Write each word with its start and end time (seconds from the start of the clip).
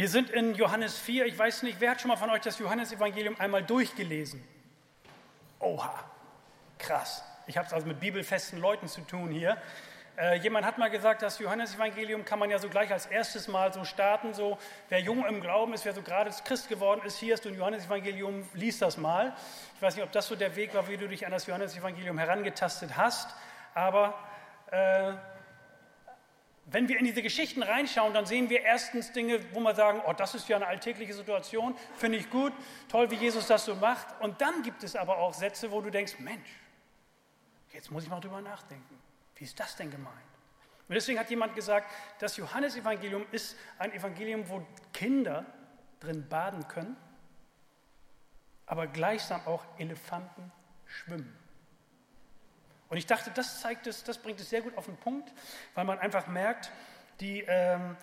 Wir 0.00 0.08
sind 0.08 0.30
in 0.30 0.54
Johannes 0.54 0.96
4. 0.96 1.26
Ich 1.26 1.38
weiß 1.38 1.62
nicht, 1.62 1.78
wer 1.78 1.90
hat 1.90 2.00
schon 2.00 2.08
mal 2.08 2.16
von 2.16 2.30
euch 2.30 2.40
das 2.40 2.58
Johannesevangelium 2.58 3.38
einmal 3.38 3.62
durchgelesen? 3.62 4.42
Oha, 5.58 5.92
krass. 6.78 7.22
Ich 7.46 7.58
habe 7.58 7.66
es 7.66 7.74
also 7.74 7.86
mit 7.86 8.00
bibelfesten 8.00 8.58
Leuten 8.60 8.88
zu 8.88 9.02
tun 9.02 9.30
hier. 9.30 9.58
Äh, 10.16 10.36
jemand 10.36 10.64
hat 10.64 10.78
mal 10.78 10.88
gesagt, 10.88 11.20
das 11.20 11.38
Johannesevangelium 11.38 12.24
kann 12.24 12.38
man 12.38 12.48
ja 12.48 12.58
so 12.58 12.70
gleich 12.70 12.90
als 12.90 13.04
erstes 13.04 13.46
Mal 13.46 13.74
so 13.74 13.84
starten. 13.84 14.32
So, 14.32 14.56
wer 14.88 15.00
jung 15.00 15.26
im 15.26 15.42
Glauben 15.42 15.74
ist, 15.74 15.84
wer 15.84 15.92
so 15.92 16.00
gerade 16.00 16.30
Christ 16.46 16.70
geworden 16.70 17.02
ist, 17.04 17.18
hier 17.18 17.34
ist 17.34 17.44
du 17.44 17.50
ein 17.50 17.54
Johannesevangelium, 17.54 18.48
lies 18.54 18.78
das 18.78 18.96
mal. 18.96 19.34
Ich 19.76 19.82
weiß 19.82 19.96
nicht, 19.96 20.04
ob 20.04 20.12
das 20.12 20.28
so 20.28 20.34
der 20.34 20.56
Weg 20.56 20.72
war, 20.72 20.88
wie 20.88 20.96
du 20.96 21.08
dich 21.08 21.26
an 21.26 21.32
das 21.32 21.46
Johannesevangelium 21.46 22.16
herangetastet 22.16 22.96
hast, 22.96 23.36
aber 23.74 24.18
äh, 24.70 25.12
wenn 26.72 26.88
wir 26.88 26.98
in 26.98 27.04
diese 27.04 27.22
Geschichten 27.22 27.62
reinschauen, 27.62 28.14
dann 28.14 28.26
sehen 28.26 28.48
wir 28.48 28.62
erstens 28.62 29.12
Dinge, 29.12 29.40
wo 29.52 29.60
wir 29.60 29.74
sagen, 29.74 30.00
oh, 30.06 30.12
das 30.12 30.34
ist 30.34 30.48
ja 30.48 30.56
eine 30.56 30.66
alltägliche 30.66 31.14
Situation, 31.14 31.74
finde 31.96 32.18
ich 32.18 32.30
gut, 32.30 32.52
toll, 32.88 33.10
wie 33.10 33.16
Jesus 33.16 33.46
das 33.46 33.64
so 33.64 33.74
macht. 33.74 34.06
Und 34.20 34.40
dann 34.40 34.62
gibt 34.62 34.84
es 34.84 34.94
aber 34.94 35.18
auch 35.18 35.34
Sätze, 35.34 35.70
wo 35.70 35.80
du 35.80 35.90
denkst, 35.90 36.18
Mensch, 36.18 36.48
jetzt 37.72 37.90
muss 37.90 38.04
ich 38.04 38.10
mal 38.10 38.20
drüber 38.20 38.40
nachdenken. 38.40 38.98
Wie 39.36 39.44
ist 39.44 39.58
das 39.58 39.74
denn 39.76 39.90
gemeint? 39.90 40.16
Und 40.88 40.94
deswegen 40.94 41.18
hat 41.18 41.30
jemand 41.30 41.54
gesagt, 41.54 41.90
das 42.18 42.36
Johannesevangelium 42.36 43.24
ist 43.30 43.56
ein 43.78 43.92
Evangelium, 43.92 44.48
wo 44.48 44.66
Kinder 44.92 45.46
drin 46.00 46.28
baden 46.28 46.66
können, 46.68 46.96
aber 48.66 48.86
gleichsam 48.86 49.40
auch 49.46 49.64
Elefanten 49.78 50.52
schwimmen. 50.86 51.39
Und 52.90 52.96
ich 52.96 53.06
dachte, 53.06 53.30
das 53.30 53.60
zeigt 53.60 53.86
es, 53.86 54.04
das 54.04 54.18
bringt 54.18 54.40
es 54.40 54.50
sehr 54.50 54.62
gut 54.62 54.76
auf 54.76 54.86
den 54.86 54.96
Punkt, 54.96 55.32
weil 55.74 55.84
man 55.84 55.98
einfach 55.98 56.26
merkt, 56.26 56.70
die, 57.20 57.44
ähm, 57.46 57.96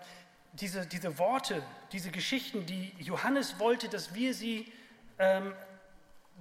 diese, 0.54 0.86
diese 0.86 1.18
Worte, 1.18 1.62
diese 1.92 2.10
Geschichten, 2.10 2.66
die 2.66 2.94
Johannes 2.98 3.58
wollte, 3.58 3.88
dass 3.88 4.14
wir 4.14 4.32
sie 4.32 4.72
ähm, 5.18 5.54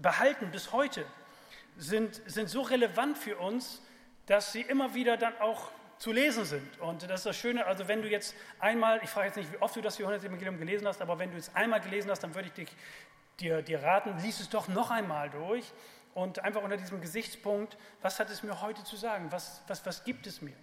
behalten 0.02 0.50
bis 0.52 0.72
heute, 0.72 1.06
sind, 1.78 2.22
sind 2.26 2.50
so 2.50 2.62
relevant 2.62 3.18
für 3.18 3.38
uns, 3.38 3.82
dass 4.26 4.54
sie 4.54 4.62
immer 4.62 4.94
wieder 4.94 5.18
dann 5.18 5.38
auch 5.40 5.70
zu 5.98 6.12
lesen 6.12 6.46
sind. 6.46 6.80
Und 6.80 7.04
das 7.04 7.22
ist 7.22 7.26
das 7.26 7.38
Schöne, 7.38 7.66
also 7.66 7.88
wenn 7.88 8.02
du 8.02 8.08
jetzt 8.08 8.36
einmal, 8.60 9.00
ich 9.04 9.10
frage 9.10 9.28
jetzt 9.28 9.36
nicht, 9.36 9.52
wie 9.52 9.58
oft 9.58 9.76
du 9.76 9.82
das 9.82 9.98
Johannes-Evangelium 9.98 10.58
gelesen 10.58 10.88
hast, 10.88 11.02
aber 11.02 11.18
wenn 11.20 11.32
du 11.32 11.38
es 11.38 11.54
einmal 11.56 11.82
gelesen 11.82 12.12
hast, 12.12 12.22
dann 12.24 12.36
würde 12.36 12.48
ich 12.48 12.54
dich, 12.54 12.70
dir, 13.40 13.62
dir 13.62 13.84
raten, 13.84 14.18
lies 14.20 14.40
es 14.40 14.50
doch 14.50 14.68
noch 14.68 14.92
einmal 14.92 15.30
durch 15.30 15.72
und 16.14 16.44
einfach 16.44 16.64
unter 16.64 16.78
diesem 16.78 17.02
Gesichtspunkt, 17.02 17.78
was 18.02 18.20
hat 18.20 18.30
es 18.30 18.44
mir 18.44 18.62
heute 18.62 18.84
zu 18.84 18.96
sagen? 18.96 19.32
Was, 19.32 19.62
was, 19.68 19.86
was 19.86 20.04
gibt 20.04 20.26
es 20.28 20.42
mir? 20.42 20.56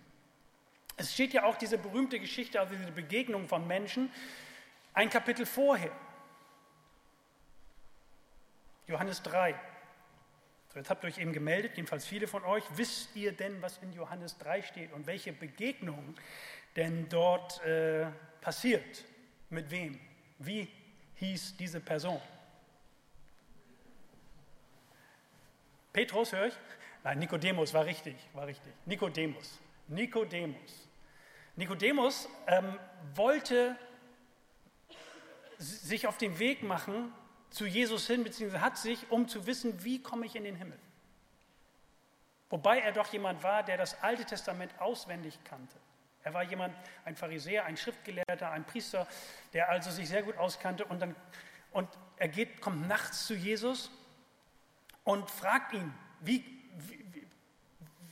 Es 0.96 1.12
steht 1.12 1.32
ja 1.32 1.44
auch 1.44 1.56
diese 1.56 1.78
berühmte 1.78 2.20
Geschichte, 2.20 2.60
also 2.60 2.74
diese 2.74 2.92
Begegnung 2.92 3.48
von 3.48 3.66
Menschen, 3.66 4.12
ein 4.92 5.10
Kapitel 5.10 5.46
vorher. 5.46 5.92
Johannes 8.86 9.22
3. 9.22 9.54
So, 10.72 10.78
jetzt 10.80 10.90
habt 10.90 11.04
ihr 11.04 11.08
euch 11.08 11.18
eben 11.18 11.32
gemeldet, 11.32 11.76
jedenfalls 11.76 12.04
viele 12.04 12.26
von 12.26 12.44
euch. 12.44 12.64
Wisst 12.74 13.14
ihr 13.16 13.32
denn, 13.32 13.62
was 13.62 13.78
in 13.78 13.92
Johannes 13.92 14.38
3 14.38 14.62
steht 14.62 14.92
und 14.92 15.06
welche 15.06 15.32
Begegnung 15.32 16.14
denn 16.76 17.08
dort 17.08 17.64
äh, 17.64 18.06
passiert? 18.40 19.04
Mit 19.50 19.70
wem? 19.70 20.00
Wie 20.38 20.68
hieß 21.14 21.56
diese 21.56 21.80
Person? 21.80 22.20
Petrus, 25.94 26.32
höre 26.32 26.48
ich? 26.48 26.54
Nein, 27.04 27.20
Nikodemus 27.20 27.72
war 27.72 27.84
richtig, 27.84 28.16
war 28.32 28.48
richtig. 28.48 28.72
Nikodemus. 28.84 29.60
Nikodemus. 29.86 30.88
Nikodemus 31.54 32.28
ähm, 32.48 32.76
wollte 33.14 33.76
sich 35.56 36.08
auf 36.08 36.18
den 36.18 36.40
Weg 36.40 36.64
machen 36.64 37.12
zu 37.48 37.64
Jesus 37.64 38.08
hin, 38.08 38.24
beziehungsweise 38.24 38.64
hat 38.64 38.76
sich, 38.76 39.08
um 39.12 39.28
zu 39.28 39.46
wissen, 39.46 39.84
wie 39.84 40.02
komme 40.02 40.26
ich 40.26 40.34
in 40.34 40.42
den 40.42 40.56
Himmel. 40.56 40.80
Wobei 42.50 42.80
er 42.80 42.90
doch 42.90 43.12
jemand 43.12 43.44
war, 43.44 43.62
der 43.62 43.76
das 43.76 44.02
Alte 44.02 44.24
Testament 44.24 44.72
auswendig 44.80 45.38
kannte. 45.44 45.76
Er 46.24 46.34
war 46.34 46.42
jemand, 46.42 46.74
ein 47.04 47.14
Pharisäer, 47.14 47.66
ein 47.66 47.76
Schriftgelehrter, 47.76 48.50
ein 48.50 48.64
Priester, 48.64 49.06
der 49.52 49.68
also 49.68 49.92
sich 49.92 50.08
sehr 50.08 50.24
gut 50.24 50.36
auskannte. 50.38 50.86
Und, 50.86 51.00
dann, 51.00 51.14
und 51.70 51.88
er 52.16 52.28
geht, 52.28 52.60
kommt 52.60 52.88
nachts 52.88 53.28
zu 53.28 53.34
Jesus 53.34 53.92
und 55.04 55.30
fragt 55.30 55.72
ihn, 55.72 55.92
wie, 56.20 56.44
wie, 56.78 57.26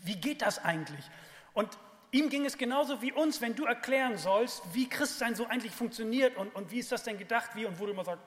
wie 0.02 0.16
geht 0.16 0.42
das 0.42 0.58
eigentlich? 0.58 1.04
Und 1.54 1.78
ihm 2.10 2.28
ging 2.28 2.44
es 2.44 2.58
genauso 2.58 3.02
wie 3.02 3.12
uns, 3.12 3.40
wenn 3.40 3.56
du 3.56 3.64
erklären 3.64 4.16
sollst, 4.18 4.62
wie 4.74 4.88
Christsein 4.88 5.34
so 5.34 5.46
eigentlich 5.46 5.72
funktioniert 5.72 6.36
und, 6.36 6.54
und 6.54 6.70
wie 6.70 6.78
ist 6.78 6.92
das 6.92 7.02
denn 7.02 7.18
gedacht, 7.18 7.50
wie 7.54 7.64
und 7.64 7.78
wo 7.80 7.86
du 7.86 7.92
immer 7.92 8.04
sagst, 8.04 8.24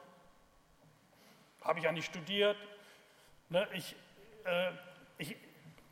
habe 1.61 1.79
ich 1.79 1.85
ja 1.85 1.91
nicht 1.91 2.05
studiert, 2.05 2.57
ne, 3.49 3.67
ich, 3.73 3.95
äh, 4.45 4.71
ich, 5.17 5.35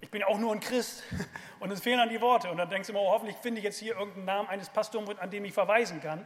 ich 0.01 0.09
bin 0.09 0.23
auch 0.23 0.37
nur 0.37 0.51
ein 0.51 0.59
Christ 0.59 1.03
und 1.59 1.71
es 1.71 1.81
fehlen 1.81 1.99
dann 1.99 2.09
die 2.09 2.21
Worte 2.21 2.49
und 2.49 2.57
dann 2.57 2.69
denkst 2.69 2.87
du 2.87 2.93
immer, 2.93 3.01
oh, 3.01 3.11
hoffentlich 3.11 3.37
finde 3.37 3.59
ich 3.59 3.63
jetzt 3.63 3.79
hier 3.79 3.95
irgendeinen 3.95 4.25
Namen 4.25 4.49
eines 4.49 4.69
Pastors, 4.69 5.17
an 5.19 5.29
dem 5.29 5.45
ich 5.45 5.53
verweisen 5.53 6.01
kann. 6.01 6.25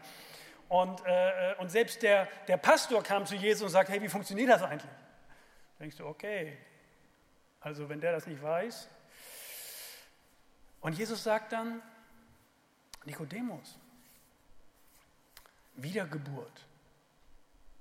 Und, 0.70 1.02
äh, 1.06 1.56
und 1.60 1.70
selbst 1.70 2.02
der, 2.02 2.28
der 2.48 2.58
Pastor 2.58 3.02
kam 3.02 3.26
zu 3.26 3.36
Jesus 3.36 3.64
und 3.64 3.70
sagt, 3.70 3.90
hey, 3.90 4.02
wie 4.02 4.10
funktioniert 4.10 4.50
das 4.50 4.64
eigentlich? 4.64 4.92
Denkst 5.80 5.98
du, 5.98 6.06
okay, 6.06 6.58
also 7.60 7.90
wenn 7.90 8.00
der 8.00 8.12
das 8.12 8.28
nicht 8.28 8.42
weiß. 8.42 8.90
Und 10.82 10.98
Jesus 10.98 11.24
sagt 11.24 11.52
dann, 11.52 11.82
Nikodemus, 13.06 13.78
Wiedergeburt. 15.76 16.66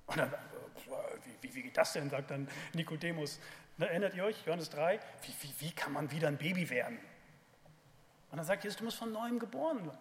Und 0.07 0.19
dann, 0.19 0.33
wie, 1.25 1.49
wie, 1.49 1.55
wie 1.55 1.63
geht 1.63 1.77
das 1.77 1.93
denn, 1.93 2.11
sagt 2.11 2.31
dann 2.31 2.49
Nikodemus. 2.73 3.41
Erinnert 3.79 4.15
ihr 4.15 4.25
euch, 4.25 4.45
Johannes 4.47 4.71
3, 4.71 4.99
wie, 5.23 5.35
wie, 5.43 5.55
wie 5.61 5.73
kann 5.73 5.93
man 5.93 6.11
wieder 6.11 6.29
ein 6.29 6.39
Baby 6.39 6.69
werden? 6.71 6.99
Und 8.31 8.39
dann 8.39 8.47
sagt 8.47 8.65
Jesus, 8.65 8.79
du 8.79 8.85
musst 8.85 8.99
von 8.99 9.13
neuem 9.13 9.39
geboren 9.39 9.85
werden. 9.85 9.99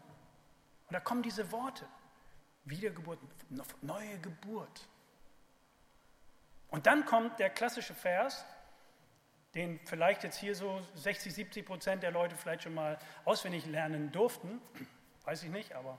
Und 0.88 0.94
da 0.94 1.00
kommen 1.00 1.24
diese 1.24 1.52
Worte, 1.52 1.88
Wiedergeburt, 2.66 3.20
neue 3.82 4.20
Geburt. 4.20 4.88
Und 6.76 6.88
dann 6.88 7.06
kommt 7.06 7.40
der 7.40 7.50
klassische 7.50 7.94
Vers, 7.94 8.44
den 9.54 9.80
vielleicht 9.86 10.26
jetzt 10.26 10.38
hier 10.38 10.54
so 10.54 10.86
60, 10.96 11.34
70 11.34 11.66
Prozent 11.66 12.04
der 12.04 12.12
Leute 12.12 12.36
vielleicht 12.36 12.64
schon 12.64 12.74
mal 12.74 13.00
auswendig 13.24 13.66
lernen 13.66 14.12
durften, 14.12 14.60
weiß 15.24 15.44
ich 15.44 15.50
nicht, 15.52 15.74
aber. 15.74 15.98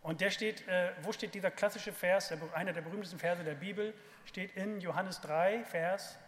Und 0.00 0.22
der 0.22 0.30
steht, 0.30 0.66
äh, 0.68 0.92
wo 1.02 1.12
steht 1.12 1.34
dieser 1.34 1.50
klassische 1.50 1.92
Vers, 1.92 2.28
der, 2.28 2.38
einer 2.54 2.72
der 2.72 2.80
berühmtesten 2.80 3.18
Verse 3.18 3.44
der 3.44 3.56
Bibel, 3.56 3.92
steht 4.24 4.56
in 4.56 4.80
Johannes 4.80 5.20
3, 5.20 5.64
Vers 5.64 6.18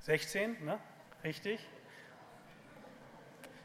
16, 0.00 0.64
ne? 0.64 0.80
Richtig. 1.22 1.64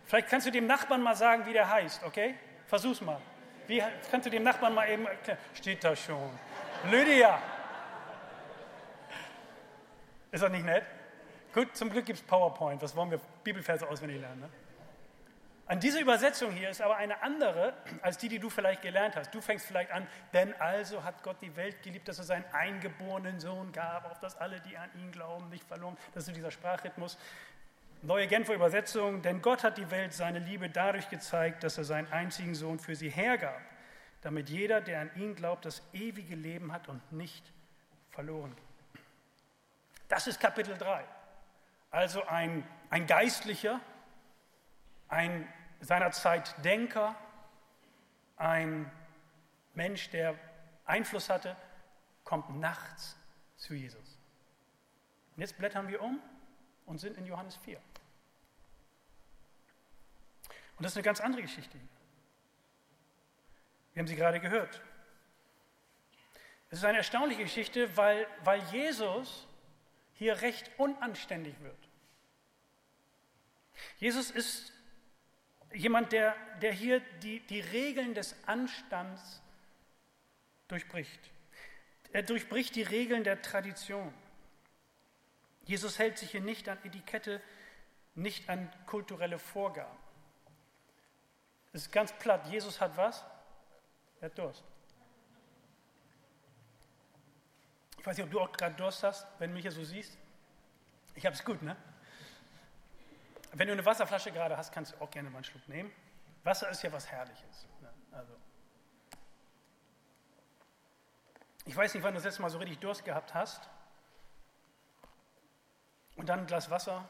Vielleicht 0.05 0.27
kannst 0.27 0.45
du 0.45 0.51
dem 0.51 0.67
Nachbarn 0.67 1.01
mal 1.01 1.15
sagen, 1.15 1.47
wie 1.47 1.53
der 1.53 1.67
heißt, 1.67 2.03
okay? 2.03 2.35
Versuch's 2.67 3.01
mal. 3.01 3.19
Wie, 3.65 3.81
kannst 4.11 4.27
du 4.27 4.29
dem 4.29 4.43
Nachbarn 4.43 4.75
mal 4.75 4.87
eben 4.87 5.07
erklären? 5.07 5.39
Steht 5.55 5.83
da 5.83 5.95
schon. 5.95 6.29
Lydia. 6.91 7.41
Ist 10.31 10.43
das 10.43 10.51
nicht 10.51 10.65
nett? 10.65 10.83
Gut, 11.53 11.75
zum 11.75 11.89
Glück 11.89 12.05
gibt 12.05 12.19
es 12.19 12.25
PowerPoint. 12.25 12.81
Was 12.81 12.95
wollen 12.95 13.11
wir 13.11 13.19
Bibelverse 13.43 13.87
auswendig 13.87 14.21
lernen? 14.21 14.41
Ne? 14.41 14.49
An 15.69 15.79
diese 15.79 15.99
Übersetzung 15.99 16.51
hier 16.51 16.71
ist 16.71 16.81
aber 16.81 16.97
eine 16.97 17.21
andere 17.21 17.73
als 18.01 18.17
die, 18.17 18.27
die 18.27 18.39
du 18.39 18.49
vielleicht 18.49 18.81
gelernt 18.81 19.15
hast. 19.15 19.33
Du 19.35 19.39
fängst 19.39 19.67
vielleicht 19.67 19.91
an, 19.91 20.07
denn 20.33 20.51
also 20.59 21.03
hat 21.03 21.21
Gott 21.21 21.37
die 21.41 21.55
Welt 21.55 21.83
geliebt, 21.83 22.07
dass 22.07 22.17
er 22.17 22.23
seinen 22.23 22.45
eingeborenen 22.53 23.39
Sohn 23.39 23.71
gab, 23.71 24.09
auf 24.09 24.19
dass 24.19 24.35
alle, 24.35 24.59
die 24.61 24.75
an 24.77 24.89
ihn 24.99 25.11
glauben, 25.11 25.47
nicht 25.49 25.63
verloren. 25.63 25.95
Das 26.15 26.23
ist 26.23 26.27
so 26.27 26.31
dieser 26.33 26.49
Sprachrhythmus. 26.49 27.19
Neue 28.01 28.25
Genfer 28.25 28.55
Übersetzung, 28.55 29.21
denn 29.21 29.43
Gott 29.43 29.63
hat 29.63 29.77
die 29.77 29.91
Welt 29.91 30.13
seine 30.13 30.39
Liebe 30.39 30.71
dadurch 30.71 31.07
gezeigt, 31.09 31.63
dass 31.63 31.77
er 31.77 31.83
seinen 31.83 32.11
einzigen 32.11 32.55
Sohn 32.55 32.79
für 32.79 32.95
sie 32.95 33.09
hergab, 33.09 33.61
damit 34.21 34.49
jeder, 34.49 34.81
der 34.81 35.01
an 35.01 35.11
ihn 35.15 35.35
glaubt, 35.35 35.65
das 35.65 35.83
ewige 35.93 36.35
Leben 36.35 36.71
hat 36.71 36.87
und 36.87 37.11
nicht 37.11 37.51
verloren 38.09 38.55
geht. 38.55 38.68
Das 40.09 40.27
ist 40.27 40.39
Kapitel 40.39 40.77
3. 40.77 41.05
Also 41.91 42.25
ein, 42.25 42.67
ein 42.89 43.07
Geistlicher, 43.07 43.79
ein 45.07 45.47
seinerzeit 45.79 46.53
Denker, 46.65 47.15
ein 48.35 48.91
Mensch, 49.75 50.09
der 50.09 50.35
Einfluss 50.85 51.29
hatte, 51.29 51.55
kommt 52.23 52.49
nachts 52.59 53.15
zu 53.57 53.75
Jesus. 53.75 54.17
Und 55.35 55.41
jetzt 55.41 55.57
blättern 55.57 55.87
wir 55.87 56.01
um 56.01 56.19
und 56.85 56.97
sind 56.97 57.17
in 57.17 57.25
Johannes 57.25 57.55
4. 57.57 57.77
Und 60.77 60.83
das 60.83 60.93
ist 60.93 60.97
eine 60.97 61.03
ganz 61.03 61.21
andere 61.21 61.43
Geschichte. 61.43 61.77
Wir 63.93 64.01
haben 64.01 64.07
sie 64.07 64.15
gerade 64.15 64.39
gehört. 64.39 64.81
Es 66.71 66.79
ist 66.79 66.85
eine 66.85 66.97
erstaunliche 66.97 67.43
Geschichte, 67.43 67.95
weil, 67.95 68.27
weil 68.43 68.61
Jesus 68.71 69.47
hier 70.19 70.41
recht 70.41 70.69
unanständig 70.77 71.55
wird. 71.61 71.89
Jesus 73.99 74.29
ist 74.29 74.73
jemand, 75.73 76.11
der, 76.11 76.35
der 76.61 76.73
hier 76.73 76.99
die, 77.23 77.39
die 77.39 77.61
Regeln 77.61 78.13
des 78.13 78.35
Anstands 78.45 79.41
durchbricht. 80.67 81.19
Er 82.11 82.23
durchbricht 82.23 82.75
die 82.75 82.83
Regeln 82.83 83.23
der 83.23 83.41
Tradition. 83.41 84.13
Jesus 85.63 85.99
hält 85.99 86.17
sich 86.17 86.31
hier 86.31 86.41
nicht 86.41 86.67
an 86.67 86.77
Etikette, 86.83 87.41
nicht 88.13 88.49
an 88.49 88.69
kulturelle 88.87 89.39
Vorgaben. 89.39 89.97
Es 91.71 91.83
ist 91.83 91.91
ganz 91.93 92.11
platt. 92.13 92.45
Jesus 92.47 92.81
hat 92.81 92.97
was? 92.97 93.23
Er 94.19 94.25
hat 94.25 94.37
Durst. 94.37 94.65
Ich 97.99 98.05
weiß 98.05 98.17
nicht, 98.17 98.25
ob 98.25 98.31
du 98.31 98.39
auch 98.39 98.51
gerade 98.51 98.75
Durst 98.75 99.03
hast, 99.03 99.27
wenn 99.39 99.49
du 99.49 99.55
mich 99.55 99.63
hier 99.63 99.71
so 99.71 99.83
siehst. 99.83 100.17
Ich 101.15 101.25
habe 101.25 101.35
es 101.35 101.43
gut, 101.43 101.61
ne? 101.61 101.75
Wenn 103.51 103.67
du 103.67 103.73
eine 103.73 103.85
Wasserflasche 103.85 104.31
gerade 104.31 104.55
hast, 104.55 104.71
kannst 104.71 104.93
du 104.93 105.01
auch 105.01 105.11
gerne 105.11 105.29
mal 105.29 105.39
einen 105.39 105.43
Schluck 105.43 105.67
nehmen. 105.67 105.91
Wasser 106.43 106.69
ist 106.69 106.81
ja 106.81 106.91
was 106.93 107.07
Herrliches. 107.07 107.67
Ne? 107.81 107.89
Also. 108.11 108.33
Ich 111.65 111.75
weiß 111.75 111.93
nicht, 111.93 112.03
wann 112.03 112.13
du 112.13 112.17
das 112.17 112.25
letzte 112.25 112.41
Mal 112.41 112.49
so 112.49 112.59
richtig 112.59 112.79
Durst 112.79 113.03
gehabt 113.03 113.33
hast. 113.33 113.69
Und 116.15 116.29
dann 116.29 116.39
ein 116.39 116.47
Glas 116.47 116.69
Wasser 116.69 117.07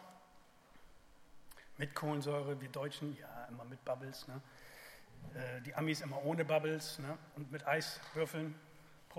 mit 1.78 1.94
Kohlensäure, 1.94 2.60
wir 2.60 2.70
Deutschen, 2.70 3.16
ja, 3.16 3.46
immer 3.46 3.64
mit 3.66 3.84
Bubbles. 3.86 4.28
Ne? 4.28 4.42
Äh, 5.36 5.62
die 5.62 5.76
Amis 5.76 6.02
immer 6.02 6.24
ohne 6.24 6.46
Bubbles 6.46 7.00
ne? 7.00 7.18
und 7.36 7.52
mit 7.52 7.68
Eiswürfeln. 7.68 8.60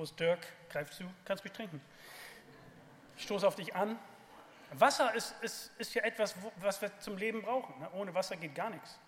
Prost, 0.01 0.19
Dirk, 0.19 0.47
greif 0.71 0.91
zu, 0.93 1.05
kannst 1.27 1.45
mich 1.45 1.53
trinken. 1.53 1.79
Ich 3.19 3.25
stoße 3.25 3.47
auf 3.47 3.55
dich 3.55 3.75
an. 3.75 3.99
Wasser 4.73 5.15
ist, 5.15 5.35
ist, 5.43 5.73
ist 5.77 5.93
ja 5.93 6.03
etwas, 6.05 6.35
was 6.57 6.81
wir 6.81 6.99
zum 7.01 7.19
Leben 7.19 7.43
brauchen. 7.43 7.79
Ne? 7.79 7.91
Ohne 7.93 8.15
Wasser 8.15 8.35
geht 8.37 8.55
gar 8.55 8.71
nichts. 8.71 8.99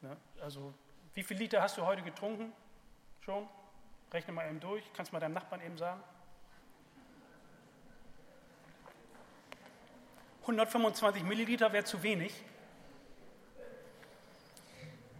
Ne? 0.00 0.16
Also, 0.40 0.72
wie 1.12 1.22
viele 1.22 1.40
Liter 1.40 1.60
hast 1.60 1.76
du 1.76 1.84
heute 1.84 2.00
getrunken? 2.00 2.50
Schon? 3.20 3.46
Rechne 4.10 4.32
mal 4.32 4.48
eben 4.48 4.58
durch. 4.58 4.82
Kannst 4.94 5.12
du 5.12 5.16
mal 5.16 5.20
deinem 5.20 5.34
Nachbarn 5.34 5.60
eben 5.60 5.76
sagen? 5.76 6.02
125 10.40 11.24
Milliliter 11.24 11.74
wäre 11.74 11.84
zu 11.84 12.02
wenig. 12.02 12.42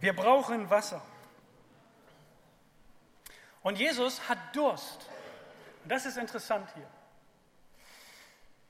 Wir 0.01 0.17
brauchen 0.17 0.71
Wasser. 0.71 1.03
Und 3.63 3.79
Jesus 3.79 4.29
hat 4.29 4.55
Durst. 4.55 5.09
Und 5.83 5.91
das 5.91 6.07
ist 6.07 6.17
interessant 6.17 6.69
hier. 6.75 6.89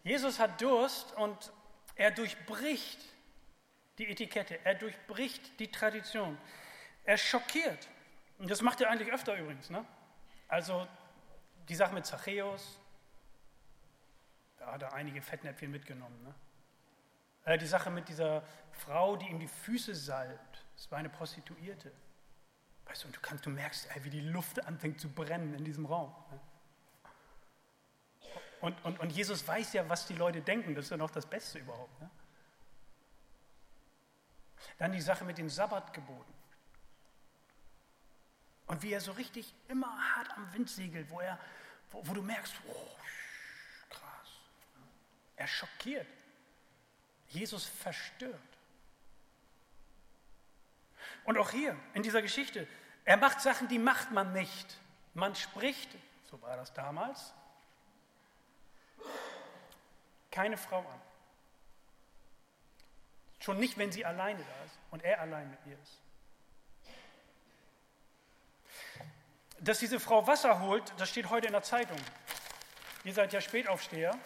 Jesus 0.03 0.39
hat 0.39 0.61
Durst 0.61 1.13
und 1.13 1.53
er 1.95 2.11
durchbricht 2.11 3.01
die 3.99 4.09
Etikette, 4.09 4.65
er 4.65 4.75
durchbricht 4.75 5.59
die 5.61 5.71
Tradition, 5.71 6.39
er 7.05 7.17
schockiert. 7.17 7.89
Und 8.39 8.51
das 8.51 8.63
macht 8.63 8.81
er 8.81 8.91
eigentlich 8.91 9.13
öfter 9.13 9.37
übrigens. 9.37 9.71
Ne? 9.71 9.85
Also 10.49 10.89
die 11.69 11.75
Sache 11.75 11.95
mit 11.95 12.07
Zachäus, 12.07 12.81
da 14.57 14.73
hat 14.73 14.83
er 14.83 14.93
einige 14.95 15.23
Fettnäpfchen 15.23 15.71
mitgenommen. 15.71 16.21
Ne? 16.23 16.35
Äh, 17.45 17.59
die 17.59 17.67
Sache 17.67 17.91
mit 17.91 18.09
dieser 18.09 18.43
Frau, 18.73 19.17
die 19.17 19.27
ihm 19.27 19.39
die 19.39 19.49
Füße 19.49 19.95
salbt, 19.95 20.65
das 20.77 20.91
war 20.91 20.99
eine 20.99 21.11
Prostituierte. 21.11 21.93
Weißt 22.87 23.03
du, 23.03 23.07
und 23.07 23.17
du, 23.17 23.21
kannst, 23.21 23.47
du 23.47 23.51
merkst, 23.51 23.89
ey, 23.95 24.05
wie 24.05 24.11
die 24.11 24.21
Luft 24.21 24.65
anfängt 24.65 25.01
zu 25.01 25.09
brennen 25.09 25.55
in 25.55 25.65
diesem 25.65 25.87
Raum. 25.87 26.15
Und, 28.61 28.85
und, 28.85 29.01
und 29.01 29.11
Jesus 29.11 29.47
weiß 29.47 29.73
ja, 29.73 29.89
was 29.89 30.07
die 30.07 30.15
Leute 30.15 30.41
denken. 30.41 30.75
Das 30.75 30.87
ist 30.87 30.91
ja 30.91 30.97
noch 30.97 31.11
das 31.11 31.27
Beste 31.27 31.59
überhaupt. 31.59 32.01
Ne? 32.01 32.11
Dann 34.79 34.93
die 34.93 35.01
Sache 35.01 35.25
mit 35.25 35.39
den 35.39 35.49
Sabbatgeboten. 35.49 36.33
Und 38.67 38.83
wie 38.83 38.93
er 38.93 39.01
so 39.01 39.13
richtig 39.13 39.53
immer 39.69 39.89
hart 40.15 40.31
am 40.37 40.53
Wind 40.55 40.71
segelt, 40.71 41.11
wo, 41.11 41.21
er, 41.21 41.39
wo, 41.91 42.07
wo 42.07 42.15
du 42.15 42.23
merkst, 42.23 42.55
oh, 42.69 42.97
krass. 43.91 44.29
Er 45.37 45.47
schockiert. 45.47 46.07
Jesus 47.29 47.67
verstört. 47.67 48.41
Und 51.25 51.39
auch 51.39 51.51
hier 51.51 51.77
in 51.95 52.03
dieser 52.03 52.23
Geschichte, 52.23 52.67
er 53.05 53.17
macht 53.17 53.41
Sachen, 53.41 53.69
die 53.69 53.79
macht 53.79 54.11
man 54.11 54.33
nicht. 54.33 54.79
Man 55.15 55.35
spricht, 55.35 55.91
so 56.31 56.41
war 56.43 56.57
das 56.57 56.73
damals, 56.73 57.35
keine 60.31 60.57
Frau 60.57 60.79
an. 60.79 61.01
Schon 63.41 63.59
nicht, 63.59 63.77
wenn 63.77 63.93
sie 63.93 64.05
alleine 64.05 64.39
da 64.39 64.65
ist 64.65 64.79
und 64.91 65.05
er 65.05 65.21
allein 65.21 65.51
mit 65.51 65.59
ihr 65.67 65.79
ist. 65.83 66.01
Dass 69.59 69.79
diese 69.79 70.01
Frau 70.01 70.27
Wasser 70.27 70.61
holt, 70.61 70.93
das 70.99 71.11
steht 71.11 71.29
heute 71.29 71.47
in 71.47 71.53
der 71.53 71.63
Zeitung. 71.63 71.99
Ihr 73.05 73.13
seid 73.13 73.33
ja 73.33 73.41
Spätaufsteher. 73.41 74.17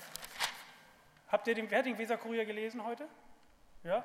Habt 1.28 1.48
ihr 1.48 1.54
den, 1.54 1.70
wer 1.70 1.78
hat 1.78 1.86
den 1.86 1.98
Weser 1.98 2.16
Kurier 2.16 2.44
gelesen 2.44 2.84
heute? 2.84 3.08
Ja? 3.82 4.04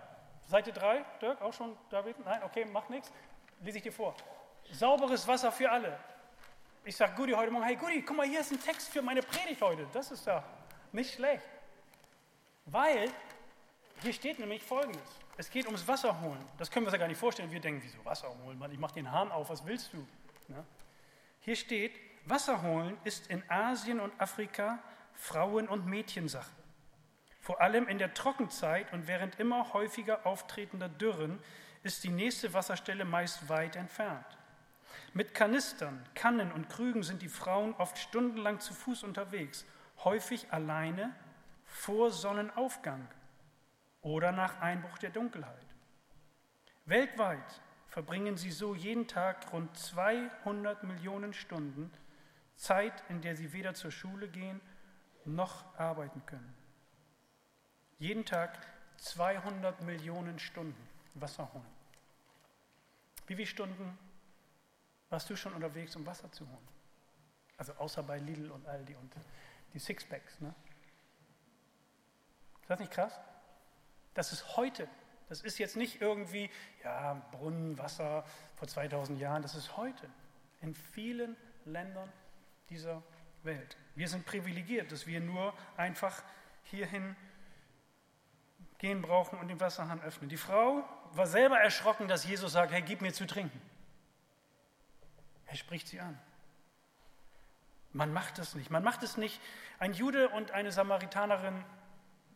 Seite 0.51 0.73
3, 0.73 1.05
Dirk, 1.21 1.41
auch 1.41 1.53
schon 1.53 1.77
David? 1.89 2.19
Nein, 2.25 2.43
okay, 2.43 2.65
macht 2.65 2.89
nichts. 2.89 3.09
Lese 3.61 3.77
ich 3.77 3.83
dir 3.83 3.93
vor. 3.93 4.13
Sauberes 4.69 5.25
Wasser 5.25 5.49
für 5.49 5.71
alle. 5.71 5.97
Ich 6.83 6.97
sage 6.97 7.13
Gudi 7.15 7.31
heute 7.31 7.51
Morgen, 7.51 7.63
hey 7.63 7.77
Gudi, 7.77 8.01
guck 8.01 8.17
mal, 8.17 8.27
hier 8.27 8.41
ist 8.41 8.51
ein 8.51 8.61
Text 8.61 8.89
für 8.89 9.01
meine 9.01 9.21
Predigt 9.21 9.61
heute. 9.61 9.87
Das 9.93 10.11
ist 10.11 10.27
ja 10.27 10.43
nicht 10.91 11.13
schlecht. 11.13 11.45
Weil 12.65 13.09
hier 14.01 14.11
steht 14.11 14.39
nämlich 14.39 14.61
Folgendes. 14.61 15.01
Es 15.37 15.49
geht 15.49 15.67
ums 15.67 15.87
Wasser 15.87 16.19
holen. 16.19 16.45
Das 16.57 16.69
können 16.69 16.85
wir 16.85 16.89
uns 16.89 16.95
ja 16.95 16.99
gar 16.99 17.07
nicht 17.07 17.19
vorstellen. 17.19 17.49
Wir 17.49 17.61
denken, 17.61 17.81
wieso 17.81 18.03
Wasser 18.03 18.27
holen? 18.43 18.59
Mann, 18.59 18.73
ich 18.73 18.79
mache 18.79 18.95
den 18.95 19.09
Hahn 19.09 19.31
auf, 19.31 19.49
was 19.49 19.65
willst 19.65 19.93
du? 19.93 20.05
Ja? 20.49 20.65
Hier 21.39 21.55
steht, 21.55 21.93
Wasser 22.25 22.61
holen 22.61 22.97
ist 23.05 23.27
in 23.27 23.41
Asien 23.49 24.01
und 24.01 24.19
Afrika 24.19 24.79
Frauen- 25.13 25.69
und 25.69 25.85
Mädchensache. 25.85 26.51
Vor 27.41 27.59
allem 27.59 27.87
in 27.87 27.97
der 27.97 28.13
Trockenzeit 28.13 28.93
und 28.93 29.07
während 29.07 29.39
immer 29.39 29.73
häufiger 29.73 30.27
auftretender 30.27 30.89
Dürren 30.89 31.39
ist 31.81 32.03
die 32.03 32.09
nächste 32.09 32.53
Wasserstelle 32.53 33.03
meist 33.03 33.49
weit 33.49 33.75
entfernt. 33.75 34.25
Mit 35.13 35.33
Kanistern, 35.33 36.07
Kannen 36.13 36.51
und 36.51 36.69
Krügen 36.69 37.01
sind 37.01 37.23
die 37.23 37.29
Frauen 37.29 37.73
oft 37.75 37.97
stundenlang 37.97 38.59
zu 38.59 38.75
Fuß 38.75 39.03
unterwegs, 39.03 39.65
häufig 40.03 40.53
alleine 40.53 41.15
vor 41.65 42.11
Sonnenaufgang 42.11 43.07
oder 44.01 44.31
nach 44.31 44.61
Einbruch 44.61 44.99
der 44.99 45.09
Dunkelheit. 45.09 45.65
Weltweit 46.85 47.61
verbringen 47.87 48.37
sie 48.37 48.51
so 48.51 48.75
jeden 48.75 49.07
Tag 49.07 49.51
rund 49.51 49.75
200 49.75 50.83
Millionen 50.83 51.33
Stunden 51.33 51.91
Zeit, 52.55 53.03
in 53.09 53.21
der 53.21 53.35
sie 53.35 53.51
weder 53.51 53.73
zur 53.73 53.91
Schule 53.91 54.27
gehen 54.27 54.61
noch 55.25 55.65
arbeiten 55.77 56.23
können. 56.25 56.60
Jeden 58.01 58.25
Tag 58.25 58.57
200 58.97 59.79
Millionen 59.83 60.39
Stunden 60.39 60.89
Wasser 61.13 61.53
holen. 61.53 61.63
Wie 63.27 63.35
viele 63.35 63.45
Stunden 63.45 63.95
warst 65.11 65.29
du 65.29 65.35
schon 65.35 65.53
unterwegs, 65.53 65.95
um 65.95 66.03
Wasser 66.07 66.31
zu 66.31 66.49
holen? 66.49 66.67
Also 67.57 67.73
außer 67.73 68.01
bei 68.01 68.17
Lidl 68.17 68.49
und 68.49 68.65
Aldi 68.65 68.95
und 68.95 69.13
die 69.75 69.77
Sixpacks. 69.77 70.41
Ne? 70.41 70.51
Ist 72.61 72.71
das 72.71 72.79
nicht 72.79 72.91
krass? 72.91 73.19
Das 74.15 74.33
ist 74.33 74.57
heute. 74.57 74.87
Das 75.29 75.43
ist 75.43 75.59
jetzt 75.59 75.77
nicht 75.77 76.01
irgendwie, 76.01 76.49
ja, 76.83 77.13
Brunnen, 77.29 77.77
Wasser 77.77 78.25
vor 78.55 78.67
2000 78.67 79.19
Jahren. 79.19 79.43
Das 79.43 79.53
ist 79.53 79.77
heute. 79.77 80.09
In 80.61 80.73
vielen 80.73 81.37
Ländern 81.65 82.11
dieser 82.67 83.03
Welt. 83.43 83.77
Wir 83.93 84.07
sind 84.07 84.25
privilegiert, 84.25 84.91
dass 84.91 85.05
wir 85.05 85.19
nur 85.19 85.53
einfach 85.77 86.23
hierhin 86.63 87.15
gehen 88.81 89.01
brauchen 89.01 89.39
und 89.39 89.47
den 89.47 89.59
Wasserhahn 89.59 90.01
öffnen. 90.01 90.29
Die 90.29 90.37
Frau 90.37 90.83
war 91.13 91.27
selber 91.27 91.57
erschrocken, 91.59 92.07
dass 92.07 92.25
Jesus 92.25 92.51
sagt, 92.51 92.71
hey, 92.71 92.81
gib 92.81 93.01
mir 93.01 93.13
zu 93.13 93.25
trinken. 93.25 93.61
Er 95.45 95.55
spricht 95.55 95.87
sie 95.87 95.99
an. 95.99 96.19
Man 97.93 98.11
macht 98.11 98.39
es 98.39 98.55
nicht. 98.55 98.69
Man 98.69 98.83
macht 98.83 99.03
es 99.03 99.17
nicht. 99.17 99.41
Ein 99.79 99.93
Jude 99.93 100.29
und 100.29 100.51
eine 100.51 100.71
Samaritanerin 100.71 101.63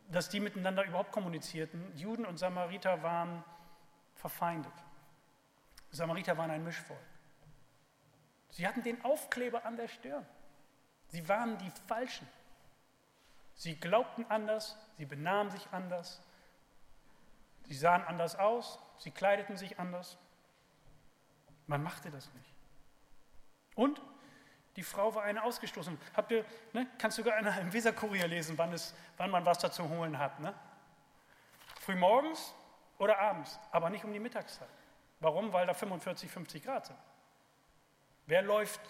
dass 0.10 0.30
die 0.30 0.40
miteinander 0.40 0.86
überhaupt 0.86 1.12
kommunizierten. 1.12 1.96
Juden 1.98 2.25
und 2.25 2.38
Samariter 2.38 3.02
waren 3.04 3.44
verfeindet. 4.16 4.74
Samariter 5.92 6.38
waren 6.38 6.52
ein 6.52 6.64
Mischvolk. 6.64 7.00
Sie 8.50 8.68
hatten 8.68 8.84
den 8.84 9.04
Aufkleber 9.04 9.66
an 9.66 9.75
der 9.78 9.88
Stirn. 9.88 10.25
Sie 11.08 11.28
waren 11.28 11.58
die 11.58 11.72
Falschen. 11.88 12.28
Sie 13.56 13.75
glaubten 13.75 14.25
anders, 14.30 14.78
sie 14.98 15.06
benahmen 15.06 15.50
sich 15.52 15.68
anders, 15.72 16.22
sie 17.68 17.76
sahen 17.76 18.04
anders 18.04 18.36
aus, 18.36 18.80
sie 18.98 19.12
kleideten 19.12 19.58
sich 19.58 19.80
anders. 19.80 20.18
Man 21.68 21.82
machte 21.84 22.12
das 22.12 22.32
nicht. 22.34 22.54
Und 23.76 24.02
die 24.76 24.84
Frau 24.84 25.16
war 25.16 25.24
eine 25.24 25.44
ausgestoßen. 25.44 25.98
Habt 26.16 26.32
ihr, 26.32 26.46
ne, 26.74 26.88
kannst 26.98 27.18
du 27.18 27.24
sogar 27.24 27.38
im 27.40 27.74
Weserkurier 27.74 28.28
lesen, 28.28 28.58
wann, 28.58 28.74
es, 28.74 28.94
wann 29.18 29.32
man 29.32 29.46
was 29.46 29.60
dazu 29.60 29.88
holen 29.88 30.18
hat. 30.20 30.40
Ne? 30.40 30.54
Frühmorgens 31.80 32.54
oder 32.98 33.20
abends, 33.20 33.60
aber 33.72 33.90
nicht 33.90 34.04
um 34.04 34.12
die 34.12 34.20
Mittagszeit. 34.20 34.68
Warum? 35.20 35.54
Weil 35.54 35.66
da 35.66 35.74
45, 35.74 36.30
50 36.30 36.64
Grad 36.64 36.88
sind. 36.88 37.00
Wer 38.26 38.42
läuft 38.42 38.82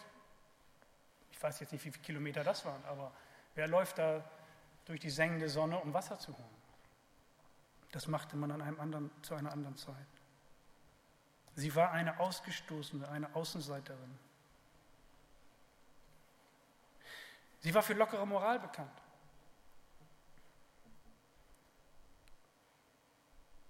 Ich 1.32 1.41
weiß 1.41 1.60
jetzt 1.60 1.72
nicht, 1.72 1.84
wie 1.86 1.91
viele 1.91 2.03
Kilometer 2.03 2.44
das 2.44 2.65
waren, 2.65 2.84
aber 2.86 3.12
wer 3.53 3.67
läuft 3.67 3.98
da 3.98 4.24
durch 4.86 5.00
die 5.00 5.10
sengende 5.10 5.50
Sonne, 5.50 5.77
um 5.79 5.94
Wasser 5.94 6.17
zu 6.17 6.36
holen? 6.36 6.64
Das 7.95 8.07
machte 8.07 8.35
man 8.35 8.51
an 8.51 8.61
einem 8.61 8.77
anderen, 8.81 9.09
zu 9.23 9.35
einer 9.35 9.53
anderen 9.53 9.77
Zeit. 9.77 9.95
Sie 11.55 11.73
war 11.75 11.91
eine 11.91 12.19
Ausgestoßene, 12.19 13.07
eine 13.07 13.33
Außenseiterin. 13.33 14.19
Sie 17.61 17.73
war 17.73 17.81
für 17.81 17.93
lockere 17.93 18.27
Moral 18.27 18.59
bekannt. 18.59 18.91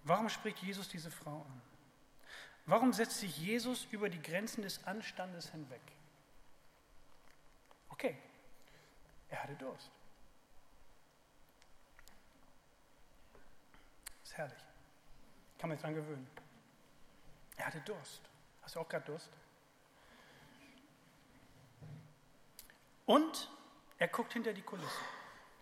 Warum 0.06 0.28
spricht 0.28 0.58
Jesus 0.58 0.90
diese 0.90 1.12
Frau 1.12 1.42
an? 1.42 1.62
Warum 2.66 2.94
setzt 2.94 3.20
sich 3.20 3.38
Jesus 3.38 3.86
über 3.92 4.10
die 4.10 4.24
Grenzen 4.24 4.64
des 4.64 4.84
Anstandes 4.86 5.52
hinweg? 5.52 5.84
Okay, 7.90 8.18
er 9.30 9.44
hatte 9.44 9.54
Durst. 9.54 9.92
Herrlich. 14.38 14.64
Kann 15.58 15.70
man 15.70 15.78
sich 15.78 15.82
daran 15.82 15.96
gewöhnen. 15.96 16.28
Er 17.58 17.68
hatte 17.68 17.80
Durst. 17.82 18.22
Hast 18.62 18.76
du 18.76 18.80
auch 18.80 18.90
gerade 18.90 19.06
Durst? 19.06 19.30
Und 23.06 23.50
er 23.98 24.08
guckt 24.08 24.34
hinter 24.34 24.54
die 24.54 24.62
Kulissen. 24.62 25.06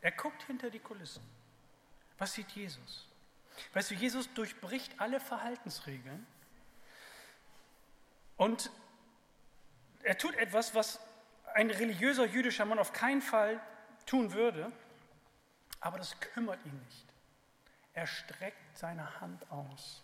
Er 0.01 0.11
guckt 0.11 0.43
hinter 0.43 0.69
die 0.69 0.79
Kulissen. 0.79 1.23
Was 2.17 2.33
sieht 2.33 2.49
Jesus? 2.51 3.07
Weißt 3.73 3.91
du, 3.91 3.95
Jesus 3.95 4.33
durchbricht 4.33 4.99
alle 4.99 5.19
Verhaltensregeln 5.19 6.25
und 8.37 8.71
er 10.03 10.17
tut 10.17 10.35
etwas, 10.35 10.73
was 10.75 10.99
ein 11.53 11.69
religiöser 11.69 12.25
jüdischer 12.25 12.65
Mann 12.65 12.79
auf 12.79 12.93
keinen 12.93 13.21
Fall 13.21 13.61
tun 14.05 14.33
würde, 14.33 14.71
aber 15.79 15.97
das 15.97 16.19
kümmert 16.19 16.65
ihn 16.65 16.77
nicht. 16.87 17.05
Er 17.93 18.07
streckt 18.07 18.57
seine 18.77 19.19
Hand 19.21 19.49
aus 19.51 20.03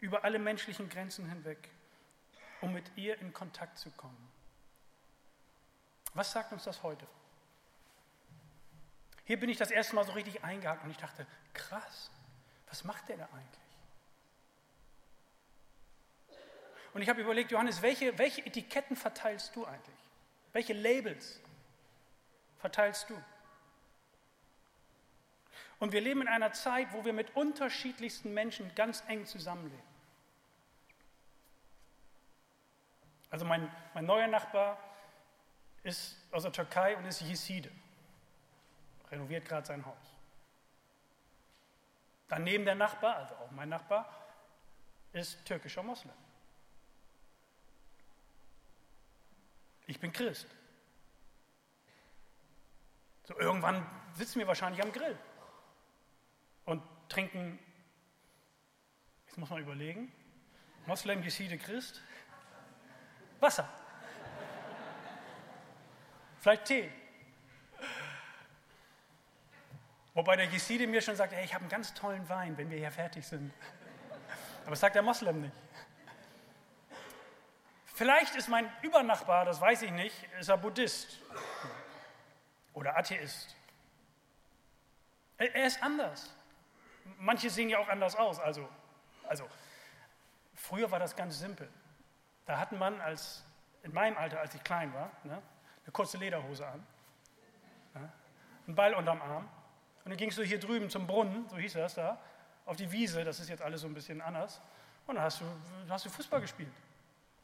über 0.00 0.24
alle 0.24 0.38
menschlichen 0.38 0.88
Grenzen 0.88 1.26
hinweg, 1.28 1.70
um 2.60 2.72
mit 2.72 2.84
ihr 2.96 3.18
in 3.20 3.32
Kontakt 3.32 3.78
zu 3.78 3.90
kommen. 3.92 4.28
Was 6.12 6.32
sagt 6.32 6.52
uns 6.52 6.64
das 6.64 6.82
heute? 6.82 7.06
Hier 9.24 9.40
bin 9.40 9.48
ich 9.48 9.56
das 9.56 9.70
erste 9.70 9.94
Mal 9.94 10.04
so 10.04 10.12
richtig 10.12 10.44
eingehakt 10.44 10.84
und 10.84 10.90
ich 10.90 10.98
dachte, 10.98 11.26
krass, 11.54 12.10
was 12.68 12.84
macht 12.84 13.08
der 13.08 13.16
da 13.16 13.24
eigentlich? 13.32 13.64
Und 16.92 17.02
ich 17.02 17.08
habe 17.08 17.20
überlegt, 17.20 17.50
Johannes, 17.50 17.82
welche, 17.82 18.16
welche 18.18 18.44
Etiketten 18.46 18.96
verteilst 18.96 19.56
du 19.56 19.66
eigentlich? 19.66 19.98
Welche 20.52 20.74
Labels 20.74 21.40
verteilst 22.58 23.10
du? 23.10 23.20
Und 25.84 25.92
wir 25.92 26.00
leben 26.00 26.22
in 26.22 26.28
einer 26.28 26.50
Zeit, 26.52 26.94
wo 26.94 27.04
wir 27.04 27.12
mit 27.12 27.36
unterschiedlichsten 27.36 28.32
Menschen 28.32 28.74
ganz 28.74 29.04
eng 29.06 29.26
zusammenleben. 29.26 29.86
Also 33.28 33.44
mein, 33.44 33.70
mein 33.92 34.06
neuer 34.06 34.26
Nachbar 34.26 34.78
ist 35.82 36.16
aus 36.32 36.44
der 36.44 36.52
Türkei 36.52 36.96
und 36.96 37.04
ist 37.04 37.20
Jeside, 37.20 37.70
renoviert 39.10 39.44
gerade 39.44 39.66
sein 39.66 39.84
Haus. 39.84 40.16
Daneben 42.28 42.64
der 42.64 42.76
Nachbar, 42.76 43.16
also 43.16 43.34
auch 43.34 43.50
mein 43.50 43.68
Nachbar, 43.68 44.08
ist 45.12 45.44
türkischer 45.44 45.82
Moslem. 45.82 46.14
Ich 49.86 50.00
bin 50.00 50.14
Christ. 50.14 50.48
So 53.24 53.38
irgendwann 53.38 53.86
sitzen 54.14 54.38
wir 54.38 54.46
wahrscheinlich 54.46 54.82
am 54.82 54.90
Grill 54.90 55.18
und 56.64 56.82
trinken, 57.08 57.58
jetzt 59.26 59.38
muss 59.38 59.50
man 59.50 59.60
überlegen, 59.60 60.12
Moslem, 60.86 61.22
Jeside, 61.22 61.58
Christ, 61.58 62.02
Wasser. 63.40 63.68
Vielleicht 66.40 66.64
Tee. 66.66 66.90
Wobei 70.12 70.36
der 70.36 70.46
Jeside 70.46 70.86
mir 70.86 71.00
schon 71.00 71.16
sagt, 71.16 71.32
hey, 71.32 71.44
ich 71.44 71.54
habe 71.54 71.62
einen 71.62 71.70
ganz 71.70 71.92
tollen 71.94 72.28
Wein, 72.28 72.56
wenn 72.56 72.70
wir 72.70 72.78
hier 72.78 72.92
fertig 72.92 73.26
sind. 73.26 73.52
Aber 74.62 74.70
das 74.70 74.80
sagt 74.80 74.94
der 74.94 75.02
Moslem 75.02 75.40
nicht. 75.40 75.56
Vielleicht 77.86 78.34
ist 78.34 78.48
mein 78.48 78.70
Übernachbar, 78.82 79.44
das 79.44 79.60
weiß 79.60 79.82
ich 79.82 79.90
nicht, 79.90 80.14
ist 80.38 80.48
er 80.48 80.58
Buddhist 80.58 81.18
oder 82.72 82.96
Atheist. 82.96 83.54
Er 85.36 85.66
ist 85.66 85.82
anders. 85.82 86.34
Manche 87.18 87.50
sehen 87.50 87.68
ja 87.68 87.78
auch 87.78 87.88
anders 87.88 88.16
aus. 88.16 88.38
Also, 88.40 88.68
also 89.28 89.48
früher 90.54 90.90
war 90.90 90.98
das 90.98 91.16
ganz 91.16 91.38
simpel. 91.38 91.68
Da 92.46 92.58
hatten 92.58 92.78
man 92.78 93.00
als, 93.00 93.44
in 93.82 93.92
meinem 93.92 94.16
Alter, 94.16 94.40
als 94.40 94.54
ich 94.54 94.62
klein 94.62 94.92
war, 94.94 95.10
ne, 95.24 95.40
eine 95.84 95.92
kurze 95.92 96.18
Lederhose 96.18 96.66
an, 96.66 96.86
ne, 97.94 98.12
einen 98.66 98.74
Ball 98.74 98.94
unterm 98.94 99.20
Arm. 99.22 99.48
Und 100.04 100.10
dann 100.10 100.16
gingst 100.16 100.36
du 100.36 100.42
hier 100.42 100.60
drüben 100.60 100.90
zum 100.90 101.06
Brunnen, 101.06 101.48
so 101.48 101.56
hieß 101.56 101.74
das 101.74 101.94
da, 101.94 102.20
auf 102.66 102.76
die 102.76 102.90
Wiese, 102.90 103.24
das 103.24 103.40
ist 103.40 103.48
jetzt 103.48 103.62
alles 103.62 103.80
so 103.80 103.86
ein 103.86 103.94
bisschen 103.94 104.20
anders. 104.20 104.60
Und 105.06 105.16
dann 105.16 105.24
hast 105.24 105.40
du, 105.40 105.44
hast 105.88 106.04
du 106.04 106.10
Fußball 106.10 106.40
gespielt. 106.40 106.72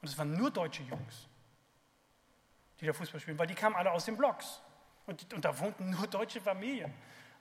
Und 0.01 0.09
es 0.09 0.17
waren 0.17 0.33
nur 0.33 0.51
deutsche 0.51 0.83
Jungs, 0.83 1.29
die 2.81 2.87
da 2.87 2.93
Fußball 2.93 3.21
spielen, 3.21 3.39
weil 3.39 3.47
die 3.47 3.55
kamen 3.55 3.77
alle 3.77 3.91
aus 3.91 4.07
den 4.07 4.17
Blocks. 4.17 4.63
Und, 5.07 5.33
und 5.35 5.45
da 5.45 5.59
wohnten 5.59 5.91
nur 5.91 6.07
deutsche 6.07 6.41
Familien. 6.41 6.93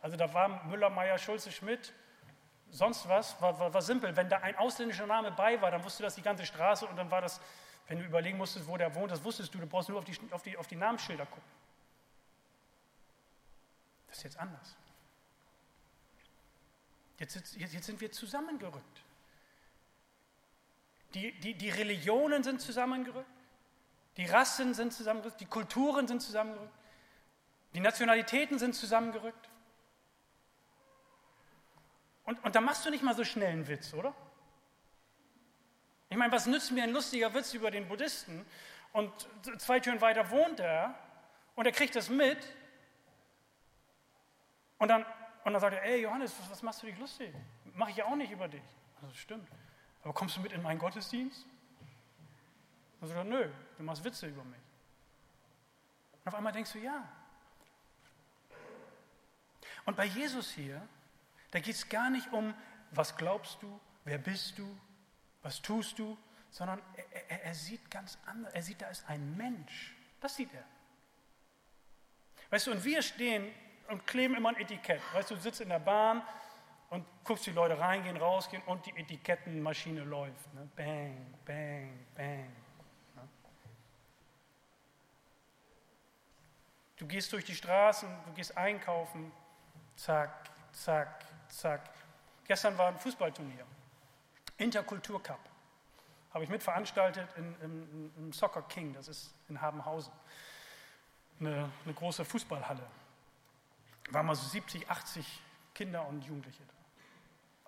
Also 0.02 0.18
da 0.18 0.34
war 0.34 0.66
Müller, 0.66 0.90
Meier, 0.90 1.18
Schulze, 1.18 1.52
Schmidt, 1.52 1.94
sonst 2.72 3.08
was, 3.08 3.40
war, 3.42 3.58
war, 3.60 3.74
war 3.74 3.82
simpel. 3.82 4.16
Wenn 4.16 4.30
da 4.30 4.38
ein 4.38 4.56
ausländischer 4.56 5.08
Name 5.08 5.32
bei 5.32 5.62
war, 5.62 5.72
dann 5.72 5.84
wusste 5.84 6.04
das 6.04 6.16
die 6.16 6.22
ganze 6.22 6.46
Straße 6.46 6.86
und 6.86 6.96
dann 6.96 7.10
war 7.12 7.22
das, 7.22 7.40
wenn 7.88 8.00
du 8.00 8.06
überlegen 8.06 8.38
musstest, 8.38 8.68
wo 8.68 8.78
der 8.78 8.94
wohnt, 8.96 9.12
das 9.12 9.24
wusstest 9.24 9.54
du, 9.54 9.60
du 9.60 9.68
brauchst 9.68 9.90
nur 9.90 10.00
auf 10.00 10.06
die, 10.06 10.18
auf 10.32 10.44
die, 10.44 10.58
auf 10.58 10.68
die 10.68 10.76
Namensschilder 10.76 11.26
gucken. 11.26 11.52
Das 14.08 14.18
ist 14.18 14.24
jetzt 14.24 14.40
anders. 14.40 14.76
Jetzt, 17.18 17.36
jetzt, 17.36 17.56
jetzt 17.58 17.86
sind 17.86 18.00
wir 18.00 18.12
zusammengerückt. 18.12 19.04
Die, 21.14 21.32
die, 21.40 21.56
die 21.56 21.70
Religionen 21.70 22.44
sind 22.44 22.62
zusammengerückt, 22.62 23.28
die 24.18 24.26
Rassen 24.26 24.74
sind 24.74 24.94
zusammengerückt, 24.94 25.42
die 25.42 25.46
Kulturen 25.46 26.08
sind 26.08 26.22
zusammengerückt, 26.22 26.74
die 27.74 27.80
Nationalitäten 27.80 28.60
sind 28.60 28.76
zusammengerückt. 28.76 29.50
Und, 32.30 32.44
und 32.44 32.56
da 32.56 32.62
machst 32.62 32.86
du 32.86 32.92
nicht 32.92 33.04
mal 33.04 33.16
so 33.16 33.24
schnell 33.24 33.52
einen 33.52 33.68
Witz, 33.68 33.92
oder? 33.92 34.14
Ich 36.12 36.16
meine, 36.16 36.32
was 36.32 36.46
nützt 36.46 36.72
mir 36.72 36.84
ein 36.84 36.92
lustiger 36.92 37.34
Witz 37.34 37.56
über 37.56 37.72
den 37.72 37.88
Buddhisten? 37.88 38.46
Und 38.94 39.12
zwei 39.58 39.80
Türen 39.80 40.00
weiter 40.00 40.30
wohnt 40.30 40.60
er 40.60 40.94
und 41.56 41.66
er 41.66 41.72
kriegt 41.72 41.96
das 41.96 42.08
mit. 42.08 42.38
Und 44.78 44.90
dann, 44.90 45.04
und 45.44 45.54
dann 45.54 45.60
sagt 45.60 45.74
er, 45.78 45.84
ey 45.84 46.04
Johannes, 46.04 46.36
was, 46.40 46.52
was 46.52 46.62
machst 46.62 46.84
du 46.84 46.86
dich 46.86 47.00
lustig? 47.00 47.34
Mache 47.74 47.90
ich 47.90 47.98
ja 47.98 48.06
auch 48.06 48.16
nicht 48.16 48.32
über 48.32 48.48
dich. 48.48 48.62
Also, 49.02 49.16
stimmt. 49.16 49.50
Aber 50.04 50.14
kommst 50.14 50.38
du 50.38 50.42
mit 50.42 50.52
in 50.52 50.62
meinen 50.62 50.78
Gottesdienst? 50.78 51.48
Und 53.02 53.08
sagt 53.08 53.18
er, 53.18 53.24
nö, 53.24 53.50
du 53.76 53.84
machst 53.84 54.04
Witze 54.04 54.28
über 54.28 54.44
mich. 54.44 54.62
Und 56.22 56.28
auf 56.28 56.36
einmal 56.36 56.54
denkst 56.54 56.74
du, 56.74 56.78
ja. 56.78 57.10
Und 59.86 59.98
bei 59.98 60.06
Jesus 60.06 60.52
hier 60.52 60.88
da 61.52 61.60
geht 61.60 61.76
es 61.76 61.90
gar 61.90 62.10
nicht 62.10 62.32
um, 62.32 62.54
was 62.92 63.16
glaubst 63.16 63.62
du, 63.62 63.80
wer 64.04 64.18
bist 64.18 64.58
du, 64.58 64.80
was 65.42 65.62
tust 65.62 65.98
du, 66.00 66.18
sondern 66.50 66.82
er, 66.96 67.32
er, 67.32 67.44
er 67.46 67.54
sieht 67.54 67.90
ganz 67.92 68.18
anders. 68.26 68.54
Er 68.54 68.64
sieht, 68.64 68.82
da 68.82 68.88
ist 68.88 69.08
ein 69.08 69.38
Mensch. 69.38 69.96
Das 70.20 70.36
sieht 70.36 70.54
er. 70.54 70.66
Weißt 72.50 72.68
du, 72.68 72.72
und 72.72 72.84
wir 72.84 73.02
stehen 73.02 73.52
und 73.90 74.06
kleben 74.08 74.36
immer 74.36 74.50
ein 74.50 74.58
Etikett. 74.58 75.02
Weißt 75.14 75.30
du, 75.30 75.36
du 75.36 75.42
sitzt 75.42 75.62
in 75.62 75.70
der 75.70 75.80
Bahn 75.80 76.24
und 76.90 77.06
guckst 77.24 77.46
die 77.46 77.52
Leute 77.52 77.80
reingehen, 77.80 78.18
rausgehen 78.18 78.64
und 78.64 78.86
die 78.86 78.96
Etikettenmaschine 78.96 80.04
läuft. 80.04 80.54
Ne? 80.54 80.68
Bang, 80.76 81.36
bang, 81.46 82.06
bang. 82.16 82.52
Du 86.98 87.08
gehst 87.08 87.32
durch 87.32 87.46
die 87.46 87.56
Straßen, 87.56 88.10
du 88.26 88.34
gehst 88.34 88.58
einkaufen, 88.58 89.32
zack, 89.96 90.50
zack, 90.74 91.26
zack. 91.50 91.90
Gestern 92.46 92.78
war 92.78 92.88
ein 92.88 92.98
Fußballturnier, 92.98 93.66
Interkulturcup. 94.58 95.40
Habe 96.34 96.44
ich 96.44 96.50
mitveranstaltet 96.50 97.28
in, 97.38 97.56
im, 97.62 98.12
im 98.18 98.34
Soccer 98.34 98.62
King, 98.64 98.94
das 98.94 99.08
ist 99.08 99.34
in 99.50 99.60
Habenhausen. 99.60 100.14
Eine, 101.40 101.72
eine 101.86 101.94
große 101.94 102.26
Fußballhalle. 102.26 102.86
Waren 104.12 104.26
mal 104.26 104.36
so 104.36 104.48
70, 104.48 104.90
80 104.90 105.42
Kinder 105.74 106.06
und 106.08 106.24
Jugendliche 106.24 106.64
da. 106.64 106.74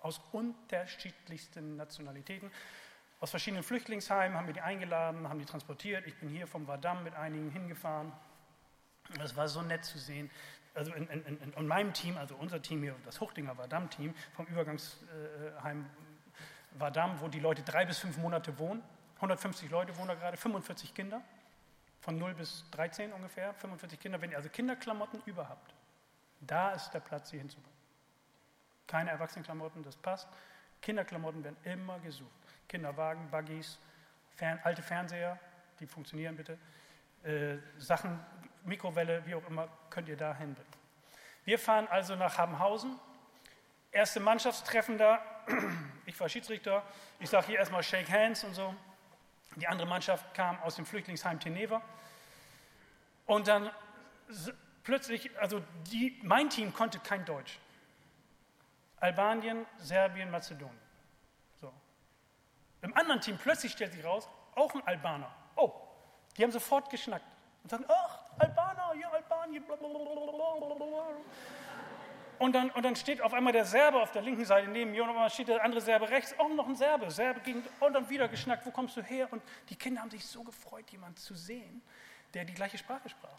Aus 0.04 0.20
unterschiedlichsten 0.32 1.76
Nationalitäten. 1.76 2.50
aus 3.20 3.30
verschiedenen 3.30 3.62
Flüchtlingsheimen, 3.62 4.36
haben 4.36 4.48
wir 4.48 4.54
die 4.54 4.60
eingeladen, 4.60 5.28
haben 5.28 5.38
die 5.38 5.44
transportiert. 5.44 6.06
Ich 6.06 6.16
bin 6.16 6.28
hier 6.28 6.46
vom 6.46 6.66
Vadam 6.66 7.04
mit 7.04 7.14
einigen 7.14 7.50
hingefahren. 7.50 8.12
Es 9.22 9.36
war 9.36 9.48
so 9.48 9.62
nett 9.62 9.84
zu 9.84 9.98
sehen. 9.98 10.30
Also 10.74 10.92
in, 10.94 11.06
in, 11.08 11.24
in, 11.26 11.52
in, 11.52 11.66
meinem 11.66 11.92
Team, 11.92 12.16
also 12.16 12.34
unser 12.36 12.62
Team 12.62 12.82
hier, 12.82 12.94
das 13.04 13.20
Huchtinger 13.20 13.56
Vadam-Team 13.58 14.14
vom 14.34 14.46
Übergangsheim 14.46 15.86
Vadam, 16.72 17.20
wo 17.20 17.28
die 17.28 17.40
Leute 17.40 17.62
drei 17.62 17.84
bis 17.84 17.98
fünf 17.98 18.16
Monate 18.16 18.58
wohnen. 18.58 18.82
150 19.16 19.70
Leute 19.70 19.96
wohnen 19.96 20.08
da 20.08 20.14
gerade, 20.14 20.36
45 20.36 20.94
Kinder, 20.94 21.22
von 22.00 22.18
0 22.18 22.34
bis 22.34 22.64
13 22.72 23.12
ungefähr, 23.12 23.54
45 23.54 24.00
Kinder. 24.00 24.20
Wenn 24.20 24.30
ihr 24.30 24.36
also 24.36 24.48
Kinderklamotten 24.48 25.22
überhaupt, 25.26 25.74
da 26.40 26.72
ist 26.72 26.90
der 26.90 27.00
Platz, 27.00 27.30
sie 27.30 27.38
hinzubringen. 27.38 27.70
Keine 28.86 29.10
Erwachsenenklamotten, 29.10 29.82
das 29.84 29.96
passt. 29.96 30.28
Kinderklamotten 30.80 31.44
werden 31.44 31.56
immer 31.62 32.00
gesucht. 32.00 32.30
Kinderwagen, 32.68 33.30
Buggies, 33.30 33.78
Fern, 34.34 34.58
alte 34.64 34.82
Fernseher, 34.82 35.38
die 35.78 35.86
funktionieren 35.86 36.36
bitte. 36.36 36.58
Äh, 37.22 37.58
Sachen, 37.78 38.18
Mikrowelle, 38.64 39.24
wie 39.26 39.34
auch 39.34 39.46
immer, 39.48 39.68
könnt 39.90 40.08
ihr 40.08 40.16
da 40.16 40.34
hinbringen. 40.34 40.72
Wir 41.44 41.58
fahren 41.58 41.88
also 41.88 42.14
nach 42.14 42.38
Habenhausen. 42.38 42.98
Erste 43.90 44.20
Mannschaftstreffen 44.20 44.98
da. 44.98 45.22
Ich 46.04 46.18
war 46.18 46.28
Schiedsrichter. 46.28 46.82
Ich 47.20 47.30
sage 47.30 47.46
hier 47.46 47.58
erstmal 47.60 47.84
Shake 47.84 48.10
Hands 48.10 48.42
und 48.42 48.54
so. 48.54 48.74
Die 49.54 49.68
andere 49.68 49.86
Mannschaft 49.86 50.34
kam 50.34 50.60
aus 50.62 50.74
dem 50.74 50.84
Flüchtlingsheim 50.84 51.38
Teneva. 51.38 51.80
Und 53.24 53.46
dann 53.46 53.70
plötzlich, 54.82 55.30
also 55.38 55.62
die, 55.92 56.18
mein 56.22 56.50
Team 56.50 56.72
konnte 56.72 56.98
kein 56.98 57.24
Deutsch. 57.24 57.60
Albanien, 58.98 59.66
Serbien, 59.78 60.30
Mazedonien. 60.30 60.78
So. 61.60 61.72
Im 62.82 62.96
anderen 62.96 63.20
Team 63.20 63.38
plötzlich 63.38 63.72
stellt 63.72 63.92
sich 63.92 64.04
raus, 64.04 64.28
auch 64.54 64.74
ein 64.74 64.86
Albaner. 64.86 65.32
Oh, 65.56 65.72
die 66.36 66.42
haben 66.42 66.52
sofort 66.52 66.90
geschnackt 66.90 67.24
und 67.62 67.70
sagen, 67.70 67.84
ach, 67.88 68.21
Albaner, 68.38 68.94
ja, 69.00 69.10
Albanien, 69.10 69.64
blablabla. 69.64 71.06
Und 72.38 72.54
dann, 72.54 72.70
und 72.70 72.84
dann 72.84 72.96
steht 72.96 73.20
auf 73.20 73.34
einmal 73.34 73.52
der 73.52 73.64
Serbe 73.64 74.00
auf 74.00 74.10
der 74.10 74.22
linken 74.22 74.44
Seite 74.44 74.68
neben 74.68 74.90
mir 74.90 75.04
und 75.04 75.14
dann 75.14 75.30
steht 75.30 75.46
der 75.46 75.62
andere 75.62 75.80
Serbe 75.80 76.08
rechts, 76.08 76.34
auch 76.38 76.48
noch 76.48 76.66
ein 76.66 76.74
Serbe. 76.74 77.08
Serbe 77.10 77.40
ging 77.40 77.62
und 77.78 77.92
dann 77.92 78.08
wieder 78.10 78.26
geschnackt, 78.26 78.66
wo 78.66 78.72
kommst 78.72 78.96
du 78.96 79.02
her? 79.02 79.28
Und 79.30 79.42
die 79.68 79.76
Kinder 79.76 80.02
haben 80.02 80.10
sich 80.10 80.26
so 80.26 80.42
gefreut, 80.42 80.90
jemanden 80.90 81.18
zu 81.18 81.36
sehen, 81.36 81.82
der 82.34 82.44
die 82.44 82.54
gleiche 82.54 82.78
Sprache 82.78 83.08
sprach. 83.08 83.38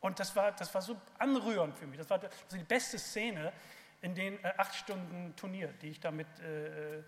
Und 0.00 0.20
das 0.20 0.36
war, 0.36 0.52
das 0.52 0.72
war 0.72 0.80
so 0.80 0.96
anrührend 1.18 1.76
für 1.76 1.88
mich. 1.88 1.98
Das 1.98 2.08
war 2.08 2.20
die 2.20 2.62
beste 2.62 2.98
Szene, 3.00 3.52
in 4.00 4.14
den 4.14 4.42
äh, 4.44 4.52
acht 4.56 4.74
Stunden 4.74 5.34
Turnier, 5.36 5.68
die 5.82 5.88
ich 5.88 6.00
damit 6.00 6.28
äh, 6.40 6.98
äh, 6.98 7.02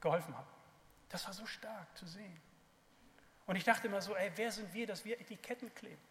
geholfen 0.00 0.36
habe. 0.36 0.48
Das 1.08 1.24
war 1.26 1.32
so 1.32 1.46
stark 1.46 1.96
zu 1.96 2.06
sehen. 2.06 2.40
Und 3.46 3.56
ich 3.56 3.64
dachte 3.64 3.86
immer 3.86 4.00
so, 4.02 4.14
ey, 4.14 4.30
wer 4.34 4.50
sind 4.50 4.72
wir, 4.74 4.86
dass 4.86 5.04
wir 5.04 5.18
Etiketten 5.20 5.72
kleben? 5.74 6.02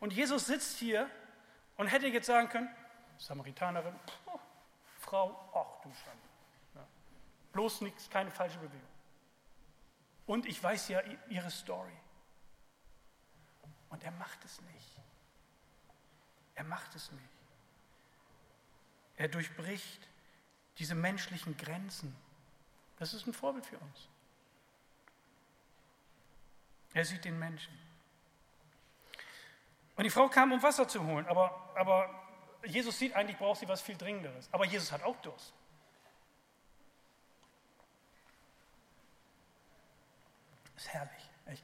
Und 0.00 0.12
Jesus 0.12 0.46
sitzt 0.46 0.78
hier 0.78 1.08
und 1.76 1.86
hätte 1.86 2.08
jetzt 2.08 2.26
sagen 2.26 2.48
können, 2.48 2.74
Samaritanerin, 3.18 3.94
oh, 4.26 4.40
Frau, 4.98 5.50
ach 5.54 5.82
du 5.82 5.92
Schande. 5.94 6.28
Ja. 6.74 6.86
Bloß 7.52 7.82
nichts, 7.82 8.08
keine 8.08 8.30
falsche 8.30 8.58
Bewegung. 8.58 8.80
Und 10.26 10.46
ich 10.46 10.62
weiß 10.62 10.88
ja 10.88 11.02
ihre 11.28 11.50
Story. 11.50 11.92
Und 13.90 14.02
er 14.04 14.12
macht 14.12 14.44
es 14.44 14.60
nicht. 14.62 15.00
Er 16.54 16.64
macht 16.64 16.94
es 16.94 17.10
nicht. 17.12 17.24
Er 19.16 19.28
durchbricht 19.28 20.08
diese 20.78 20.94
menschlichen 20.94 21.56
Grenzen. 21.56 22.16
Das 22.98 23.12
ist 23.12 23.26
ein 23.26 23.34
Vorbild 23.34 23.66
für 23.66 23.78
uns. 23.78 24.08
Er 26.94 27.04
sieht 27.04 27.24
den 27.24 27.38
Menschen. 27.38 27.76
Und 30.00 30.04
die 30.04 30.10
Frau 30.10 30.30
kam, 30.30 30.50
um 30.50 30.62
Wasser 30.62 30.88
zu 30.88 31.04
holen, 31.04 31.26
aber, 31.26 31.74
aber 31.74 32.08
Jesus 32.64 32.98
sieht 32.98 33.14
eigentlich, 33.14 33.36
braucht 33.36 33.60
sie 33.60 33.68
was 33.68 33.82
viel 33.82 33.98
Dringenderes. 33.98 34.48
Aber 34.50 34.64
Jesus 34.64 34.90
hat 34.90 35.02
auch 35.02 35.16
Durst. 35.16 35.52
Ist 40.74 40.88
herrlich, 40.88 41.30
echt. 41.44 41.62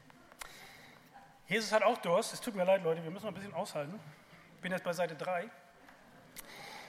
Jesus 1.49 1.73
hat 1.73 1.83
auch 1.83 1.97
Durst. 1.97 2.35
Es 2.35 2.43
tut 2.43 2.55
mir 2.55 2.65
leid, 2.65 2.85
Leute, 2.85 3.03
wir 3.03 3.11
müssen 3.11 3.25
noch 3.25 3.33
ein 3.33 3.37
bisschen 3.37 3.55
aushalten. 3.55 3.99
Ich 4.57 4.61
bin 4.61 4.71
jetzt 4.71 4.85
bei 4.85 4.93
Seite 4.93 5.17
3. 5.17 5.45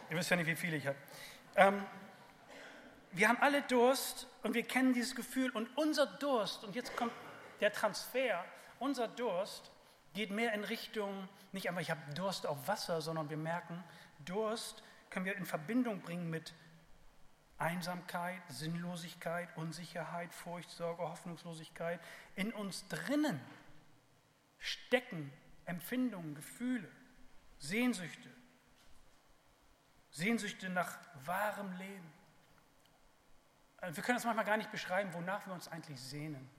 Ihr 0.09 0.17
wisst 0.17 0.29
ja 0.29 0.35
nicht, 0.35 0.47
wie 0.47 0.55
viele 0.57 0.75
ich 0.75 0.85
habe. 0.85 0.97
Ähm, 1.55 1.85
wir 3.13 3.29
haben 3.29 3.37
alle 3.39 3.61
Durst 3.61 4.27
und 4.43 4.53
wir 4.53 4.63
kennen 4.63 4.91
dieses 4.91 5.15
Gefühl 5.15 5.51
und 5.51 5.69
unser 5.77 6.07
Durst, 6.07 6.65
und 6.65 6.75
jetzt 6.75 6.93
kommt 6.97 7.13
der 7.61 7.71
Transfer, 7.71 8.43
unser 8.79 9.07
Durst 9.07 9.71
geht 10.17 10.31
mehr 10.31 10.51
in 10.53 10.63
Richtung, 10.63 11.29
nicht 11.51 11.69
einfach 11.69 11.81
ich 11.81 11.91
habe 11.91 12.01
Durst 12.15 12.47
auf 12.47 12.67
Wasser, 12.67 13.01
sondern 13.01 13.29
wir 13.29 13.37
merken, 13.37 13.83
Durst 14.25 14.81
können 15.11 15.25
wir 15.25 15.37
in 15.37 15.45
Verbindung 15.45 16.01
bringen 16.01 16.27
mit 16.31 16.55
Einsamkeit, 17.59 18.41
Sinnlosigkeit, 18.49 19.55
Unsicherheit, 19.55 20.33
Furcht, 20.33 20.71
Sorge, 20.71 21.03
Hoffnungslosigkeit. 21.03 21.99
In 22.35 22.51
uns 22.51 22.87
drinnen 22.87 23.39
stecken 24.57 25.31
Empfindungen, 25.65 26.33
Gefühle, 26.33 26.89
Sehnsüchte, 27.59 28.29
Sehnsüchte 30.09 30.69
nach 30.69 30.97
wahrem 31.25 31.71
Leben. 31.77 32.13
Äh, 33.81 33.95
wir 33.95 34.01
können 34.01 34.17
das 34.17 34.25
manchmal 34.25 34.45
gar 34.45 34.57
nicht 34.57 34.71
beschreiben, 34.71 35.13
wonach 35.13 35.45
wir 35.45 35.53
uns 35.53 35.67
eigentlich 35.67 35.99
sehnen. 36.01 36.49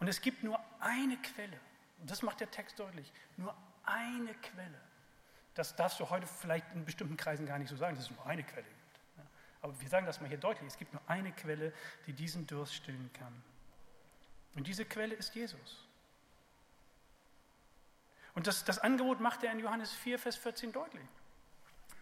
Und 0.00 0.08
es 0.08 0.20
gibt 0.20 0.42
nur 0.42 0.58
eine 0.80 1.16
Quelle. 1.18 1.60
Das 2.06 2.22
macht 2.22 2.40
der 2.40 2.50
Text 2.50 2.78
deutlich. 2.78 3.12
Nur 3.36 3.54
eine 3.84 4.34
Quelle. 4.34 4.80
Das 5.54 5.76
darfst 5.76 6.00
du 6.00 6.08
heute 6.08 6.26
vielleicht 6.26 6.66
in 6.74 6.84
bestimmten 6.84 7.16
Kreisen 7.16 7.46
gar 7.46 7.58
nicht 7.58 7.68
so 7.68 7.76
sagen, 7.76 7.96
dass 7.96 8.04
es 8.04 8.10
nur 8.10 8.24
eine 8.26 8.42
Quelle 8.42 8.66
gibt. 8.66 9.26
Aber 9.62 9.78
wir 9.80 9.88
sagen 9.88 10.06
das 10.06 10.20
mal 10.20 10.28
hier 10.28 10.38
deutlich. 10.38 10.66
Es 10.66 10.78
gibt 10.78 10.92
nur 10.92 11.02
eine 11.06 11.32
Quelle, 11.32 11.72
die 12.06 12.12
diesen 12.12 12.46
Durst 12.46 12.74
stillen 12.74 13.10
kann. 13.12 13.42
Und 14.54 14.66
diese 14.66 14.84
Quelle 14.84 15.14
ist 15.14 15.34
Jesus. 15.34 15.84
Und 18.34 18.46
das, 18.46 18.64
das 18.64 18.78
Angebot 18.78 19.20
macht 19.20 19.42
er 19.44 19.52
in 19.52 19.58
Johannes 19.58 19.92
4, 19.92 20.18
Vers 20.18 20.36
14 20.36 20.72
deutlich. 20.72 21.06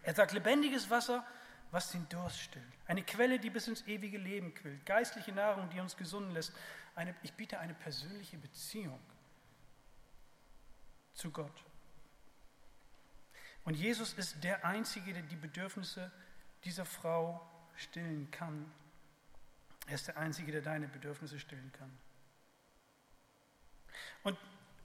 Er 0.03 0.13
sagt, 0.13 0.31
lebendiges 0.31 0.89
Wasser, 0.89 1.25
was 1.71 1.91
den 1.91 2.07
Durst 2.09 2.39
stillt. 2.39 2.65
Eine 2.87 3.03
Quelle, 3.03 3.39
die 3.39 3.49
bis 3.49 3.67
ins 3.67 3.85
ewige 3.87 4.17
Leben 4.17 4.53
quillt. 4.53 4.85
Geistliche 4.85 5.31
Nahrung, 5.31 5.69
die 5.69 5.79
uns 5.79 5.97
gesunden 5.97 6.31
lässt. 6.31 6.53
Eine, 6.95 7.13
ich 7.23 7.33
biete 7.33 7.59
eine 7.59 7.73
persönliche 7.73 8.37
Beziehung 8.37 8.99
zu 11.19 11.31
Gott. 11.31 11.63
Und 13.65 13.75
Jesus 13.75 14.13
ist 14.13 14.43
der 14.43 14.65
Einzige, 14.65 15.13
der 15.13 15.23
die 15.23 15.35
Bedürfnisse 15.35 16.11
dieser 16.63 16.85
Frau 16.85 17.47
stillen 17.75 18.31
kann. 18.31 18.71
Er 19.87 19.95
ist 19.95 20.07
der 20.07 20.17
Einzige, 20.17 20.51
der 20.51 20.61
deine 20.61 20.87
Bedürfnisse 20.87 21.39
stillen 21.39 21.71
kann. 21.73 21.91
Und 24.23 24.37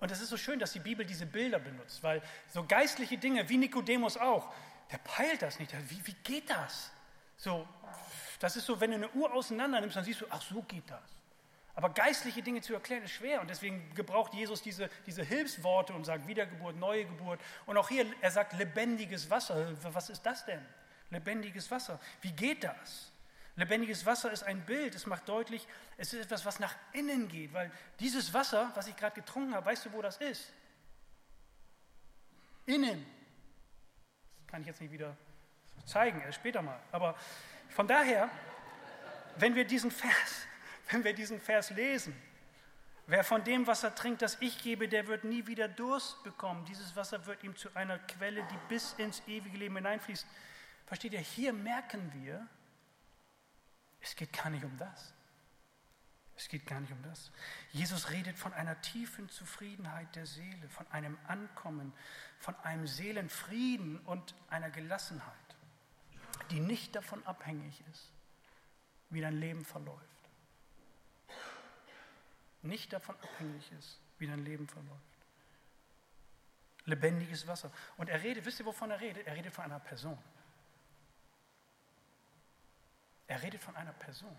und 0.04 0.10
es 0.10 0.20
ist 0.20 0.28
so 0.28 0.36
schön, 0.36 0.58
dass 0.58 0.72
die 0.72 0.80
Bibel 0.80 1.06
diese 1.06 1.24
Bilder 1.24 1.58
benutzt, 1.58 2.02
weil 2.02 2.20
so 2.52 2.62
geistliche 2.62 3.16
Dinge 3.16 3.48
wie 3.48 3.56
Nikodemus 3.56 4.18
auch, 4.18 4.52
der 4.90 4.98
peilt 4.98 5.40
das 5.40 5.58
nicht. 5.58 5.72
Wie, 5.88 6.06
wie 6.06 6.12
geht 6.22 6.50
das? 6.50 6.90
So, 7.38 7.66
das 8.38 8.56
ist 8.56 8.66
so, 8.66 8.78
wenn 8.80 8.90
du 8.90 8.96
eine 8.96 9.10
Uhr 9.12 9.32
auseinander 9.32 9.80
nimmst, 9.80 9.96
dann 9.96 10.04
siehst 10.04 10.20
du, 10.20 10.26
ach, 10.28 10.42
so 10.42 10.62
geht 10.62 10.90
das. 10.90 11.00
Aber 11.76 11.90
geistliche 11.90 12.42
Dinge 12.42 12.60
zu 12.60 12.72
erklären 12.72 13.02
ist 13.02 13.10
schwer 13.10 13.40
und 13.40 13.50
deswegen 13.50 13.92
gebraucht 13.94 14.32
Jesus 14.32 14.62
diese, 14.62 14.88
diese 15.06 15.24
Hilfsworte 15.24 15.92
und 15.92 16.04
sagt 16.04 16.26
Wiedergeburt, 16.28 16.76
neue 16.76 17.04
Geburt. 17.04 17.40
Und 17.66 17.76
auch 17.76 17.88
hier, 17.88 18.06
er 18.20 18.30
sagt 18.30 18.52
lebendiges 18.52 19.28
Wasser. 19.28 19.74
Was 19.92 20.08
ist 20.08 20.22
das 20.22 20.44
denn? 20.44 20.64
Lebendiges 21.10 21.70
Wasser. 21.70 21.98
Wie 22.20 22.30
geht 22.30 22.62
das? 22.62 23.10
Lebendiges 23.56 24.06
Wasser 24.06 24.30
ist 24.30 24.44
ein 24.44 24.64
Bild. 24.64 24.94
Es 24.94 25.06
macht 25.06 25.28
deutlich, 25.28 25.66
es 25.96 26.12
ist 26.12 26.26
etwas, 26.26 26.44
was 26.44 26.60
nach 26.60 26.74
innen 26.92 27.26
geht. 27.28 27.52
Weil 27.52 27.72
dieses 27.98 28.32
Wasser, 28.32 28.70
was 28.74 28.86
ich 28.86 28.96
gerade 28.96 29.14
getrunken 29.20 29.54
habe, 29.54 29.66
weißt 29.66 29.86
du, 29.86 29.92
wo 29.92 30.02
das 30.02 30.18
ist? 30.18 30.52
Innen 32.66 33.04
kann 34.46 34.60
ich 34.60 34.68
jetzt 34.68 34.80
nicht 34.80 34.92
wieder 34.92 35.16
zeigen, 35.84 36.20
erst 36.20 36.36
später 36.36 36.62
mal. 36.62 36.78
Aber 36.92 37.16
von 37.68 37.88
daher, 37.88 38.30
wenn 39.36 39.56
wir 39.56 39.64
diesen 39.64 39.90
Vers, 39.90 40.46
wenn 40.90 41.04
wir 41.04 41.14
diesen 41.14 41.40
Vers 41.40 41.70
lesen, 41.70 42.14
wer 43.06 43.24
von 43.24 43.44
dem 43.44 43.66
Wasser 43.66 43.94
trinkt, 43.94 44.22
das 44.22 44.36
ich 44.40 44.62
gebe, 44.62 44.88
der 44.88 45.06
wird 45.06 45.24
nie 45.24 45.46
wieder 45.46 45.68
Durst 45.68 46.22
bekommen. 46.22 46.64
Dieses 46.64 46.94
Wasser 46.96 47.26
wird 47.26 47.42
ihm 47.42 47.56
zu 47.56 47.74
einer 47.74 47.98
Quelle, 47.98 48.42
die 48.44 48.58
bis 48.68 48.94
ins 48.94 49.22
ewige 49.26 49.56
Leben 49.56 49.76
hineinfließt. 49.76 50.26
Versteht 50.86 51.12
ihr? 51.12 51.20
Hier 51.20 51.52
merken 51.52 52.12
wir, 52.14 52.46
es 54.00 54.14
geht 54.16 54.32
gar 54.32 54.50
nicht 54.50 54.64
um 54.64 54.76
das. 54.76 55.14
Es 56.36 56.48
geht 56.48 56.66
gar 56.66 56.80
nicht 56.80 56.92
um 56.92 57.02
das. 57.02 57.30
Jesus 57.70 58.10
redet 58.10 58.36
von 58.36 58.52
einer 58.52 58.80
tiefen 58.80 59.28
Zufriedenheit 59.28 60.14
der 60.16 60.26
Seele, 60.26 60.68
von 60.68 60.86
einem 60.90 61.16
Ankommen, 61.28 61.92
von 62.38 62.56
einem 62.56 62.86
Seelenfrieden 62.86 64.00
und 64.00 64.34
einer 64.50 64.70
Gelassenheit, 64.70 65.32
die 66.50 66.60
nicht 66.60 66.96
davon 66.96 67.24
abhängig 67.24 67.82
ist, 67.92 68.10
wie 69.10 69.20
dein 69.20 69.38
Leben 69.38 69.64
verläuft. 69.64 70.13
Nicht 72.64 72.92
davon 72.92 73.14
abhängig 73.16 73.70
ist, 73.78 74.00
wie 74.18 74.26
dein 74.26 74.44
Leben 74.44 74.66
verläuft. 74.68 75.00
Lebendiges 76.86 77.46
Wasser. 77.46 77.70
Und 77.96 78.08
er 78.08 78.22
redet, 78.22 78.44
wisst 78.44 78.60
ihr, 78.60 78.66
wovon 78.66 78.90
er 78.90 79.00
redet? 79.00 79.26
Er 79.26 79.34
redet 79.34 79.52
von 79.54 79.64
einer 79.64 79.80
Person. 79.80 80.18
Er 83.26 83.42
redet 83.42 83.62
von 83.62 83.74
einer 83.76 83.92
Person. 83.92 84.36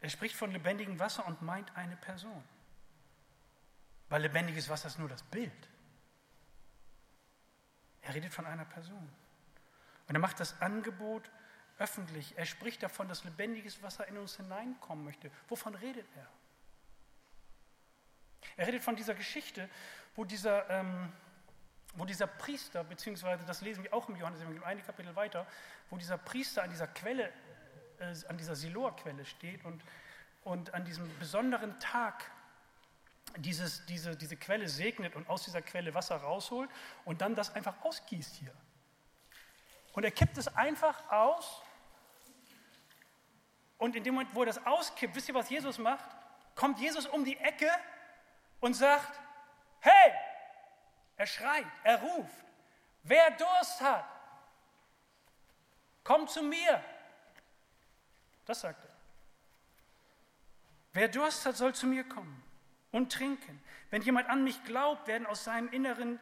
Er 0.00 0.10
spricht 0.10 0.36
von 0.36 0.52
lebendigem 0.52 0.98
Wasser 0.98 1.26
und 1.26 1.42
meint 1.42 1.74
eine 1.76 1.96
Person. 1.96 2.44
Weil 4.08 4.22
lebendiges 4.22 4.68
Wasser 4.68 4.88
ist 4.88 4.98
nur 4.98 5.08
das 5.08 5.22
Bild. 5.22 5.68
Er 8.02 8.14
redet 8.14 8.32
von 8.32 8.46
einer 8.46 8.64
Person. 8.64 9.08
Und 10.06 10.14
er 10.14 10.20
macht 10.20 10.40
das 10.40 10.60
Angebot 10.60 11.30
öffentlich. 11.78 12.36
Er 12.36 12.46
spricht 12.46 12.82
davon, 12.82 13.08
dass 13.08 13.24
lebendiges 13.24 13.82
Wasser 13.82 14.06
in 14.08 14.18
uns 14.18 14.36
hineinkommen 14.36 15.04
möchte. 15.04 15.30
Wovon 15.48 15.74
redet 15.74 16.06
er? 16.16 16.26
Er 18.56 18.66
redet 18.66 18.82
von 18.82 18.96
dieser 18.96 19.14
Geschichte, 19.14 19.68
wo 20.16 20.24
dieser, 20.24 20.68
ähm, 20.70 21.12
wo 21.94 22.04
dieser 22.04 22.26
Priester, 22.26 22.82
beziehungsweise 22.84 23.44
das 23.44 23.60
lesen 23.60 23.84
wir 23.84 23.94
auch 23.94 24.08
im 24.08 24.16
Johannes 24.16 24.40
einige 24.64 24.86
Kapitel 24.86 25.14
weiter, 25.14 25.46
wo 25.90 25.96
dieser 25.96 26.18
Priester 26.18 26.62
an 26.62 26.70
dieser 26.70 26.88
Quelle, 26.88 27.32
äh, 28.00 28.14
an 28.28 28.36
dieser 28.36 28.56
Siloa-Quelle 28.56 29.24
steht 29.24 29.64
und, 29.64 29.82
und 30.42 30.74
an 30.74 30.84
diesem 30.84 31.08
besonderen 31.18 31.78
Tag 31.78 32.30
dieses, 33.36 33.84
diese, 33.86 34.16
diese 34.16 34.36
Quelle 34.36 34.68
segnet 34.68 35.14
und 35.14 35.28
aus 35.28 35.44
dieser 35.44 35.62
Quelle 35.62 35.94
Wasser 35.94 36.16
rausholt 36.16 36.70
und 37.04 37.20
dann 37.20 37.34
das 37.34 37.54
einfach 37.54 37.80
ausgießt 37.82 38.36
hier. 38.36 38.52
Und 39.92 40.04
er 40.04 40.10
kippt 40.10 40.38
es 40.38 40.48
einfach 40.48 41.10
aus 41.10 41.62
und 43.78 43.96
in 43.96 44.04
dem 44.04 44.14
Moment, 44.14 44.34
wo 44.34 44.40
er 44.40 44.46
das 44.46 44.64
auskippt, 44.66 45.14
wisst 45.14 45.28
ihr, 45.28 45.34
was 45.34 45.48
Jesus 45.48 45.78
macht? 45.78 46.10
Kommt 46.54 46.78
Jesus 46.80 47.06
um 47.06 47.24
die 47.24 47.36
Ecke 47.36 47.70
und 48.60 48.74
sagt, 48.74 49.20
hey, 49.80 50.12
er 51.16 51.26
schreit, 51.26 51.66
er 51.84 52.00
ruft, 52.00 52.44
wer 53.04 53.30
Durst 53.32 53.80
hat, 53.80 54.04
komm 56.04 56.26
zu 56.26 56.42
mir. 56.42 56.82
Das 58.44 58.60
sagt 58.60 58.84
er. 58.84 58.90
Wer 60.92 61.08
Durst 61.08 61.46
hat, 61.46 61.56
soll 61.56 61.74
zu 61.74 61.86
mir 61.86 62.02
kommen 62.02 62.42
und 62.90 63.12
trinken. 63.12 63.62
Wenn 63.90 64.02
jemand 64.02 64.28
an 64.28 64.42
mich 64.42 64.64
glaubt, 64.64 65.06
werden 65.06 65.26
aus 65.26 65.44
seinem 65.44 65.68
Inneren, 65.68 66.18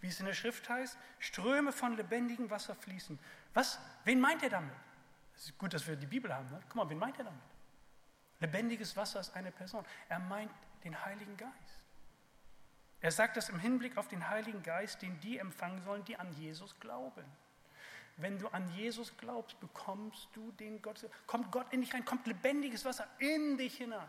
wie 0.00 0.08
es 0.08 0.20
in 0.20 0.26
der 0.26 0.34
Schrift 0.34 0.68
heißt, 0.68 0.98
Ströme 1.18 1.72
von 1.72 1.96
lebendigem 1.96 2.50
Wasser 2.50 2.74
fließen. 2.74 3.18
Was? 3.54 3.78
Wen 4.04 4.20
meint 4.20 4.42
er 4.42 4.50
damit? 4.50 4.74
Es 5.38 5.44
ist 5.44 5.58
gut, 5.58 5.72
dass 5.72 5.86
wir 5.86 5.94
die 5.94 6.06
Bibel 6.06 6.34
haben. 6.34 6.50
Ne? 6.50 6.60
Guck 6.64 6.74
mal, 6.74 6.90
wen 6.90 6.98
meint 6.98 7.16
er 7.16 7.24
damit? 7.24 7.40
Lebendiges 8.40 8.96
Wasser 8.96 9.20
ist 9.20 9.34
eine 9.36 9.52
Person. 9.52 9.84
Er 10.08 10.18
meint 10.18 10.50
den 10.82 11.04
Heiligen 11.04 11.36
Geist. 11.36 11.54
Er 13.00 13.12
sagt 13.12 13.36
das 13.36 13.48
im 13.48 13.60
Hinblick 13.60 13.96
auf 13.96 14.08
den 14.08 14.28
Heiligen 14.28 14.64
Geist, 14.64 15.00
den 15.00 15.18
die 15.20 15.38
empfangen 15.38 15.80
sollen, 15.84 16.04
die 16.04 16.16
an 16.16 16.32
Jesus 16.32 16.78
glauben. 16.80 17.24
Wenn 18.16 18.36
du 18.40 18.48
an 18.48 18.68
Jesus 18.74 19.16
glaubst, 19.16 19.60
bekommst 19.60 20.28
du 20.32 20.50
den 20.52 20.82
Gott, 20.82 21.08
kommt 21.28 21.52
Gott 21.52 21.72
in 21.72 21.82
dich 21.82 21.94
rein, 21.94 22.04
kommt 22.04 22.26
lebendiges 22.26 22.84
Wasser 22.84 23.06
in 23.20 23.56
dich 23.56 23.76
hinein. 23.76 24.08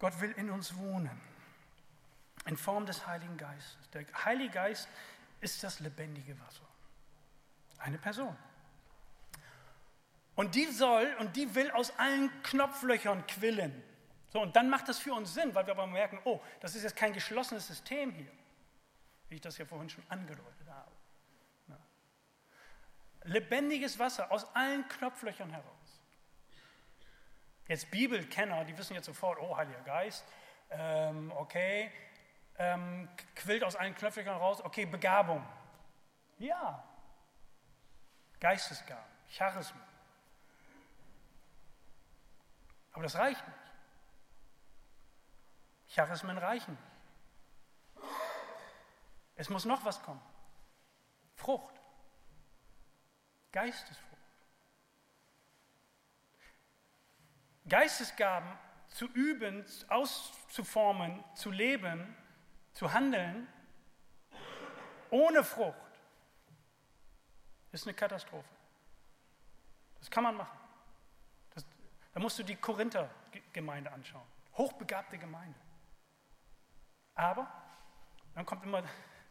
Gott 0.00 0.20
will 0.20 0.32
in 0.32 0.50
uns 0.50 0.76
wohnen, 0.76 1.20
in 2.46 2.56
Form 2.56 2.84
des 2.84 3.06
Heiligen 3.06 3.36
Geistes. 3.36 3.90
Der 3.90 4.04
Heilige 4.24 4.50
Geist 4.50 4.88
ist 5.40 5.62
das 5.62 5.78
lebendige 5.78 6.36
Wasser. 6.40 6.67
Eine 7.78 7.98
Person. 7.98 8.36
Und 10.34 10.54
die 10.54 10.66
soll 10.66 11.14
und 11.18 11.34
die 11.36 11.52
will 11.54 11.70
aus 11.72 11.96
allen 11.98 12.30
Knopflöchern 12.44 13.26
quillen. 13.26 13.82
So, 14.28 14.40
und 14.40 14.54
dann 14.54 14.70
macht 14.70 14.88
das 14.88 14.98
für 14.98 15.12
uns 15.12 15.34
Sinn, 15.34 15.54
weil 15.54 15.66
wir 15.66 15.72
aber 15.72 15.86
merken, 15.86 16.20
oh, 16.24 16.40
das 16.60 16.74
ist 16.74 16.84
jetzt 16.84 16.96
kein 16.96 17.12
geschlossenes 17.12 17.66
System 17.66 18.12
hier, 18.12 18.30
wie 19.28 19.36
ich 19.36 19.40
das 19.40 19.58
ja 19.58 19.64
vorhin 19.64 19.88
schon 19.88 20.04
angedeutet 20.08 20.68
habe. 20.68 20.92
Ja. 21.68 21.76
Lebendiges 23.24 23.98
Wasser 23.98 24.30
aus 24.30 24.46
allen 24.54 24.86
Knopflöchern 24.86 25.50
heraus. 25.50 26.02
Jetzt 27.66 27.90
Bibelkenner, 27.90 28.64
die 28.64 28.78
wissen 28.78 28.94
jetzt 28.94 29.06
sofort, 29.06 29.38
oh, 29.40 29.56
Heiliger 29.56 29.80
Geist, 29.80 30.24
ähm, 30.70 31.32
okay, 31.34 31.90
ähm, 32.58 33.08
quillt 33.34 33.64
aus 33.64 33.76
allen 33.76 33.94
Knopflöchern 33.94 34.34
heraus, 34.34 34.60
okay, 34.64 34.86
Begabung. 34.86 35.44
Ja, 36.38 36.87
Geistesgaben, 38.40 39.04
Charisma. 39.30 39.80
Aber 42.92 43.02
das 43.02 43.16
reicht 43.16 43.46
nicht. 43.46 43.58
Charismen 45.94 46.38
reichen 46.38 46.72
nicht. 46.72 46.98
Es 49.36 49.48
muss 49.48 49.64
noch 49.64 49.84
was 49.84 50.02
kommen. 50.02 50.20
Frucht. 51.36 51.74
Geistesfrucht. 53.52 54.08
Geistesgaben 57.68 58.58
zu 58.88 59.06
üben, 59.06 59.64
auszuformen, 59.88 61.22
zu 61.34 61.50
leben, 61.50 62.16
zu 62.72 62.92
handeln, 62.92 63.46
ohne 65.10 65.44
Frucht, 65.44 65.78
ist 67.72 67.86
eine 67.86 67.94
Katastrophe. 67.94 68.48
Das 69.98 70.10
kann 70.10 70.24
man 70.24 70.36
machen. 70.36 70.58
Das, 71.54 71.64
da 72.12 72.20
musst 72.20 72.38
du 72.38 72.42
die 72.42 72.56
Korinther-Gemeinde 72.56 73.90
anschauen. 73.90 74.26
Hochbegabte 74.56 75.18
Gemeinde. 75.18 75.58
Aber 77.14 77.46
dann 78.34 78.46
kommt 78.46 78.64
immer 78.64 78.82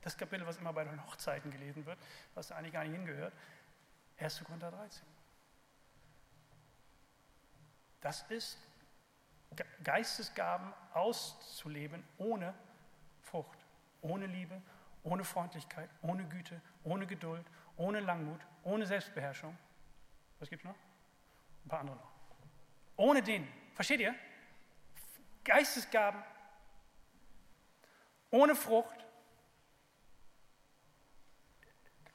das 0.02 0.18
Kapitel, 0.18 0.46
was 0.46 0.58
immer 0.58 0.74
bei 0.74 0.84
den 0.84 1.06
Hochzeiten 1.06 1.52
gelesen 1.52 1.86
wird, 1.86 1.98
was 2.34 2.50
da 2.50 2.56
eigentlich 2.56 2.74
gar 2.74 2.84
nicht 2.84 2.94
hingehört. 2.94 3.34
1. 4.18 4.44
Korinther 4.44 4.72
13. 4.72 5.06
Das 8.02 8.24
ist 8.30 8.58
Geistesgaben 9.84 10.74
auszuleben 10.94 12.04
ohne 12.18 12.54
Frucht, 13.22 13.66
ohne 14.02 14.28
Liebe, 14.28 14.62
ohne 15.04 15.24
Freundlichkeit, 15.24 15.90
ohne 16.02 16.26
Güte, 16.26 16.62
ohne 16.84 17.08
Geduld, 17.08 17.46
ohne 17.78 18.00
Langmut, 18.00 18.42
ohne 18.64 18.86
Selbstbeherrschung. 18.86 19.58
Was 20.40 20.50
gibt 20.50 20.64
es 20.64 20.68
noch? 20.68 20.76
Ein 21.66 21.70
paar 21.70 21.80
andere 21.80 21.96
noch. 21.96 22.12
Ohne 22.98 23.22
den, 23.22 23.48
versteht 23.76 24.00
ihr? 24.00 24.14
Geistesgaben 25.44 26.22
ohne 28.32 28.56
Frucht 28.56 29.06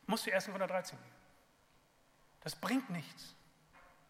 musst 0.06 0.26
du 0.26 0.32
1. 0.32 0.46
Korinther 0.46 0.66
13 0.66 0.98
gehen. 0.98 1.12
Das 2.42 2.54
bringt 2.54 2.90
nichts. 2.90 3.34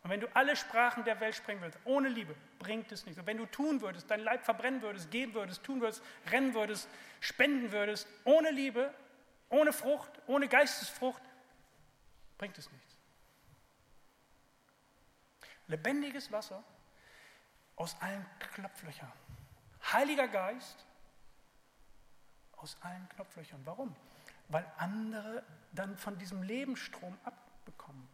Und 0.02 0.10
wenn 0.10 0.20
du 0.20 0.26
alle 0.34 0.56
Sprachen 0.56 1.04
der 1.04 1.20
Welt 1.20 1.36
sprechen 1.36 1.60
würdest, 1.60 1.78
ohne 1.84 2.08
Liebe, 2.08 2.34
bringt 2.58 2.90
es 2.90 3.06
nichts. 3.06 3.20
Und 3.20 3.26
wenn 3.26 3.36
du 3.36 3.46
tun 3.46 3.80
würdest, 3.82 4.10
dein 4.10 4.20
Leib 4.20 4.44
verbrennen 4.44 4.82
würdest, 4.82 5.12
geben 5.12 5.34
würdest, 5.34 5.62
tun 5.62 5.80
würdest, 5.80 6.02
rennen 6.30 6.54
würdest, 6.54 6.88
spenden 7.20 7.70
würdest, 7.70 8.08
ohne 8.24 8.50
Liebe, 8.50 8.92
ohne 9.48 9.72
Frucht, 9.72 10.10
ohne 10.26 10.48
Geistesfrucht, 10.48 11.22
bringt 12.42 12.58
es 12.58 12.68
nichts. 12.72 12.96
Lebendiges 15.68 16.32
Wasser 16.32 16.64
aus 17.76 17.94
allen 18.00 18.26
Knopflöchern. 18.54 19.12
Heiliger 19.92 20.26
Geist 20.26 20.84
aus 22.56 22.76
allen 22.80 23.08
Knopflöchern. 23.10 23.64
Warum? 23.64 23.94
Weil 24.48 24.66
andere 24.78 25.44
dann 25.70 25.96
von 25.96 26.18
diesem 26.18 26.42
Lebensstrom 26.42 27.16
abbekommen 27.22 28.08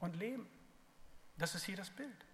und 0.00 0.16
leben. 0.16 0.50
Das 1.38 1.54
ist 1.54 1.62
hier 1.62 1.76
das 1.76 1.90
Bild. 1.90 2.26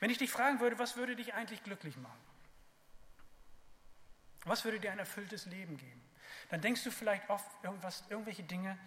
Wenn 0.00 0.08
ich 0.08 0.16
dich 0.16 0.30
fragen 0.30 0.60
würde, 0.60 0.78
was 0.78 0.96
würde 0.96 1.14
dich 1.14 1.34
eigentlich 1.34 1.62
glücklich 1.62 1.98
machen? 1.98 2.24
Was 4.46 4.64
würde 4.64 4.80
dir 4.80 4.92
ein 4.92 4.98
erfülltes 4.98 5.44
Leben 5.44 5.76
geben? 5.76 6.07
Dann 6.50 6.60
denkst 6.60 6.84
du 6.84 6.90
vielleicht 6.90 7.28
oft 7.30 7.46
irgendwas, 7.62 8.04
irgendwelche 8.08 8.42
Dinge, 8.42 8.78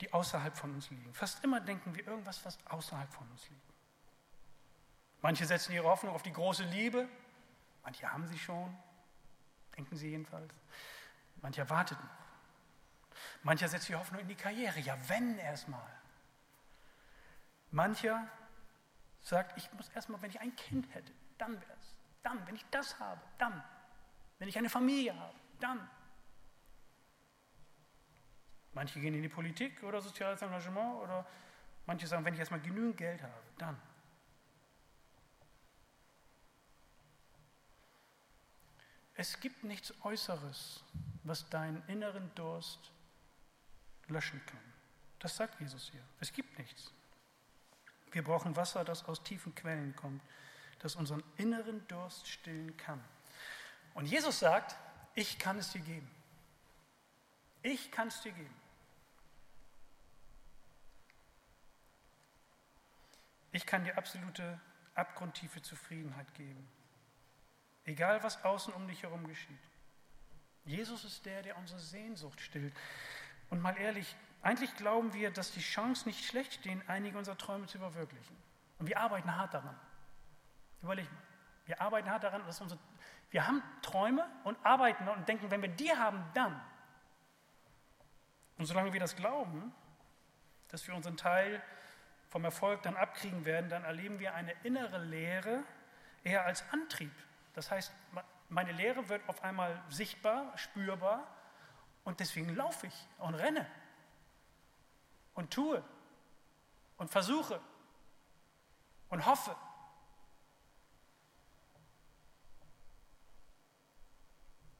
die 0.00 0.12
außerhalb 0.12 0.56
von 0.56 0.74
uns 0.74 0.90
liegen. 0.90 1.12
Fast 1.14 1.44
immer 1.44 1.60
denken 1.60 1.94
wir 1.94 2.06
irgendwas, 2.06 2.44
was 2.44 2.58
außerhalb 2.66 3.12
von 3.12 3.28
uns 3.30 3.48
liegt. 3.48 3.62
Manche 5.22 5.44
setzen 5.44 5.72
ihre 5.72 5.86
Hoffnung 5.86 6.14
auf 6.14 6.22
die 6.22 6.32
große 6.32 6.64
Liebe, 6.64 7.08
manche 7.82 8.10
haben 8.10 8.26
sie 8.26 8.38
schon, 8.38 8.74
denken 9.76 9.96
sie 9.96 10.10
jedenfalls. 10.10 10.52
Mancher 11.42 11.68
wartet 11.68 11.98
noch. 12.00 12.20
Mancher 13.42 13.68
setzt 13.68 13.88
die 13.88 13.94
Hoffnung 13.94 14.20
in 14.20 14.28
die 14.28 14.34
Karriere, 14.34 14.80
ja, 14.80 14.96
wenn 15.08 15.38
erstmal. 15.38 15.90
Mancher 17.70 18.26
sagt, 19.22 19.56
ich 19.56 19.72
muss 19.74 19.88
erstmal, 19.90 20.20
wenn 20.22 20.30
ich 20.30 20.40
ein 20.40 20.54
Kind 20.56 20.92
hätte, 20.94 21.12
dann 21.38 21.52
wäre 21.60 21.72
es. 21.78 21.94
Dann, 22.22 22.46
wenn 22.46 22.56
ich 22.56 22.64
das 22.70 22.98
habe, 22.98 23.20
dann. 23.38 23.62
Wenn 24.38 24.48
ich 24.48 24.58
eine 24.58 24.70
Familie 24.70 25.18
habe, 25.18 25.34
dann. 25.60 25.88
Manche 28.72 29.00
gehen 29.00 29.14
in 29.14 29.22
die 29.22 29.28
Politik 29.28 29.82
oder 29.82 30.00
soziales 30.00 30.40
Engagement 30.42 31.02
oder 31.02 31.26
Manche 31.86 32.06
sagen, 32.06 32.24
wenn 32.24 32.34
ich 32.34 32.40
erstmal 32.40 32.60
genügend 32.60 32.96
Geld 32.96 33.20
habe, 33.22 33.42
dann. 33.58 33.76
Es 39.14 39.40
gibt 39.40 39.64
nichts 39.64 39.92
Äußeres, 40.02 40.84
was 41.24 41.48
deinen 41.50 41.82
inneren 41.88 42.32
Durst 42.36 42.92
löschen 44.06 44.40
kann. 44.46 44.60
Das 45.18 45.36
sagt 45.36 45.60
Jesus 45.60 45.90
hier. 45.90 46.02
Es 46.20 46.32
gibt 46.32 46.58
nichts. 46.58 46.92
Wir 48.12 48.22
brauchen 48.22 48.56
Wasser, 48.56 48.84
das 48.84 49.04
aus 49.06 49.22
tiefen 49.22 49.54
Quellen 49.54 49.94
kommt, 49.96 50.22
das 50.78 50.96
unseren 50.96 51.22
inneren 51.36 51.86
Durst 51.88 52.26
stillen 52.28 52.76
kann. 52.76 53.02
Und 53.94 54.06
Jesus 54.06 54.38
sagt, 54.38 54.76
ich 55.14 55.38
kann 55.38 55.58
es 55.58 55.72
dir 55.72 55.80
geben. 55.80 56.10
Ich 57.62 57.90
kann 57.90 58.08
es 58.08 58.22
dir 58.22 58.32
geben. 58.32 58.59
Ich 63.52 63.66
kann 63.66 63.84
dir 63.84 63.96
absolute, 63.98 64.60
abgrundtiefe 64.94 65.62
Zufriedenheit 65.62 66.32
geben. 66.34 66.68
Egal, 67.84 68.22
was 68.22 68.44
außen 68.44 68.72
um 68.74 68.86
dich 68.86 69.02
herum 69.02 69.26
geschieht. 69.26 69.58
Jesus 70.64 71.04
ist 71.04 71.24
der, 71.26 71.42
der 71.42 71.56
unsere 71.56 71.80
Sehnsucht 71.80 72.40
stillt. 72.40 72.74
Und 73.48 73.60
mal 73.60 73.76
ehrlich, 73.76 74.14
eigentlich 74.42 74.74
glauben 74.76 75.12
wir, 75.12 75.30
dass 75.30 75.50
die 75.52 75.60
Chancen 75.60 76.08
nicht 76.08 76.24
schlecht 76.24 76.54
stehen, 76.54 76.82
einige 76.86 77.18
unserer 77.18 77.36
Träume 77.36 77.66
zu 77.66 77.78
verwirklichen. 77.78 78.36
Und 78.78 78.86
wir 78.86 78.98
arbeiten 78.98 79.34
hart 79.34 79.54
daran. 79.54 79.78
Überleg 80.82 81.10
mal. 81.10 81.22
Wir 81.66 81.80
arbeiten 81.80 82.10
hart 82.10 82.24
daran, 82.24 82.44
dass 82.46 82.60
unsere, 82.60 82.80
wir 83.30 83.46
haben 83.46 83.62
Träume 83.82 84.28
und 84.44 84.58
arbeiten 84.64 85.08
und 85.08 85.28
denken, 85.28 85.50
wenn 85.50 85.62
wir 85.62 85.68
die 85.68 85.92
haben, 85.92 86.24
dann. 86.34 86.60
Und 88.58 88.66
solange 88.66 88.92
wir 88.92 89.00
das 89.00 89.16
glauben, 89.16 89.72
dass 90.68 90.86
wir 90.86 90.94
unseren 90.94 91.16
Teil 91.16 91.62
vom 92.30 92.44
Erfolg 92.44 92.82
dann 92.82 92.96
abkriegen 92.96 93.44
werden, 93.44 93.68
dann 93.68 93.84
erleben 93.84 94.18
wir 94.20 94.34
eine 94.34 94.52
innere 94.62 94.98
Leere 95.04 95.62
eher 96.22 96.44
als 96.46 96.64
Antrieb. 96.72 97.12
Das 97.54 97.70
heißt, 97.70 97.92
meine 98.48 98.72
Lehre 98.72 99.08
wird 99.08 99.28
auf 99.28 99.42
einmal 99.42 99.82
sichtbar, 99.88 100.56
spürbar 100.56 101.26
und 102.04 102.20
deswegen 102.20 102.54
laufe 102.54 102.86
ich 102.86 103.08
und 103.18 103.34
renne 103.34 103.66
und 105.34 105.52
tue 105.52 105.82
und 106.96 107.10
versuche 107.10 107.60
und 109.08 109.26
hoffe. 109.26 109.56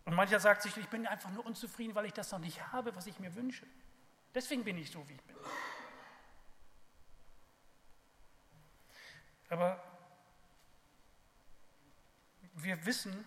Und 0.04 0.14
mancher 0.14 0.40
sagt 0.40 0.62
sich, 0.62 0.76
ich 0.76 0.88
bin 0.88 1.06
einfach 1.06 1.30
nur 1.30 1.46
unzufrieden, 1.46 1.94
weil 1.94 2.06
ich 2.06 2.12
das 2.12 2.32
noch 2.32 2.38
nicht 2.38 2.72
habe, 2.72 2.94
was 2.96 3.06
ich 3.06 3.18
mir 3.20 3.34
wünsche. 3.34 3.66
Deswegen 4.34 4.64
bin 4.64 4.78
ich 4.78 4.90
so, 4.90 5.08
wie 5.08 5.14
ich 5.14 5.22
bin. 5.22 5.36
Aber 9.50 9.82
wir 12.54 12.86
wissen, 12.86 13.24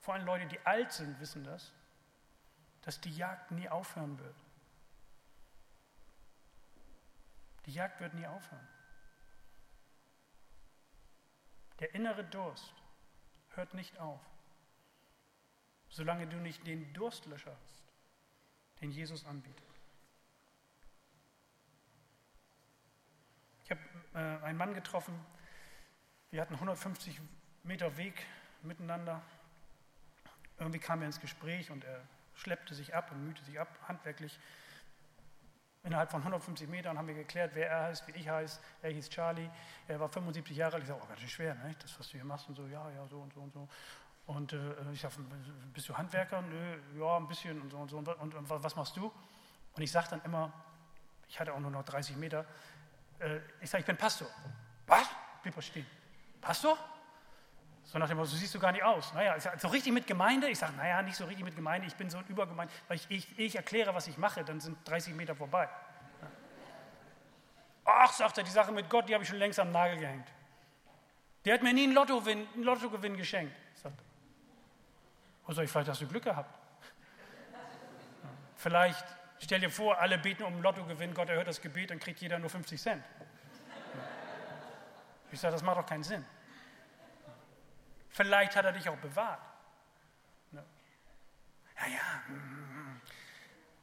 vor 0.00 0.14
allem 0.14 0.24
Leute, 0.24 0.46
die 0.46 0.60
alt 0.64 0.92
sind, 0.92 1.20
wissen 1.20 1.44
das, 1.44 1.72
dass 2.82 3.00
die 3.00 3.14
Jagd 3.14 3.50
nie 3.50 3.68
aufhören 3.68 4.18
wird. 4.18 4.36
Die 7.66 7.72
Jagd 7.72 8.00
wird 8.00 8.14
nie 8.14 8.26
aufhören. 8.26 8.66
Der 11.80 11.94
innere 11.94 12.24
Durst 12.24 12.72
hört 13.50 13.74
nicht 13.74 13.98
auf, 13.98 14.20
solange 15.88 16.26
du 16.26 16.36
nicht 16.36 16.66
den 16.66 16.92
Durstlöscher 16.94 17.56
hast, 17.60 17.84
den 18.80 18.90
Jesus 18.90 19.24
anbietet. 19.26 19.66
Ich 23.64 23.70
habe 23.70 23.97
äh, 24.14 24.18
einen 24.18 24.58
Mann 24.58 24.74
getroffen, 24.74 25.14
wir 26.30 26.40
hatten 26.40 26.54
150 26.54 27.20
Meter 27.64 27.96
Weg 27.96 28.26
miteinander. 28.62 29.22
Irgendwie 30.58 30.78
kam 30.78 31.00
er 31.00 31.06
ins 31.06 31.20
Gespräch 31.20 31.70
und 31.70 31.84
er 31.84 32.00
schleppte 32.34 32.74
sich 32.74 32.94
ab 32.94 33.10
und 33.12 33.24
mühte 33.24 33.42
sich 33.44 33.58
ab, 33.58 33.68
handwerklich. 33.86 34.38
Innerhalb 35.84 36.10
von 36.10 36.20
150 36.20 36.68
Metern 36.68 36.98
haben 36.98 37.06
wir 37.06 37.14
geklärt, 37.14 37.52
wer 37.54 37.70
er 37.70 37.84
heißt, 37.84 38.06
wie 38.08 38.12
ich 38.12 38.28
heiße. 38.28 38.60
Er 38.82 38.90
hieß 38.90 39.08
Charlie, 39.08 39.48
er 39.86 40.00
war 40.00 40.08
75 40.08 40.56
Jahre 40.56 40.74
alt. 40.74 40.82
Ich 40.82 40.88
sage, 40.88 41.00
oh, 41.02 41.06
ganz 41.06 41.20
schön 41.20 41.28
schwer, 41.28 41.54
ne? 41.54 41.74
das, 41.80 41.98
was 41.98 42.08
du 42.08 42.14
hier 42.14 42.24
machst 42.24 42.48
und 42.48 42.56
so, 42.56 42.66
ja, 42.66 42.90
ja, 42.90 43.06
so 43.06 43.20
und 43.20 43.32
so 43.32 43.40
und 43.40 43.52
so. 43.52 43.68
Und 44.26 44.52
äh, 44.52 44.92
ich 44.92 45.00
sage, 45.00 45.14
bist 45.72 45.88
du 45.88 45.96
Handwerker? 45.96 46.42
Nö, 46.42 46.78
ja, 46.98 47.16
ein 47.16 47.26
bisschen 47.28 47.62
und 47.62 47.70
so 47.70 47.78
und 47.78 47.88
so. 47.88 47.98
Und, 47.98 48.08
und, 48.08 48.34
und 48.34 48.50
was 48.50 48.76
machst 48.76 48.96
du? 48.96 49.10
Und 49.74 49.82
ich 49.82 49.90
sage 49.90 50.08
dann 50.10 50.20
immer, 50.22 50.52
ich 51.28 51.40
hatte 51.40 51.54
auch 51.54 51.60
nur 51.60 51.70
noch 51.70 51.84
30 51.84 52.16
Meter, 52.16 52.44
äh, 53.20 53.40
ich 53.60 53.70
sage, 53.70 53.80
ich 53.80 53.86
bin 53.86 53.96
Pastor. 53.96 54.28
Was? 54.86 55.06
Blieb 55.42 55.62
stehen. 55.62 55.86
Pastor? 56.40 56.78
So 57.84 57.98
nach 57.98 58.08
dem 58.08 58.18
Motto, 58.18 58.28
so 58.28 58.36
siehst 58.36 58.54
du 58.54 58.58
gar 58.58 58.72
nicht 58.72 58.84
aus. 58.84 59.14
Naja, 59.14 59.36
so 59.58 59.68
richtig 59.68 59.92
mit 59.92 60.06
Gemeinde? 60.06 60.48
Ich 60.50 60.58
sage, 60.58 60.74
naja, 60.74 61.00
nicht 61.00 61.16
so 61.16 61.24
richtig 61.24 61.44
mit 61.44 61.56
Gemeinde, 61.56 61.86
ich 61.86 61.96
bin 61.96 62.10
so 62.10 62.18
ein 62.18 62.26
Übergemeinde, 62.26 62.72
weil 62.86 62.96
ich, 62.96 63.10
ich, 63.10 63.38
ich 63.38 63.56
erkläre, 63.56 63.94
was 63.94 64.06
ich 64.08 64.18
mache, 64.18 64.44
dann 64.44 64.60
sind 64.60 64.76
30 64.86 65.14
Meter 65.14 65.34
vorbei. 65.34 65.68
Ach, 67.86 68.12
sagt 68.12 68.36
er, 68.36 68.44
die 68.44 68.50
Sache 68.50 68.70
mit 68.72 68.90
Gott, 68.90 69.08
die 69.08 69.14
habe 69.14 69.24
ich 69.24 69.30
schon 69.30 69.38
längst 69.38 69.58
am 69.58 69.72
Nagel 69.72 69.98
gehängt. 69.98 70.28
Der 71.46 71.54
hat 71.54 71.62
mir 71.62 71.72
nie 71.72 71.84
einen 71.84 71.94
Lottogewinn, 71.94 72.46
einen 72.52 72.64
Lottogewinn 72.64 73.16
geschenkt. 73.16 73.56
Sagt 73.74 73.98
er. 73.98 75.50
Oder 75.50 75.62
ich, 75.62 75.70
vielleicht 75.70 75.88
hast 75.88 76.02
du 76.02 76.06
Glück 76.06 76.24
gehabt. 76.24 76.58
Vielleicht, 78.56 79.06
stell 79.40 79.60
dir 79.60 79.70
vor, 79.70 79.98
alle 79.98 80.18
beten 80.18 80.42
um 80.42 80.60
Lottogewinn, 80.62 81.14
Gott 81.14 81.28
erhört 81.28 81.48
das 81.48 81.60
Gebet, 81.60 81.90
dann 81.90 81.98
kriegt 81.98 82.20
jeder 82.20 82.38
nur 82.38 82.50
50 82.50 82.80
Cent. 82.80 83.04
Ich 85.30 85.40
sage, 85.40 85.52
das 85.52 85.62
macht 85.62 85.78
doch 85.78 85.86
keinen 85.86 86.04
Sinn. 86.04 86.24
Vielleicht 88.10 88.56
hat 88.56 88.64
er 88.64 88.72
dich 88.72 88.88
auch 88.88 88.96
bewahrt. 88.96 89.40
Ja, 90.52 91.86
ja. 91.86 92.22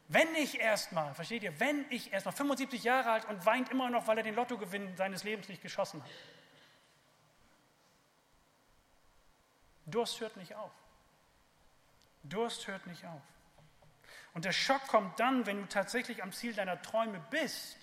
Wenn 0.08 0.36
ich 0.36 0.60
erstmal, 0.60 1.14
versteht 1.14 1.44
ihr, 1.44 1.60
wenn 1.60 1.86
ich 1.90 2.14
erstmal 2.14 2.36
75 2.36 2.84
Jahre 2.84 3.12
alt 3.12 3.26
und 3.26 3.46
weint 3.46 3.70
immer 3.70 3.90
noch, 3.90 4.08
weil 4.08 4.18
er 4.18 4.24
den 4.24 4.36
Lottogewinn 4.36 4.96
seines 4.98 5.24
Lebens 5.24 5.50
nicht 5.50 5.62
geschossen 5.62 6.04
hat. 6.04 6.10
Durst 9.86 10.20
hört 10.20 10.36
nicht 10.38 10.56
auf. 10.56 10.72
Durst 12.24 12.68
hört 12.68 12.86
nicht 12.88 13.06
auf. 13.06 13.22
Und 14.36 14.44
der 14.44 14.52
Schock 14.52 14.86
kommt 14.88 15.18
dann, 15.18 15.46
wenn 15.46 15.62
du 15.62 15.68
tatsächlich 15.68 16.22
am 16.22 16.34
Ziel 16.34 16.54
deiner 16.54 16.82
Träume 16.82 17.24
bist 17.32 17.78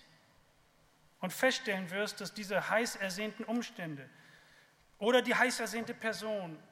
und 1.20 1.32
feststellen 1.32 1.90
wirst, 1.90 2.20
dass 2.20 2.34
diese 2.34 2.68
heiß 2.68 2.96
ersehnten 2.96 3.42
Umstände 3.44 4.08
oder 4.98 5.22
die 5.22 5.34
heiß 5.34 5.60
ersehnte 5.60 5.94
Person 5.94 6.62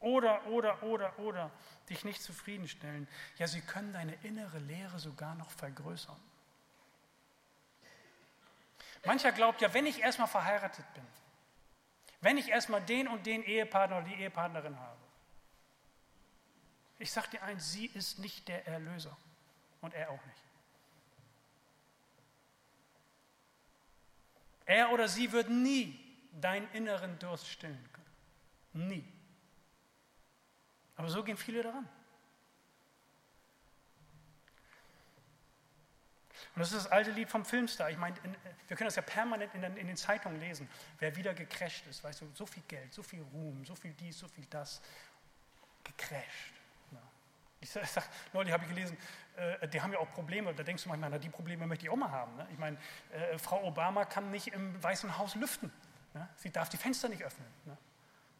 oder, 0.00 0.46
oder, 0.46 0.82
oder, 0.82 1.18
oder 1.18 1.50
dich 1.90 2.06
nicht 2.06 2.22
zufriedenstellen, 2.22 3.06
ja, 3.36 3.46
sie 3.46 3.60
können 3.60 3.92
deine 3.92 4.14
innere 4.22 4.58
Leere 4.58 4.98
sogar 4.98 5.34
noch 5.34 5.50
vergrößern. 5.50 6.20
Mancher 9.04 9.32
glaubt 9.32 9.60
ja, 9.60 9.74
wenn 9.74 9.84
ich 9.84 10.00
erstmal 10.00 10.28
verheiratet 10.28 10.86
bin, 10.94 11.06
wenn 12.22 12.38
ich 12.38 12.48
erstmal 12.48 12.80
den 12.80 13.06
und 13.06 13.26
den 13.26 13.42
Ehepartner 13.42 13.98
oder 13.98 14.06
die 14.06 14.14
Ehepartnerin 14.14 14.80
habe, 14.80 15.03
ich 16.98 17.10
sage 17.10 17.28
dir 17.30 17.42
eins, 17.42 17.72
sie 17.72 17.86
ist 17.86 18.18
nicht 18.18 18.48
der 18.48 18.66
Erlöser 18.66 19.16
und 19.80 19.94
er 19.94 20.10
auch 20.10 20.24
nicht. 20.26 20.44
Er 24.66 24.90
oder 24.92 25.08
sie 25.08 25.30
wird 25.32 25.50
nie 25.50 26.00
deinen 26.32 26.70
inneren 26.72 27.18
Durst 27.18 27.48
stillen 27.48 27.88
können. 27.92 28.88
Nie. 28.88 29.04
Aber 30.96 31.08
so 31.08 31.22
gehen 31.22 31.36
viele 31.36 31.62
daran. 31.62 31.88
Und 36.54 36.60
das 36.60 36.72
ist 36.72 36.84
das 36.84 36.92
alte 36.92 37.10
Lied 37.10 37.28
vom 37.28 37.44
Filmstar. 37.44 37.90
Ich 37.90 37.98
meine, 37.98 38.16
wir 38.68 38.76
können 38.76 38.86
das 38.86 38.94
ja 38.94 39.02
permanent 39.02 39.52
in 39.54 39.62
den, 39.62 39.76
in 39.76 39.88
den, 39.88 39.96
Zeitungen 39.96 40.38
lesen. 40.38 40.68
Wer 41.00 41.14
wieder 41.16 41.34
gecrasht 41.34 41.84
ist, 41.88 42.04
weißt 42.04 42.20
du, 42.20 42.30
so 42.32 42.46
viel 42.46 42.62
Geld, 42.68 42.94
so 42.94 43.02
viel 43.02 43.22
Ruhm, 43.32 43.64
so 43.64 43.74
viel 43.74 43.92
dies, 43.92 44.18
so 44.18 44.28
viel 44.28 44.46
das, 44.46 44.80
gecrasht. 45.82 46.53
Ich 47.64 47.70
sag, 47.70 47.86
sag, 47.86 48.04
neulich 48.34 48.52
habe 48.52 48.62
ich 48.64 48.68
gelesen, 48.68 48.94
äh, 49.36 49.66
die 49.68 49.80
haben 49.80 49.90
ja 49.90 49.98
auch 49.98 50.10
Probleme. 50.12 50.52
Da 50.52 50.62
denkst 50.62 50.82
du 50.82 50.90
manchmal, 50.90 51.08
na, 51.08 51.18
die 51.18 51.30
Probleme 51.30 51.66
möchte 51.66 51.86
ich 51.86 51.90
auch 51.90 51.96
mal 51.96 52.10
haben. 52.10 52.36
Ne? 52.36 52.46
Ich 52.52 52.58
meine, 52.58 52.76
äh, 53.10 53.38
Frau 53.38 53.64
Obama 53.64 54.04
kann 54.04 54.30
nicht 54.30 54.48
im 54.48 54.82
Weißen 54.82 55.16
Haus 55.16 55.34
lüften. 55.34 55.72
Ne? 56.12 56.28
Sie 56.36 56.50
darf 56.50 56.68
die 56.68 56.76
Fenster 56.76 57.08
nicht 57.08 57.24
öffnen. 57.24 57.48
Ne? 57.64 57.78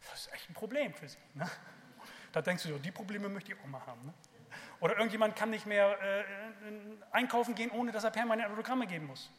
Das 0.07 0.27
ist 0.27 0.33
echt 0.33 0.47
ein 0.47 0.53
Problem 0.53 0.93
für 0.93 1.09
sie. 1.09 1.17
Ne? 1.33 1.49
Da 2.33 2.43
denkst 2.43 2.63
du, 2.65 2.77
die 2.77 2.91
Probleme 2.91 3.27
möchte 3.27 3.51
ich 3.51 3.59
auch 3.59 3.65
mal 3.65 3.83
haben. 3.87 4.05
Ne? 4.05 4.13
Oder 4.79 4.95
irgendjemand 4.95 5.35
kann 5.35 5.49
nicht 5.49 5.65
mehr 5.65 5.99
äh, 5.99 6.23
einkaufen 7.09 7.55
gehen, 7.55 7.71
ohne 7.71 7.91
dass 7.91 8.03
er 8.03 8.11
permanent 8.11 8.51
Autogramme 8.51 8.85
geben 8.85 9.07
muss. 9.07 9.31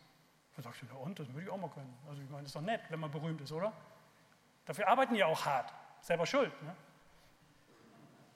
Da 0.56 0.62
sagst 0.62 0.82
du, 0.82 0.86
ja 0.86 0.94
und, 0.94 1.16
das 1.16 1.28
würde 1.28 1.42
ich 1.42 1.48
auch 1.48 1.58
mal 1.58 1.70
können. 1.70 1.96
Also 2.08 2.20
ich 2.20 2.28
meine, 2.28 2.42
das 2.42 2.48
ist 2.48 2.56
doch 2.56 2.62
nett, 2.62 2.80
wenn 2.88 2.98
man 2.98 3.12
berühmt 3.12 3.40
ist, 3.40 3.52
oder? 3.52 3.72
Dafür 4.64 4.88
arbeiten 4.88 5.14
die 5.14 5.22
auch 5.22 5.46
hart. 5.46 5.72
Selber 6.00 6.26
schuld. 6.26 6.50
Ne? 6.64 6.74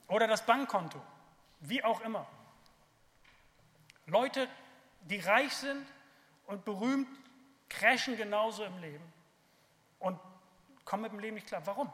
Oder 0.07 0.27
das 0.27 0.45
Bankkonto. 0.45 1.01
Wie 1.61 1.83
auch 1.83 2.01
immer. 2.01 2.27
Leute, 4.05 4.47
die 5.01 5.19
reich 5.19 5.55
sind 5.55 5.85
und 6.47 6.65
berühmt, 6.65 7.07
crashen 7.69 8.17
genauso 8.17 8.65
im 8.65 8.77
Leben 8.79 9.13
und 9.99 10.19
kommen 10.83 11.03
mit 11.03 11.11
dem 11.13 11.19
Leben 11.19 11.35
nicht 11.35 11.47
klar. 11.47 11.65
Warum? 11.65 11.91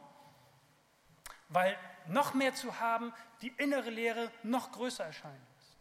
Weil 1.50 1.78
noch 2.08 2.34
mehr 2.34 2.56
zu 2.56 2.80
haben, 2.80 3.14
die 3.42 3.50
innere 3.58 3.90
Lehre 3.90 4.32
noch 4.44 4.72
größer 4.72 5.06
erscheinen 5.06 5.46
lässt. 5.56 5.78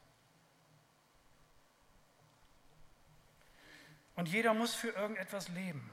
Und 4.16 4.29
jeder 4.29 4.55
muss 4.55 4.75
für 4.75 4.88
irgendetwas 4.88 5.49
leben. 5.49 5.90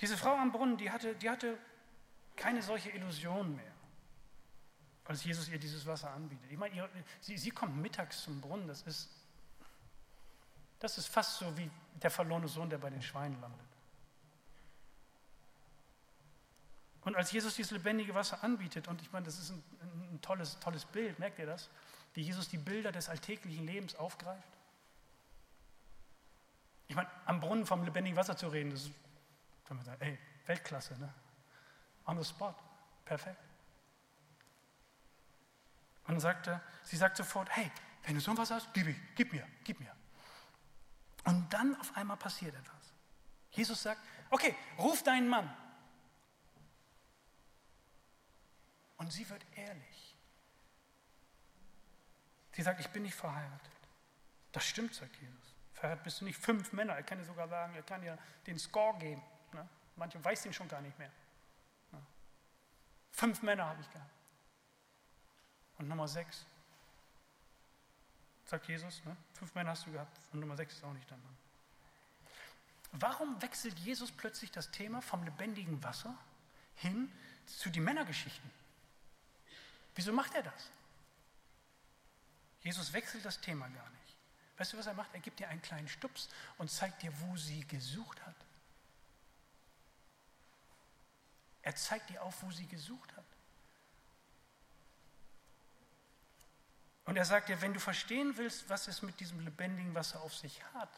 Diese 0.00 0.16
Frau 0.16 0.34
am 0.34 0.52
Brunnen, 0.52 0.76
die 0.76 0.90
hatte, 0.90 1.14
die 1.14 1.30
hatte 1.30 1.58
keine 2.36 2.62
solche 2.62 2.90
Illusion 2.90 3.54
mehr, 3.54 3.71
als 5.12 5.24
Jesus 5.24 5.48
ihr 5.48 5.58
dieses 5.58 5.86
Wasser 5.86 6.10
anbietet. 6.10 6.50
Ich 6.50 6.58
meine, 6.58 6.74
ihr, 6.74 6.88
sie, 7.20 7.36
sie 7.36 7.50
kommt 7.50 7.76
mittags 7.76 8.22
zum 8.22 8.40
Brunnen, 8.40 8.66
das 8.66 8.82
ist, 8.82 9.10
das 10.80 10.98
ist 10.98 11.06
fast 11.06 11.38
so 11.38 11.56
wie 11.56 11.70
der 12.02 12.10
verlorene 12.10 12.48
Sohn, 12.48 12.70
der 12.70 12.78
bei 12.78 12.90
den 12.90 13.02
Schweinen 13.02 13.38
landet. 13.40 13.60
Und 17.04 17.14
als 17.16 17.30
Jesus 17.30 17.56
dieses 17.56 17.72
lebendige 17.72 18.14
Wasser 18.14 18.42
anbietet, 18.42 18.88
und 18.88 19.02
ich 19.02 19.12
meine, 19.12 19.26
das 19.26 19.38
ist 19.38 19.50
ein, 19.50 19.62
ein 20.12 20.20
tolles, 20.22 20.58
tolles 20.60 20.84
Bild, 20.86 21.18
merkt 21.18 21.38
ihr 21.38 21.46
das? 21.46 21.68
Wie 22.14 22.22
Jesus 22.22 22.48
die 22.48 22.58
Bilder 22.58 22.90
des 22.90 23.08
alltäglichen 23.08 23.66
Lebens 23.66 23.94
aufgreift. 23.96 24.48
Ich 26.88 26.96
meine, 26.96 27.10
am 27.26 27.40
Brunnen 27.40 27.66
vom 27.66 27.84
lebendigen 27.84 28.16
Wasser 28.16 28.36
zu 28.36 28.48
reden, 28.48 28.70
das 28.70 28.84
ist, 28.84 28.92
kann 29.64 29.76
man 29.76 29.84
sagen, 29.84 30.00
ey, 30.00 30.18
Weltklasse, 30.46 30.98
ne? 30.98 31.12
On 32.06 32.20
the 32.20 32.24
spot, 32.24 32.54
perfekt. 33.04 33.51
Und 36.12 36.16
dann 36.16 36.34
sagt 36.34 36.46
er, 36.46 36.60
sie 36.82 36.96
sagt 36.96 37.16
sofort, 37.16 37.48
hey, 37.56 37.72
wenn 38.02 38.14
du 38.14 38.20
so 38.20 38.36
was 38.36 38.50
hast, 38.50 38.68
gib, 38.74 38.86
ich, 38.86 38.96
gib 39.14 39.32
mir, 39.32 39.48
gib 39.64 39.80
mir. 39.80 39.96
Und 41.24 41.50
dann 41.50 41.74
auf 41.80 41.96
einmal 41.96 42.18
passiert 42.18 42.54
etwas. 42.54 42.92
Jesus 43.52 43.82
sagt, 43.82 43.98
okay, 44.28 44.54
ruf 44.76 45.02
deinen 45.02 45.26
Mann. 45.26 45.50
Und 48.98 49.10
sie 49.10 49.26
wird 49.30 49.42
ehrlich. 49.56 50.14
Sie 52.52 52.60
sagt, 52.60 52.80
ich 52.80 52.90
bin 52.90 53.04
nicht 53.04 53.14
verheiratet. 53.14 53.72
Das 54.52 54.66
stimmt, 54.66 54.94
sagt 54.94 55.16
Jesus. 55.16 55.54
Verheiratet 55.72 56.04
bist 56.04 56.20
du 56.20 56.26
nicht. 56.26 56.36
Fünf 56.36 56.74
Männer. 56.74 56.92
Er 56.92 57.04
kann 57.04 57.16
dir 57.16 57.24
sogar 57.24 57.48
sagen, 57.48 57.74
er 57.74 57.84
kann 57.84 58.02
dir 58.02 58.18
den 58.46 58.58
Score 58.58 58.98
geben. 58.98 59.22
Ne? 59.54 59.66
Manche 59.96 60.22
weiß 60.22 60.44
ihn 60.44 60.52
schon 60.52 60.68
gar 60.68 60.82
nicht 60.82 60.98
mehr. 60.98 61.10
Ne? 61.90 62.02
Fünf 63.12 63.40
Männer 63.40 63.64
habe 63.64 63.80
ich 63.80 63.90
gehabt. 63.90 64.21
Und 65.82 65.88
Nummer 65.88 66.06
sechs. 66.06 66.46
Sagt 68.44 68.68
Jesus, 68.68 69.04
ne? 69.04 69.16
fünf 69.32 69.52
Männer 69.56 69.70
hast 69.70 69.84
du 69.84 69.90
gehabt 69.90 70.16
und 70.32 70.38
Nummer 70.38 70.56
sechs 70.56 70.74
ist 70.74 70.84
auch 70.84 70.92
nicht 70.92 71.10
dein 71.10 71.20
Mann. 71.20 71.36
Warum 72.92 73.42
wechselt 73.42 73.76
Jesus 73.80 74.12
plötzlich 74.12 74.52
das 74.52 74.70
Thema 74.70 75.02
vom 75.02 75.24
lebendigen 75.24 75.82
Wasser 75.82 76.16
hin 76.76 77.10
zu 77.46 77.68
den 77.68 77.82
Männergeschichten? 77.82 78.48
Wieso 79.96 80.12
macht 80.12 80.32
er 80.36 80.44
das? 80.44 80.70
Jesus 82.60 82.92
wechselt 82.92 83.24
das 83.24 83.40
Thema 83.40 83.66
gar 83.66 83.90
nicht. 83.90 84.16
Weißt 84.58 84.74
du, 84.74 84.78
was 84.78 84.86
er 84.86 84.94
macht? 84.94 85.12
Er 85.14 85.20
gibt 85.20 85.40
dir 85.40 85.48
einen 85.48 85.62
kleinen 85.62 85.88
Stups 85.88 86.28
und 86.58 86.70
zeigt 86.70 87.02
dir, 87.02 87.12
wo 87.22 87.36
sie 87.36 87.66
gesucht 87.66 88.24
hat. 88.24 88.36
Er 91.62 91.74
zeigt 91.74 92.08
dir 92.10 92.22
auf, 92.22 92.40
wo 92.44 92.52
sie 92.52 92.68
gesucht 92.68 93.16
hat. 93.16 93.21
Und 97.12 97.18
er 97.18 97.26
sagt 97.26 97.50
dir, 97.50 97.60
wenn 97.60 97.74
du 97.74 97.78
verstehen 97.78 98.38
willst, 98.38 98.70
was 98.70 98.88
es 98.88 99.02
mit 99.02 99.20
diesem 99.20 99.38
lebendigen 99.40 99.94
Wasser 99.94 100.22
auf 100.22 100.34
sich 100.34 100.64
hat, 100.72 100.88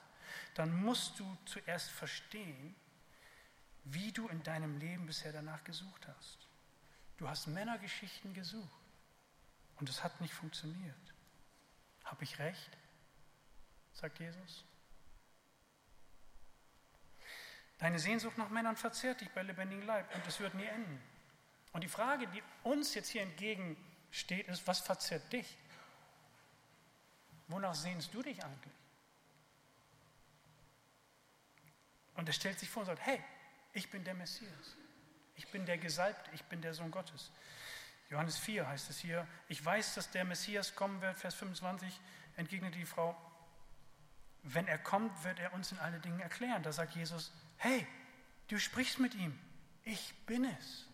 dann 0.54 0.72
musst 0.72 1.18
du 1.18 1.36
zuerst 1.44 1.90
verstehen, 1.90 2.76
wie 3.82 4.12
du 4.12 4.28
in 4.28 4.40
deinem 4.44 4.78
Leben 4.78 5.06
bisher 5.06 5.32
danach 5.32 5.64
gesucht 5.64 6.06
hast. 6.06 6.46
Du 7.16 7.28
hast 7.28 7.48
Männergeschichten 7.48 8.32
gesucht. 8.32 8.62
Und 9.80 9.88
es 9.88 10.04
hat 10.04 10.20
nicht 10.20 10.32
funktioniert. 10.32 10.94
Habe 12.04 12.22
ich 12.22 12.38
recht? 12.38 12.78
sagt 13.94 14.20
Jesus. 14.20 14.64
Deine 17.78 17.98
Sehnsucht 17.98 18.38
nach 18.38 18.50
Männern 18.50 18.76
verzehrt 18.76 19.20
dich 19.20 19.30
bei 19.30 19.42
lebendigem 19.42 19.84
Leib 19.84 20.14
und 20.14 20.24
es 20.28 20.38
wird 20.38 20.54
nie 20.54 20.66
enden. 20.66 21.02
Und 21.72 21.82
die 21.82 21.88
Frage, 21.88 22.28
die 22.28 22.42
uns 22.62 22.94
jetzt 22.94 23.08
hier 23.08 23.22
entgegensteht, 23.22 24.46
ist, 24.46 24.64
was 24.68 24.78
verzehrt 24.78 25.32
dich? 25.32 25.58
Wonach 27.48 27.74
sehnst 27.74 28.12
du 28.14 28.22
dich 28.22 28.42
eigentlich? 28.42 28.72
Und 32.14 32.28
er 32.28 32.32
stellt 32.32 32.58
sich 32.58 32.68
vor 32.68 32.82
und 32.82 32.86
sagt, 32.86 33.04
hey, 33.04 33.22
ich 33.72 33.90
bin 33.90 34.04
der 34.04 34.14
Messias. 34.14 34.76
Ich 35.36 35.48
bin 35.48 35.66
der 35.66 35.78
Gesalbte, 35.78 36.30
ich 36.32 36.44
bin 36.44 36.62
der 36.62 36.74
Sohn 36.74 36.90
Gottes. 36.90 37.30
Johannes 38.08 38.38
4 38.38 38.68
heißt 38.68 38.90
es 38.90 38.98
hier, 38.98 39.26
ich 39.48 39.64
weiß, 39.64 39.94
dass 39.94 40.10
der 40.10 40.24
Messias 40.24 40.74
kommen 40.74 41.00
wird, 41.00 41.16
Vers 41.16 41.34
25, 41.34 42.00
entgegnet 42.36 42.74
die 42.74 42.86
Frau, 42.86 43.16
wenn 44.44 44.68
er 44.68 44.78
kommt, 44.78 45.24
wird 45.24 45.38
er 45.38 45.52
uns 45.54 45.72
in 45.72 45.78
alle 45.78 45.98
Dinge 46.00 46.22
erklären. 46.22 46.62
Da 46.62 46.70
sagt 46.70 46.94
Jesus, 46.94 47.32
hey, 47.56 47.86
du 48.48 48.58
sprichst 48.58 48.98
mit 48.98 49.14
ihm, 49.14 49.38
ich 49.82 50.14
bin 50.26 50.44
es. 50.44 50.86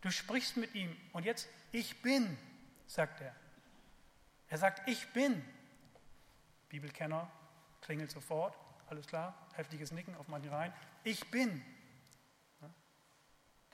Du 0.00 0.10
sprichst 0.10 0.56
mit 0.56 0.74
ihm 0.74 0.94
und 1.12 1.24
jetzt, 1.24 1.48
ich 1.72 2.02
bin, 2.02 2.36
sagt 2.86 3.20
er. 3.20 3.34
Er 4.54 4.58
sagt, 4.58 4.86
ich 4.88 5.12
bin. 5.12 5.44
Bibelkenner 6.68 7.28
klingelt 7.80 8.12
sofort, 8.12 8.56
alles 8.86 9.04
klar, 9.04 9.34
heftiges 9.54 9.90
Nicken 9.90 10.14
auf 10.14 10.28
manchen 10.28 10.54
rein. 10.54 10.72
Ich 11.02 11.28
bin. 11.28 11.60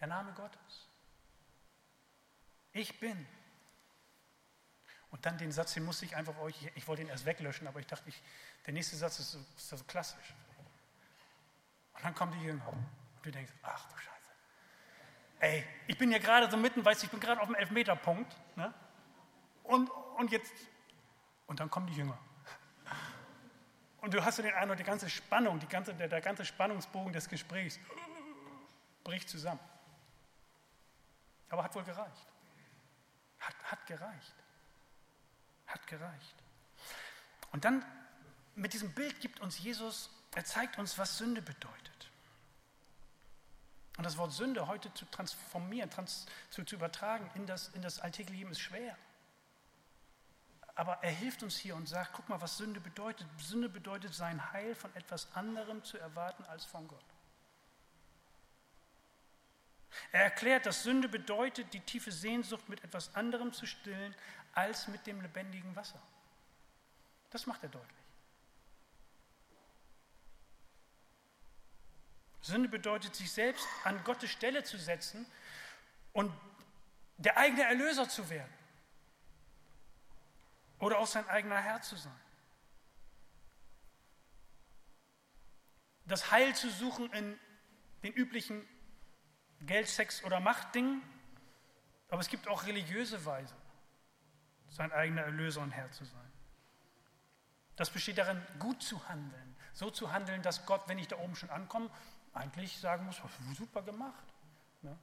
Der 0.00 0.06
Name 0.06 0.32
Gottes. 0.32 0.88
Ich 2.72 2.98
bin. 2.98 3.26
Und 5.10 5.26
dann 5.26 5.36
den 5.36 5.52
Satz, 5.52 5.74
den 5.74 5.84
musste 5.84 6.06
ich 6.06 6.16
einfach 6.16 6.38
euch, 6.38 6.70
ich 6.74 6.88
wollte 6.88 7.02
ihn 7.02 7.08
erst 7.08 7.26
weglöschen, 7.26 7.68
aber 7.68 7.80
ich 7.80 7.86
dachte, 7.86 8.08
ich, 8.08 8.22
der 8.64 8.72
nächste 8.72 8.96
Satz 8.96 9.18
ist 9.18 9.32
so, 9.32 9.38
ist 9.38 9.68
so 9.68 9.84
klassisch. 9.84 10.34
Und 11.92 12.04
dann 12.06 12.14
kommen 12.14 12.32
die 12.40 12.46
Jünger 12.46 12.66
und 12.68 12.86
du 13.22 13.30
denkst, 13.30 13.52
ach 13.64 13.86
du 13.86 13.98
Scheiße. 13.98 14.30
Ey, 15.40 15.66
ich 15.88 15.98
bin 15.98 16.10
ja 16.10 16.16
gerade 16.16 16.50
so 16.50 16.56
mitten, 16.56 16.82
weißt 16.82 17.02
du, 17.02 17.04
ich 17.04 17.10
bin 17.10 17.20
gerade 17.20 17.38
auf 17.42 17.48
dem 17.48 17.54
Elfmeterpunkt. 17.56 18.34
Ne? 18.56 18.72
Und, 19.70 19.88
und 20.16 20.32
jetzt, 20.32 20.52
und 21.50 21.58
dann 21.58 21.68
kommen 21.68 21.88
die 21.88 21.94
Jünger. 21.94 22.16
Und 24.00 24.14
du 24.14 24.24
hast 24.24 24.36
so 24.36 24.42
den 24.42 24.54
Eindruck, 24.54 24.76
die 24.76 24.84
ganze 24.84 25.10
Spannung, 25.10 25.58
die 25.58 25.66
ganze, 25.66 25.92
der, 25.92 26.06
der 26.06 26.20
ganze 26.20 26.44
Spannungsbogen 26.44 27.12
des 27.12 27.28
Gesprächs 27.28 27.80
bricht 29.02 29.28
zusammen. 29.28 29.58
Aber 31.48 31.64
hat 31.64 31.74
wohl 31.74 31.82
gereicht. 31.82 32.26
Hat, 33.40 33.54
hat 33.64 33.84
gereicht. 33.88 34.34
Hat 35.66 35.84
gereicht. 35.88 36.36
Und 37.50 37.64
dann 37.64 37.84
mit 38.54 38.72
diesem 38.72 38.94
Bild 38.94 39.20
gibt 39.20 39.40
uns 39.40 39.58
Jesus, 39.58 40.08
er 40.36 40.44
zeigt 40.44 40.78
uns, 40.78 40.98
was 40.98 41.18
Sünde 41.18 41.42
bedeutet. 41.42 42.10
Und 43.96 44.04
das 44.04 44.16
Wort 44.16 44.32
Sünde 44.32 44.68
heute 44.68 44.94
zu 44.94 45.04
transformieren, 45.06 45.90
trans, 45.90 46.26
zu, 46.50 46.62
zu 46.62 46.76
übertragen 46.76 47.28
in 47.34 47.44
das, 47.44 47.70
in 47.70 47.82
das 47.82 47.98
alltägliche 47.98 48.38
Leben 48.38 48.52
ist 48.52 48.60
schwer. 48.60 48.96
Aber 50.80 50.94
er 51.02 51.10
hilft 51.10 51.42
uns 51.42 51.58
hier 51.58 51.76
und 51.76 51.86
sagt, 51.86 52.14
guck 52.14 52.26
mal, 52.30 52.40
was 52.40 52.56
Sünde 52.56 52.80
bedeutet. 52.80 53.26
Sünde 53.36 53.68
bedeutet, 53.68 54.14
sein 54.14 54.50
Heil 54.52 54.74
von 54.74 54.90
etwas 54.96 55.30
anderem 55.34 55.84
zu 55.84 55.98
erwarten 55.98 56.42
als 56.44 56.64
von 56.64 56.88
Gott. 56.88 57.04
Er 60.10 60.22
erklärt, 60.22 60.64
dass 60.64 60.82
Sünde 60.82 61.06
bedeutet, 61.10 61.74
die 61.74 61.80
tiefe 61.80 62.10
Sehnsucht 62.10 62.66
mit 62.70 62.82
etwas 62.82 63.14
anderem 63.14 63.52
zu 63.52 63.66
stillen 63.66 64.14
als 64.54 64.88
mit 64.88 65.06
dem 65.06 65.20
lebendigen 65.20 65.76
Wasser. 65.76 66.00
Das 67.28 67.44
macht 67.44 67.62
er 67.62 67.68
deutlich. 67.68 68.00
Sünde 72.40 72.70
bedeutet, 72.70 73.14
sich 73.14 73.30
selbst 73.30 73.68
an 73.84 74.02
Gottes 74.04 74.30
Stelle 74.30 74.64
zu 74.64 74.78
setzen 74.78 75.26
und 76.14 76.32
der 77.18 77.36
eigene 77.36 77.64
Erlöser 77.64 78.08
zu 78.08 78.30
werden. 78.30 78.59
Oder 80.80 80.98
auch 80.98 81.06
sein 81.06 81.28
eigener 81.28 81.58
Herr 81.58 81.80
zu 81.82 81.96
sein. 81.96 82.20
Das 86.06 86.30
Heil 86.32 86.56
zu 86.56 86.68
suchen 86.70 87.12
in 87.12 87.38
den 88.02 88.12
üblichen 88.12 88.66
Geld, 89.60 89.88
Sex 89.88 90.24
oder 90.24 90.40
Machtdingen, 90.40 91.02
aber 92.08 92.20
es 92.20 92.28
gibt 92.28 92.48
auch 92.48 92.66
religiöse 92.66 93.24
Weise, 93.24 93.54
sein 94.70 94.90
eigener 94.90 95.22
Erlöser 95.22 95.60
und 95.60 95.70
Herr 95.70 95.92
zu 95.92 96.04
sein. 96.04 96.32
Das 97.76 97.90
besteht 97.90 98.18
darin, 98.18 98.42
gut 98.58 98.82
zu 98.82 99.08
handeln, 99.08 99.56
so 99.72 99.90
zu 99.90 100.10
handeln, 100.10 100.42
dass 100.42 100.66
Gott, 100.66 100.82
wenn 100.88 100.98
ich 100.98 101.08
da 101.08 101.16
oben 101.18 101.36
schon 101.36 101.50
ankomme, 101.50 101.90
eigentlich 102.32 102.78
sagen 102.78 103.04
muss, 103.04 103.20
super 103.54 103.82
gemacht. 103.82 104.24
Ja? 104.82 104.96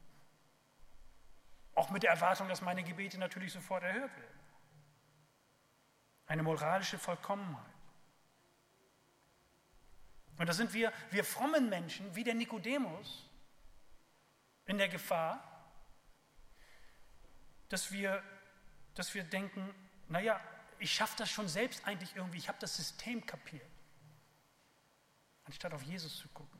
Auch 1.76 1.90
mit 1.92 2.04
der 2.04 2.12
Erwartung, 2.12 2.50
dass 2.50 2.62
meine 2.62 2.84
Gebete 2.84 3.18
natürlich 3.18 3.54
sofort 3.54 3.84
erhört 3.84 4.16
werden. 4.18 4.40
Eine 6.28 6.44
moralische 6.44 7.00
Vollkommenheit. 7.00 7.66
Und 10.38 10.48
da 10.48 10.54
sind 10.54 10.74
wir, 10.74 10.94
wir 11.10 11.24
frommen 11.24 11.70
Menschen, 11.70 12.16
wie 12.16 12.24
der 12.24 12.36
Nikodemus, 12.36 13.28
in 14.66 14.78
der 14.78 14.90
Gefahr, 14.90 15.44
dass 17.70 17.92
wir, 17.92 18.22
dass 18.94 19.14
wir 19.14 19.24
denken, 19.24 19.74
naja, 20.10 20.40
ich 20.80 20.94
schaffe 20.94 21.16
das 21.18 21.30
schon 21.30 21.48
selbst 21.48 21.86
eigentlich 21.88 22.16
irgendwie, 22.16 22.38
ich 22.38 22.48
habe 22.48 22.60
das 22.60 22.76
System 22.76 23.26
kapiert, 23.26 23.66
anstatt 25.46 25.74
auf 25.74 25.82
Jesus 25.82 26.18
zu 26.18 26.28
gucken. 26.30 26.58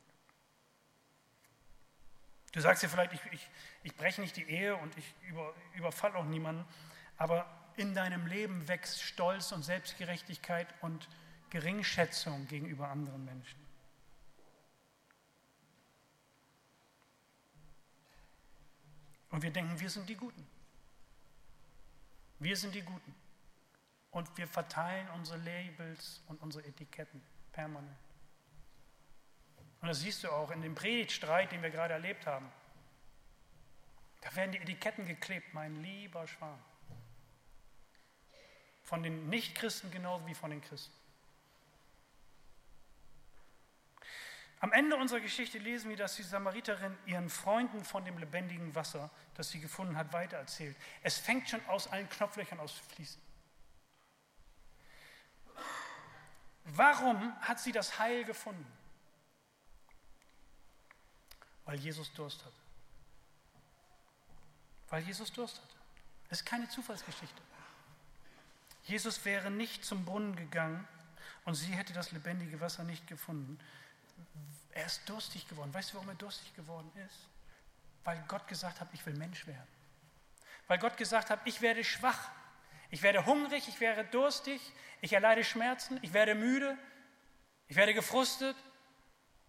Du 2.52 2.60
sagst 2.60 2.82
dir 2.82 2.88
vielleicht, 2.88 3.12
ich, 3.12 3.20
ich, 3.30 3.50
ich 3.82 3.94
breche 3.94 4.20
nicht 4.20 4.36
die 4.36 4.48
Ehe 4.48 4.74
und 4.74 4.96
ich 4.96 5.14
über, 5.28 5.54
überfalle 5.74 6.16
auch 6.16 6.24
niemanden, 6.24 6.66
aber 7.18 7.46
in 7.78 7.94
deinem 7.94 8.26
Leben 8.26 8.66
wächst 8.68 9.02
Stolz 9.02 9.52
und 9.52 9.62
Selbstgerechtigkeit 9.62 10.66
und 10.80 11.08
Geringschätzung 11.50 12.46
gegenüber 12.48 12.88
anderen 12.88 13.24
Menschen. 13.24 13.68
Und 19.30 19.42
wir 19.42 19.50
denken, 19.50 19.78
wir 19.78 19.90
sind 19.90 20.08
die 20.08 20.16
Guten. 20.16 20.46
Wir 22.38 22.56
sind 22.56 22.74
die 22.74 22.82
Guten. 22.82 23.14
Und 24.10 24.36
wir 24.36 24.48
verteilen 24.48 25.08
unsere 25.10 25.38
Labels 25.38 26.22
und 26.28 26.40
unsere 26.40 26.66
Etiketten 26.66 27.22
permanent. 27.52 27.96
Und 29.80 29.88
das 29.88 30.00
siehst 30.00 30.24
du 30.24 30.30
auch 30.30 30.50
in 30.50 30.62
dem 30.62 30.74
Predigtstreit, 30.74 31.52
den 31.52 31.62
wir 31.62 31.70
gerade 31.70 31.94
erlebt 31.94 32.26
haben. 32.26 32.50
Da 34.22 34.34
werden 34.34 34.52
die 34.52 34.58
Etiketten 34.58 35.06
geklebt, 35.06 35.54
mein 35.54 35.82
lieber 35.82 36.26
Schwan. 36.26 36.58
Von 38.88 39.02
den 39.02 39.28
Nichtchristen 39.28 39.90
genauso 39.90 40.26
wie 40.26 40.34
von 40.34 40.50
den 40.50 40.62
Christen. 40.62 40.94
Am 44.60 44.72
Ende 44.72 44.96
unserer 44.96 45.20
Geschichte 45.20 45.58
lesen 45.58 45.90
wir, 45.90 45.96
dass 45.98 46.16
die 46.16 46.22
Samariterin 46.22 46.96
ihren 47.04 47.28
Freunden 47.28 47.84
von 47.84 48.06
dem 48.06 48.16
lebendigen 48.16 48.74
Wasser, 48.74 49.10
das 49.34 49.50
sie 49.50 49.60
gefunden 49.60 49.94
hat, 49.98 50.14
weitererzählt. 50.14 50.74
Es 51.02 51.18
fängt 51.18 51.50
schon 51.50 51.64
aus 51.66 51.86
allen 51.88 52.08
Knopflöchern 52.08 52.58
aus 52.60 52.76
zu 52.76 52.82
fließen. 52.84 53.20
Warum 56.64 57.38
hat 57.42 57.60
sie 57.60 57.72
das 57.72 57.98
Heil 57.98 58.24
gefunden? 58.24 58.72
Weil 61.66 61.78
Jesus 61.78 62.10
Durst 62.14 62.42
hatte. 62.42 62.56
Weil 64.88 65.02
Jesus 65.02 65.30
Durst 65.30 65.58
hatte. 65.58 65.76
Das 66.30 66.40
ist 66.40 66.46
keine 66.46 66.66
Zufallsgeschichte. 66.70 67.42
Jesus 68.88 69.22
wäre 69.26 69.50
nicht 69.50 69.84
zum 69.84 70.06
Brunnen 70.06 70.34
gegangen 70.34 70.88
und 71.44 71.54
sie 71.54 71.72
hätte 71.72 71.92
das 71.92 72.10
lebendige 72.10 72.58
Wasser 72.60 72.84
nicht 72.84 73.06
gefunden, 73.06 73.58
er 74.70 74.86
ist 74.86 75.06
durstig 75.08 75.46
geworden. 75.46 75.72
Weißt 75.74 75.90
du, 75.90 75.94
warum 75.96 76.08
er 76.08 76.14
durstig 76.14 76.54
geworden 76.54 76.90
ist? 77.06 77.28
Weil 78.04 78.24
Gott 78.28 78.48
gesagt 78.48 78.80
hat, 78.80 78.88
ich 78.92 79.04
will 79.04 79.14
Mensch 79.14 79.46
werden. 79.46 79.68
Weil 80.68 80.78
Gott 80.78 80.96
gesagt 80.96 81.28
hat, 81.28 81.40
ich 81.44 81.60
werde 81.60 81.84
schwach. 81.84 82.30
Ich 82.90 83.02
werde 83.02 83.26
hungrig, 83.26 83.68
ich 83.68 83.80
werde 83.80 84.04
durstig, 84.04 84.60
ich 85.02 85.12
erleide 85.12 85.44
Schmerzen, 85.44 85.98
ich 86.00 86.14
werde 86.14 86.34
müde, 86.34 86.78
ich 87.66 87.76
werde 87.76 87.92
gefrustet, 87.92 88.56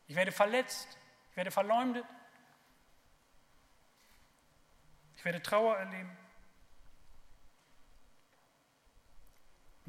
ich 0.07 0.15
werde 0.15 0.33
verletzt, 0.33 0.97
ich 1.31 1.37
werde 1.37 1.51
verleumdet, 1.51 2.03
ich 5.15 5.23
werde 5.23 5.41
Trauer 5.41 5.77
erleben. 5.77 6.17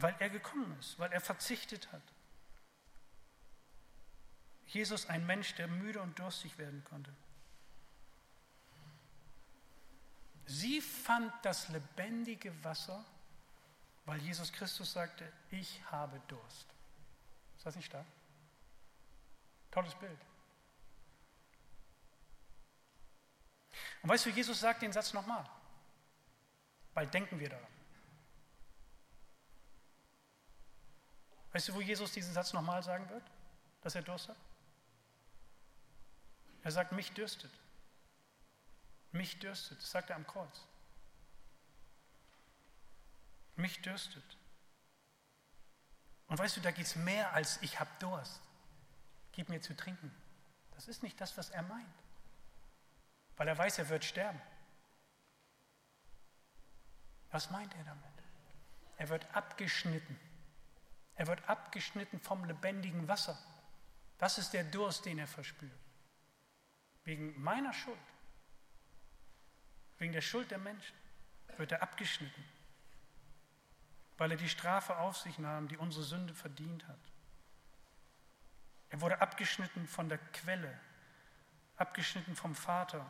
Weil 0.01 0.17
er 0.19 0.31
gekommen 0.31 0.77
ist, 0.79 0.99
weil 0.99 1.13
er 1.13 1.21
verzichtet 1.21 1.93
hat. 1.93 2.03
Jesus 4.67 5.07
ein 5.07 5.27
Mensch, 5.27 5.55
der 5.57 5.69
müde 5.69 6.01
und 6.01 6.19
durstig 6.19 6.57
werden 6.59 6.83
konnte. 6.85 7.13
Sie 10.47 10.81
fand 10.81 11.33
das 11.43 11.69
lebendige 11.69 12.53
Wasser, 12.65 13.05
weil 14.05 14.21
Jesus 14.21 14.53
Christus 14.53 14.93
sagte, 14.93 15.31
ich 15.51 15.83
habe 15.91 16.21
Durst. 16.29 16.67
Ist 17.57 17.67
das 17.67 17.77
nicht 17.77 17.87
stark? 17.87 18.07
Tolles 19.71 19.95
Bild. 19.95 20.19
Und 24.03 24.09
weißt 24.09 24.27
du, 24.27 24.31
Jesus 24.31 24.59
sagt 24.61 24.83
den 24.83 24.93
Satz 24.93 25.13
nochmal. 25.13 25.49
Bald 26.95 27.13
denken 27.13 27.39
wir 27.39 27.49
daran. 27.49 27.80
Weißt 31.53 31.69
du, 31.69 31.75
wo 31.75 31.81
Jesus 31.81 32.13
diesen 32.13 32.33
Satz 32.33 32.53
nochmal 32.53 32.83
sagen 32.83 33.09
wird, 33.09 33.25
dass 33.83 33.95
er 33.95 34.03
Durst 34.03 34.29
hat? 34.29 34.37
Er 36.63 36.71
sagt, 36.71 36.93
mich 36.93 37.13
dürstet. 37.13 37.51
Mich 39.13 39.39
dürstet. 39.39 39.79
Das 39.79 39.91
sagt 39.91 40.11
er 40.11 40.17
am 40.17 40.27
Kreuz. 40.27 40.65
Mich 43.57 43.81
dürstet. 43.83 44.25
Und 46.29 46.39
weißt 46.39 46.57
du, 46.57 46.61
da 46.61 46.71
geht 46.71 46.87
es 46.87 46.97
mehr 46.97 47.33
als 47.33 47.61
ich 47.63 47.81
habe 47.81 47.91
Durst. 47.99 48.41
Gib 49.33 49.49
mir 49.49 49.61
zu 49.61 49.77
trinken. 49.77 50.15
Das 50.73 50.87
ist 50.87 51.03
nicht 51.03 51.21
das, 51.21 51.37
was 51.37 51.51
er 51.51 51.63
meint. 51.63 51.95
Weil 53.37 53.49
er 53.49 53.59
weiß, 53.59 53.79
er 53.79 53.89
wird 53.89 54.05
sterben. 54.05 54.41
Was 57.31 57.51
meint 57.51 57.75
er 57.75 57.85
damit? 57.85 58.05
Er 58.97 59.09
wird 59.09 59.27
abgeschnitten. 59.35 60.19
Er 61.21 61.27
wird 61.27 61.47
abgeschnitten 61.51 62.19
vom 62.19 62.47
lebendigen 62.47 63.07
Wasser. 63.07 63.39
Das 64.17 64.39
ist 64.39 64.55
der 64.55 64.65
Durst, 64.65 65.05
den 65.05 65.19
er 65.19 65.27
verspürt. 65.27 65.71
Wegen 67.05 67.39
meiner 67.43 67.75
Schuld, 67.75 67.99
wegen 69.99 70.15
der 70.15 70.23
Schuld 70.23 70.51
der 70.51 70.57
Menschen, 70.57 70.97
wird 71.59 71.73
er 71.73 71.83
abgeschnitten, 71.83 72.43
weil 74.17 74.31
er 74.31 74.39
die 74.39 74.49
Strafe 74.49 74.97
auf 74.97 75.19
sich 75.19 75.39
nahm, 75.39 75.69
die 75.69 75.77
unsere 75.77 76.05
Sünde 76.05 76.33
verdient 76.33 76.89
hat. 76.89 77.13
Er 78.89 79.03
wurde 79.03 79.21
abgeschnitten 79.21 79.87
von 79.87 80.09
der 80.09 80.17
Quelle, 80.33 80.81
abgeschnitten 81.77 82.35
vom 82.35 82.55
Vater. 82.55 83.05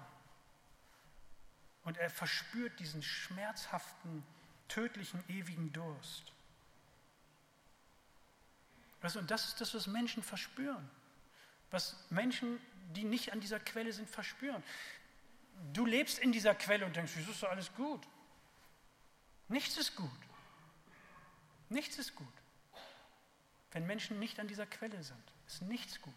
Und 1.85 1.97
er 1.97 2.11
verspürt 2.11 2.81
diesen 2.81 3.05
schmerzhaften, 3.05 4.27
tödlichen, 4.67 5.23
ewigen 5.29 5.73
Durst. 5.73 6.33
Und 9.03 9.31
das 9.31 9.47
ist 9.47 9.61
das, 9.61 9.75
was 9.75 9.87
Menschen 9.87 10.23
verspüren. 10.23 10.89
Was 11.71 11.97
Menschen 12.11 12.61
die 12.97 13.05
nicht 13.05 13.33
an 13.33 13.41
dieser 13.41 13.61
Quelle 13.61 13.93
sind, 13.93 14.09
verspüren. 14.09 14.63
Du 15.73 15.87
lebst 15.87 16.19
in 16.19 16.33
dieser 16.33 16.55
Quelle 16.55 16.87
und 16.87 16.97
denkst, 16.97 17.13
wieso 17.17 17.31
ist 17.31 17.43
doch 17.43 17.51
alles 17.51 17.73
gut? 17.75 18.07
Nichts 19.49 19.77
ist 19.77 19.97
gut. 19.97 20.11
Nichts 21.69 21.99
ist 21.99 22.15
gut. 22.15 22.27
Wenn 23.73 23.87
Menschen 23.87 24.19
nicht 24.19 24.41
an 24.41 24.49
dieser 24.49 24.67
Quelle 24.67 25.03
sind, 25.03 25.23
ist 25.47 25.63
nichts 25.63 26.01
gut. 26.01 26.15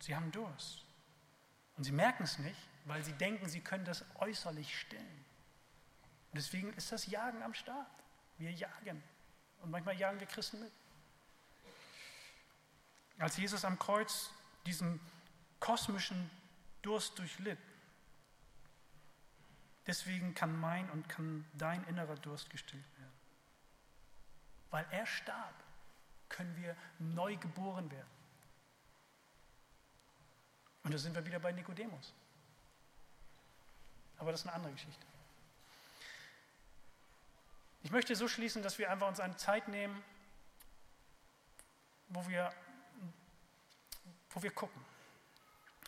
Sie 0.00 0.14
haben 0.14 0.32
Durst. 0.32 0.84
Und 1.76 1.84
sie 1.84 1.92
merken 1.92 2.24
es 2.24 2.38
nicht, 2.38 2.60
weil 2.84 3.04
sie 3.04 3.12
denken, 3.12 3.48
sie 3.48 3.60
können 3.60 3.84
das 3.84 4.04
äußerlich 4.16 4.78
stillen. 4.80 5.24
Und 6.32 6.38
deswegen 6.38 6.72
ist 6.74 6.90
das 6.90 7.06
Jagen 7.06 7.42
am 7.42 7.54
Start. 7.54 7.86
Wir 8.38 8.50
jagen. 8.50 9.02
Und 9.62 9.70
manchmal 9.70 9.96
jagen 9.96 10.18
wir 10.18 10.26
Christen 10.26 10.60
mit. 10.60 10.72
Als 13.18 13.36
Jesus 13.36 13.64
am 13.64 13.78
Kreuz 13.78 14.30
diesen 14.66 15.00
kosmischen 15.60 16.30
Durst 16.82 17.18
durchlitt. 17.18 17.58
Deswegen 19.86 20.34
kann 20.34 20.58
mein 20.58 20.88
und 20.90 21.08
kann 21.08 21.44
dein 21.54 21.82
innerer 21.84 22.16
Durst 22.16 22.50
gestillt 22.50 22.84
werden. 22.98 23.12
Weil 24.70 24.86
er 24.90 25.06
starb, 25.06 25.54
können 26.28 26.54
wir 26.56 26.76
neu 26.98 27.36
geboren 27.36 27.90
werden. 27.90 28.10
Und 30.84 30.92
da 30.92 30.98
sind 30.98 31.14
wir 31.14 31.24
wieder 31.24 31.40
bei 31.40 31.52
Nikodemus. 31.52 32.12
Aber 34.18 34.30
das 34.30 34.40
ist 34.40 34.46
eine 34.46 34.56
andere 34.56 34.72
Geschichte. 34.72 35.06
Ich 37.82 37.90
möchte 37.90 38.14
so 38.16 38.28
schließen, 38.28 38.62
dass 38.62 38.78
wir 38.78 38.90
einfach 38.90 39.08
uns 39.08 39.20
eine 39.20 39.36
Zeit 39.36 39.68
nehmen, 39.68 40.02
wo 42.08 42.26
wir 42.28 42.52
wo 44.30 44.42
wir 44.42 44.50
gucken, 44.50 44.84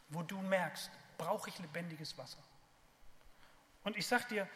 wo 0.09 0.22
du 0.22 0.41
merkst, 0.41 0.91
brauche 1.18 1.51
ich 1.51 1.59
lebendiges 1.59 2.16
Wasser. 2.18 2.43
Und 3.84 3.97
ich 3.97 4.07
sage 4.07 4.24
dir, 4.28 4.49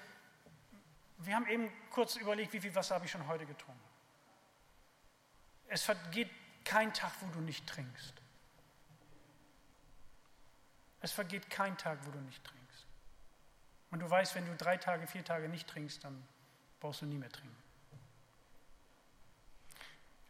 wir 1.18 1.34
haben 1.34 1.46
eben 1.46 1.70
kurz 1.90 2.16
überlegt, 2.16 2.52
wie 2.52 2.60
viel 2.60 2.74
Wasser 2.74 2.96
habe 2.96 3.04
ich 3.04 3.10
schon 3.10 3.26
heute 3.26 3.46
getrunken. 3.46 3.80
Es 5.68 5.82
vergeht 5.82 6.30
kein 6.64 6.92
Tag, 6.92 7.12
wo 7.20 7.26
du 7.28 7.40
nicht 7.40 7.66
trinkst. 7.66 8.14
Es 11.00 11.12
vergeht 11.12 11.50
kein 11.50 11.76
Tag, 11.76 11.98
wo 12.06 12.10
du 12.10 12.18
nicht 12.18 12.42
trinkst. 12.44 12.86
Und 13.90 14.00
du 14.00 14.10
weißt, 14.10 14.34
wenn 14.34 14.46
du 14.46 14.56
drei 14.56 14.76
Tage, 14.76 15.06
vier 15.06 15.24
Tage 15.24 15.48
nicht 15.48 15.68
trinkst, 15.68 16.02
dann 16.02 16.26
brauchst 16.80 17.02
du 17.02 17.06
nie 17.06 17.18
mehr 17.18 17.30
trinken. 17.30 17.56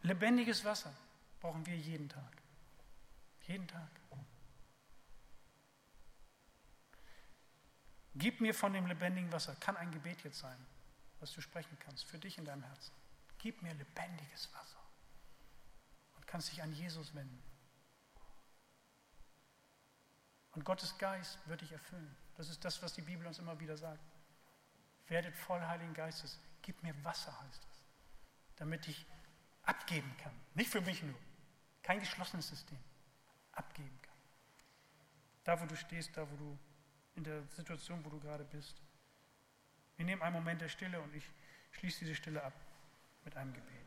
Lebendiges 0.01 0.63
Wasser 0.63 0.93
brauchen 1.39 1.65
wir 1.65 1.75
jeden 1.75 2.09
Tag. 2.09 2.44
Jeden 3.47 3.67
Tag. 3.67 3.89
Gib 8.15 8.39
mir 8.39 8.53
von 8.53 8.73
dem 8.73 8.87
lebendigen 8.87 9.31
Wasser. 9.31 9.55
Kann 9.55 9.75
ein 9.75 9.91
Gebet 9.91 10.23
jetzt 10.23 10.39
sein, 10.39 10.57
was 11.19 11.33
du 11.33 11.41
sprechen 11.41 11.77
kannst, 11.79 12.05
für 12.05 12.17
dich 12.17 12.37
in 12.37 12.45
deinem 12.45 12.63
Herzen. 12.63 12.93
Gib 13.39 13.61
mir 13.61 13.73
lebendiges 13.73 14.51
Wasser. 14.53 14.79
Und 16.15 16.25
kannst 16.25 16.51
dich 16.51 16.63
an 16.63 16.71
Jesus 16.73 17.13
wenden. 17.13 17.43
Und 20.53 20.63
Gottes 20.63 20.97
Geist 20.97 21.37
wird 21.47 21.59
dich 21.61 21.73
erfüllen. 21.73 22.15
Das 22.37 22.49
ist 22.49 22.63
das, 22.63 22.81
was 22.81 22.93
die 22.93 23.01
Bibel 23.01 23.27
uns 23.27 23.39
immer 23.39 23.59
wieder 23.59 23.75
sagt. 23.75 23.99
Werdet 25.07 25.35
voll 25.35 25.61
Heiligen 25.61 25.93
Geistes. 25.93 26.39
Gib 26.61 26.81
mir 26.81 26.95
Wasser, 27.03 27.37
heißt 27.41 27.63
es. 27.63 27.83
Damit 28.55 28.87
ich 28.87 29.05
abgeben 29.63 30.15
kann. 30.17 30.33
Nicht 30.53 30.71
für 30.71 30.81
mich 30.81 31.03
nur. 31.03 31.19
Kein 31.83 31.99
geschlossenes 31.99 32.47
System. 32.47 32.79
Abgeben 33.55 33.99
kann. 34.01 34.15
Da, 35.43 35.61
wo 35.61 35.65
du 35.65 35.75
stehst, 35.75 36.15
da, 36.15 36.29
wo 36.29 36.35
du 36.35 36.57
in 37.15 37.23
der 37.23 37.43
Situation, 37.55 38.03
wo 38.03 38.09
du 38.09 38.19
gerade 38.19 38.43
bist. 38.43 38.81
Wir 39.95 40.05
nehmen 40.05 40.21
einen 40.21 40.35
Moment 40.35 40.61
der 40.61 40.69
Stille 40.69 40.99
und 40.99 41.13
ich 41.15 41.23
schließe 41.71 41.99
diese 41.99 42.15
Stille 42.15 42.43
ab 42.43 42.53
mit 43.23 43.35
einem 43.35 43.53
Gebet. 43.53 43.84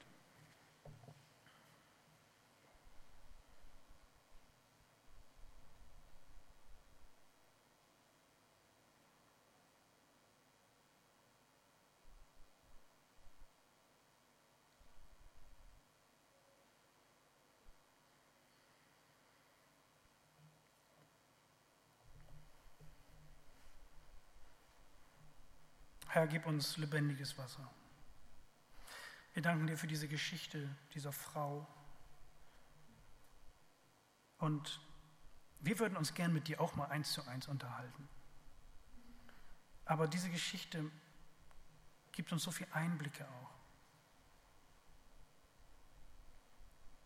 Herr, 26.11 26.27
gib 26.27 26.47
uns 26.47 26.79
lebendiges 26.79 27.37
Wasser. 27.37 27.71
Wir 29.35 29.43
danken 29.43 29.67
dir 29.67 29.77
für 29.77 29.87
diese 29.87 30.09
Geschichte 30.09 30.75
dieser 30.95 31.13
Frau. 31.13 31.67
Und 34.39 34.81
wir 35.61 35.79
würden 35.79 35.99
uns 35.99 36.15
gern 36.15 36.33
mit 36.33 36.49
dir 36.49 36.63
auch 36.63 36.75
mal 36.77 36.87
eins 36.87 37.13
zu 37.13 37.27
eins 37.29 37.47
unterhalten. 37.47 38.09
Aber 39.85 40.09
diese 40.09 40.31
Geschichte 40.31 40.91
gibt 42.13 42.33
uns 42.33 42.43
so 42.43 42.51
viele 42.53 42.73
Einblicke 42.73 43.29
auch. 43.29 43.51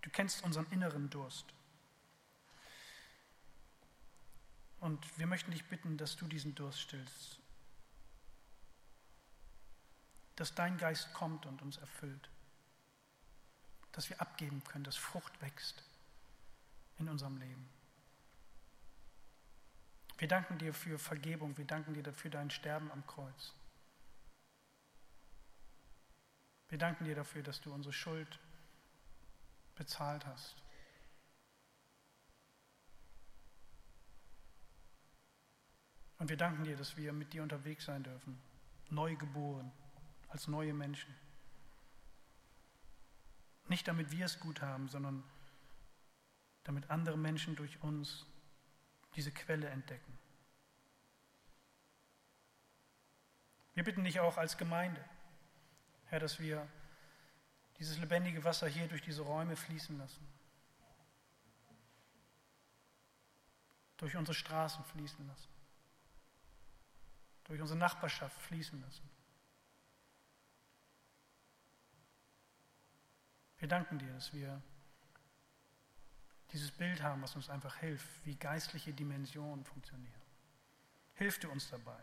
Du 0.02 0.10
kennst 0.10 0.44
unseren 0.44 0.66
inneren 0.70 1.10
Durst. 1.10 1.52
Und 4.78 5.18
wir 5.18 5.26
möchten 5.26 5.50
dich 5.50 5.64
bitten, 5.64 5.96
dass 5.96 6.16
du 6.16 6.28
diesen 6.28 6.54
Durst 6.54 6.80
stillst 6.80 7.41
dass 10.36 10.54
dein 10.54 10.78
Geist 10.78 11.12
kommt 11.12 11.46
und 11.46 11.60
uns 11.62 11.76
erfüllt. 11.78 12.30
Dass 13.92 14.08
wir 14.08 14.20
abgeben 14.20 14.62
können, 14.64 14.84
dass 14.84 14.96
Frucht 14.96 15.40
wächst 15.42 15.82
in 16.98 17.08
unserem 17.08 17.36
Leben. 17.36 17.68
Wir 20.18 20.28
danken 20.28 20.58
dir 20.58 20.72
für 20.72 20.98
Vergebung, 20.98 21.56
wir 21.58 21.64
danken 21.64 21.94
dir 21.94 22.02
dafür 22.02 22.30
dein 22.30 22.50
Sterben 22.50 22.90
am 22.92 23.06
Kreuz. 23.06 23.52
Wir 26.68 26.78
danken 26.78 27.04
dir 27.04 27.14
dafür, 27.14 27.42
dass 27.42 27.60
du 27.60 27.72
unsere 27.72 27.92
Schuld 27.92 28.38
bezahlt 29.74 30.24
hast. 30.24 30.56
Und 36.18 36.28
wir 36.28 36.36
danken 36.36 36.64
dir, 36.64 36.76
dass 36.76 36.96
wir 36.96 37.12
mit 37.12 37.32
dir 37.32 37.42
unterwegs 37.42 37.84
sein 37.84 38.04
dürfen, 38.04 38.40
neu 38.90 39.16
geboren 39.16 39.72
als 40.32 40.48
neue 40.48 40.72
Menschen. 40.72 41.14
Nicht 43.68 43.86
damit 43.86 44.10
wir 44.10 44.24
es 44.24 44.40
gut 44.40 44.62
haben, 44.62 44.88
sondern 44.88 45.22
damit 46.64 46.90
andere 46.90 47.18
Menschen 47.18 47.54
durch 47.54 47.82
uns 47.82 48.26
diese 49.14 49.30
Quelle 49.30 49.68
entdecken. 49.68 50.18
Wir 53.74 53.84
bitten 53.84 54.04
dich 54.04 54.20
auch 54.20 54.38
als 54.38 54.56
Gemeinde, 54.56 55.04
Herr, 56.06 56.20
dass 56.20 56.40
wir 56.40 56.66
dieses 57.78 57.98
lebendige 57.98 58.42
Wasser 58.44 58.68
hier 58.68 58.88
durch 58.88 59.02
diese 59.02 59.22
Räume 59.22 59.56
fließen 59.56 59.98
lassen. 59.98 60.26
Durch 63.98 64.16
unsere 64.16 64.34
Straßen 64.34 64.84
fließen 64.84 65.26
lassen. 65.26 65.48
Durch 67.44 67.60
unsere 67.60 67.78
Nachbarschaft 67.78 68.40
fließen 68.42 68.80
lassen. 68.80 69.11
Wir 73.62 73.68
danken 73.68 73.96
dir, 73.96 74.12
dass 74.12 74.34
wir 74.34 74.60
dieses 76.50 76.72
Bild 76.72 77.00
haben, 77.00 77.22
was 77.22 77.36
uns 77.36 77.48
einfach 77.48 77.76
hilft, 77.76 78.08
wie 78.26 78.34
geistliche 78.34 78.92
Dimensionen 78.92 79.64
funktionieren. 79.64 80.20
Hilf 81.14 81.38
du 81.38 81.48
uns 81.48 81.70
dabei. 81.70 82.00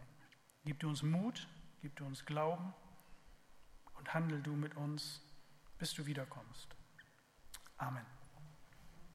Gib 0.64 0.80
du 0.80 0.88
uns 0.88 1.04
Mut, 1.04 1.50
gib 1.82 1.98
du 1.98 2.06
uns 2.06 2.26
Glauben 2.26 2.74
und 3.96 4.14
handel 4.14 4.42
du 4.42 4.54
mit 4.54 4.78
uns, 4.78 5.22
bis 5.78 5.94
du 5.94 6.06
wiederkommst. 6.06 6.70
Amen. 7.76 8.06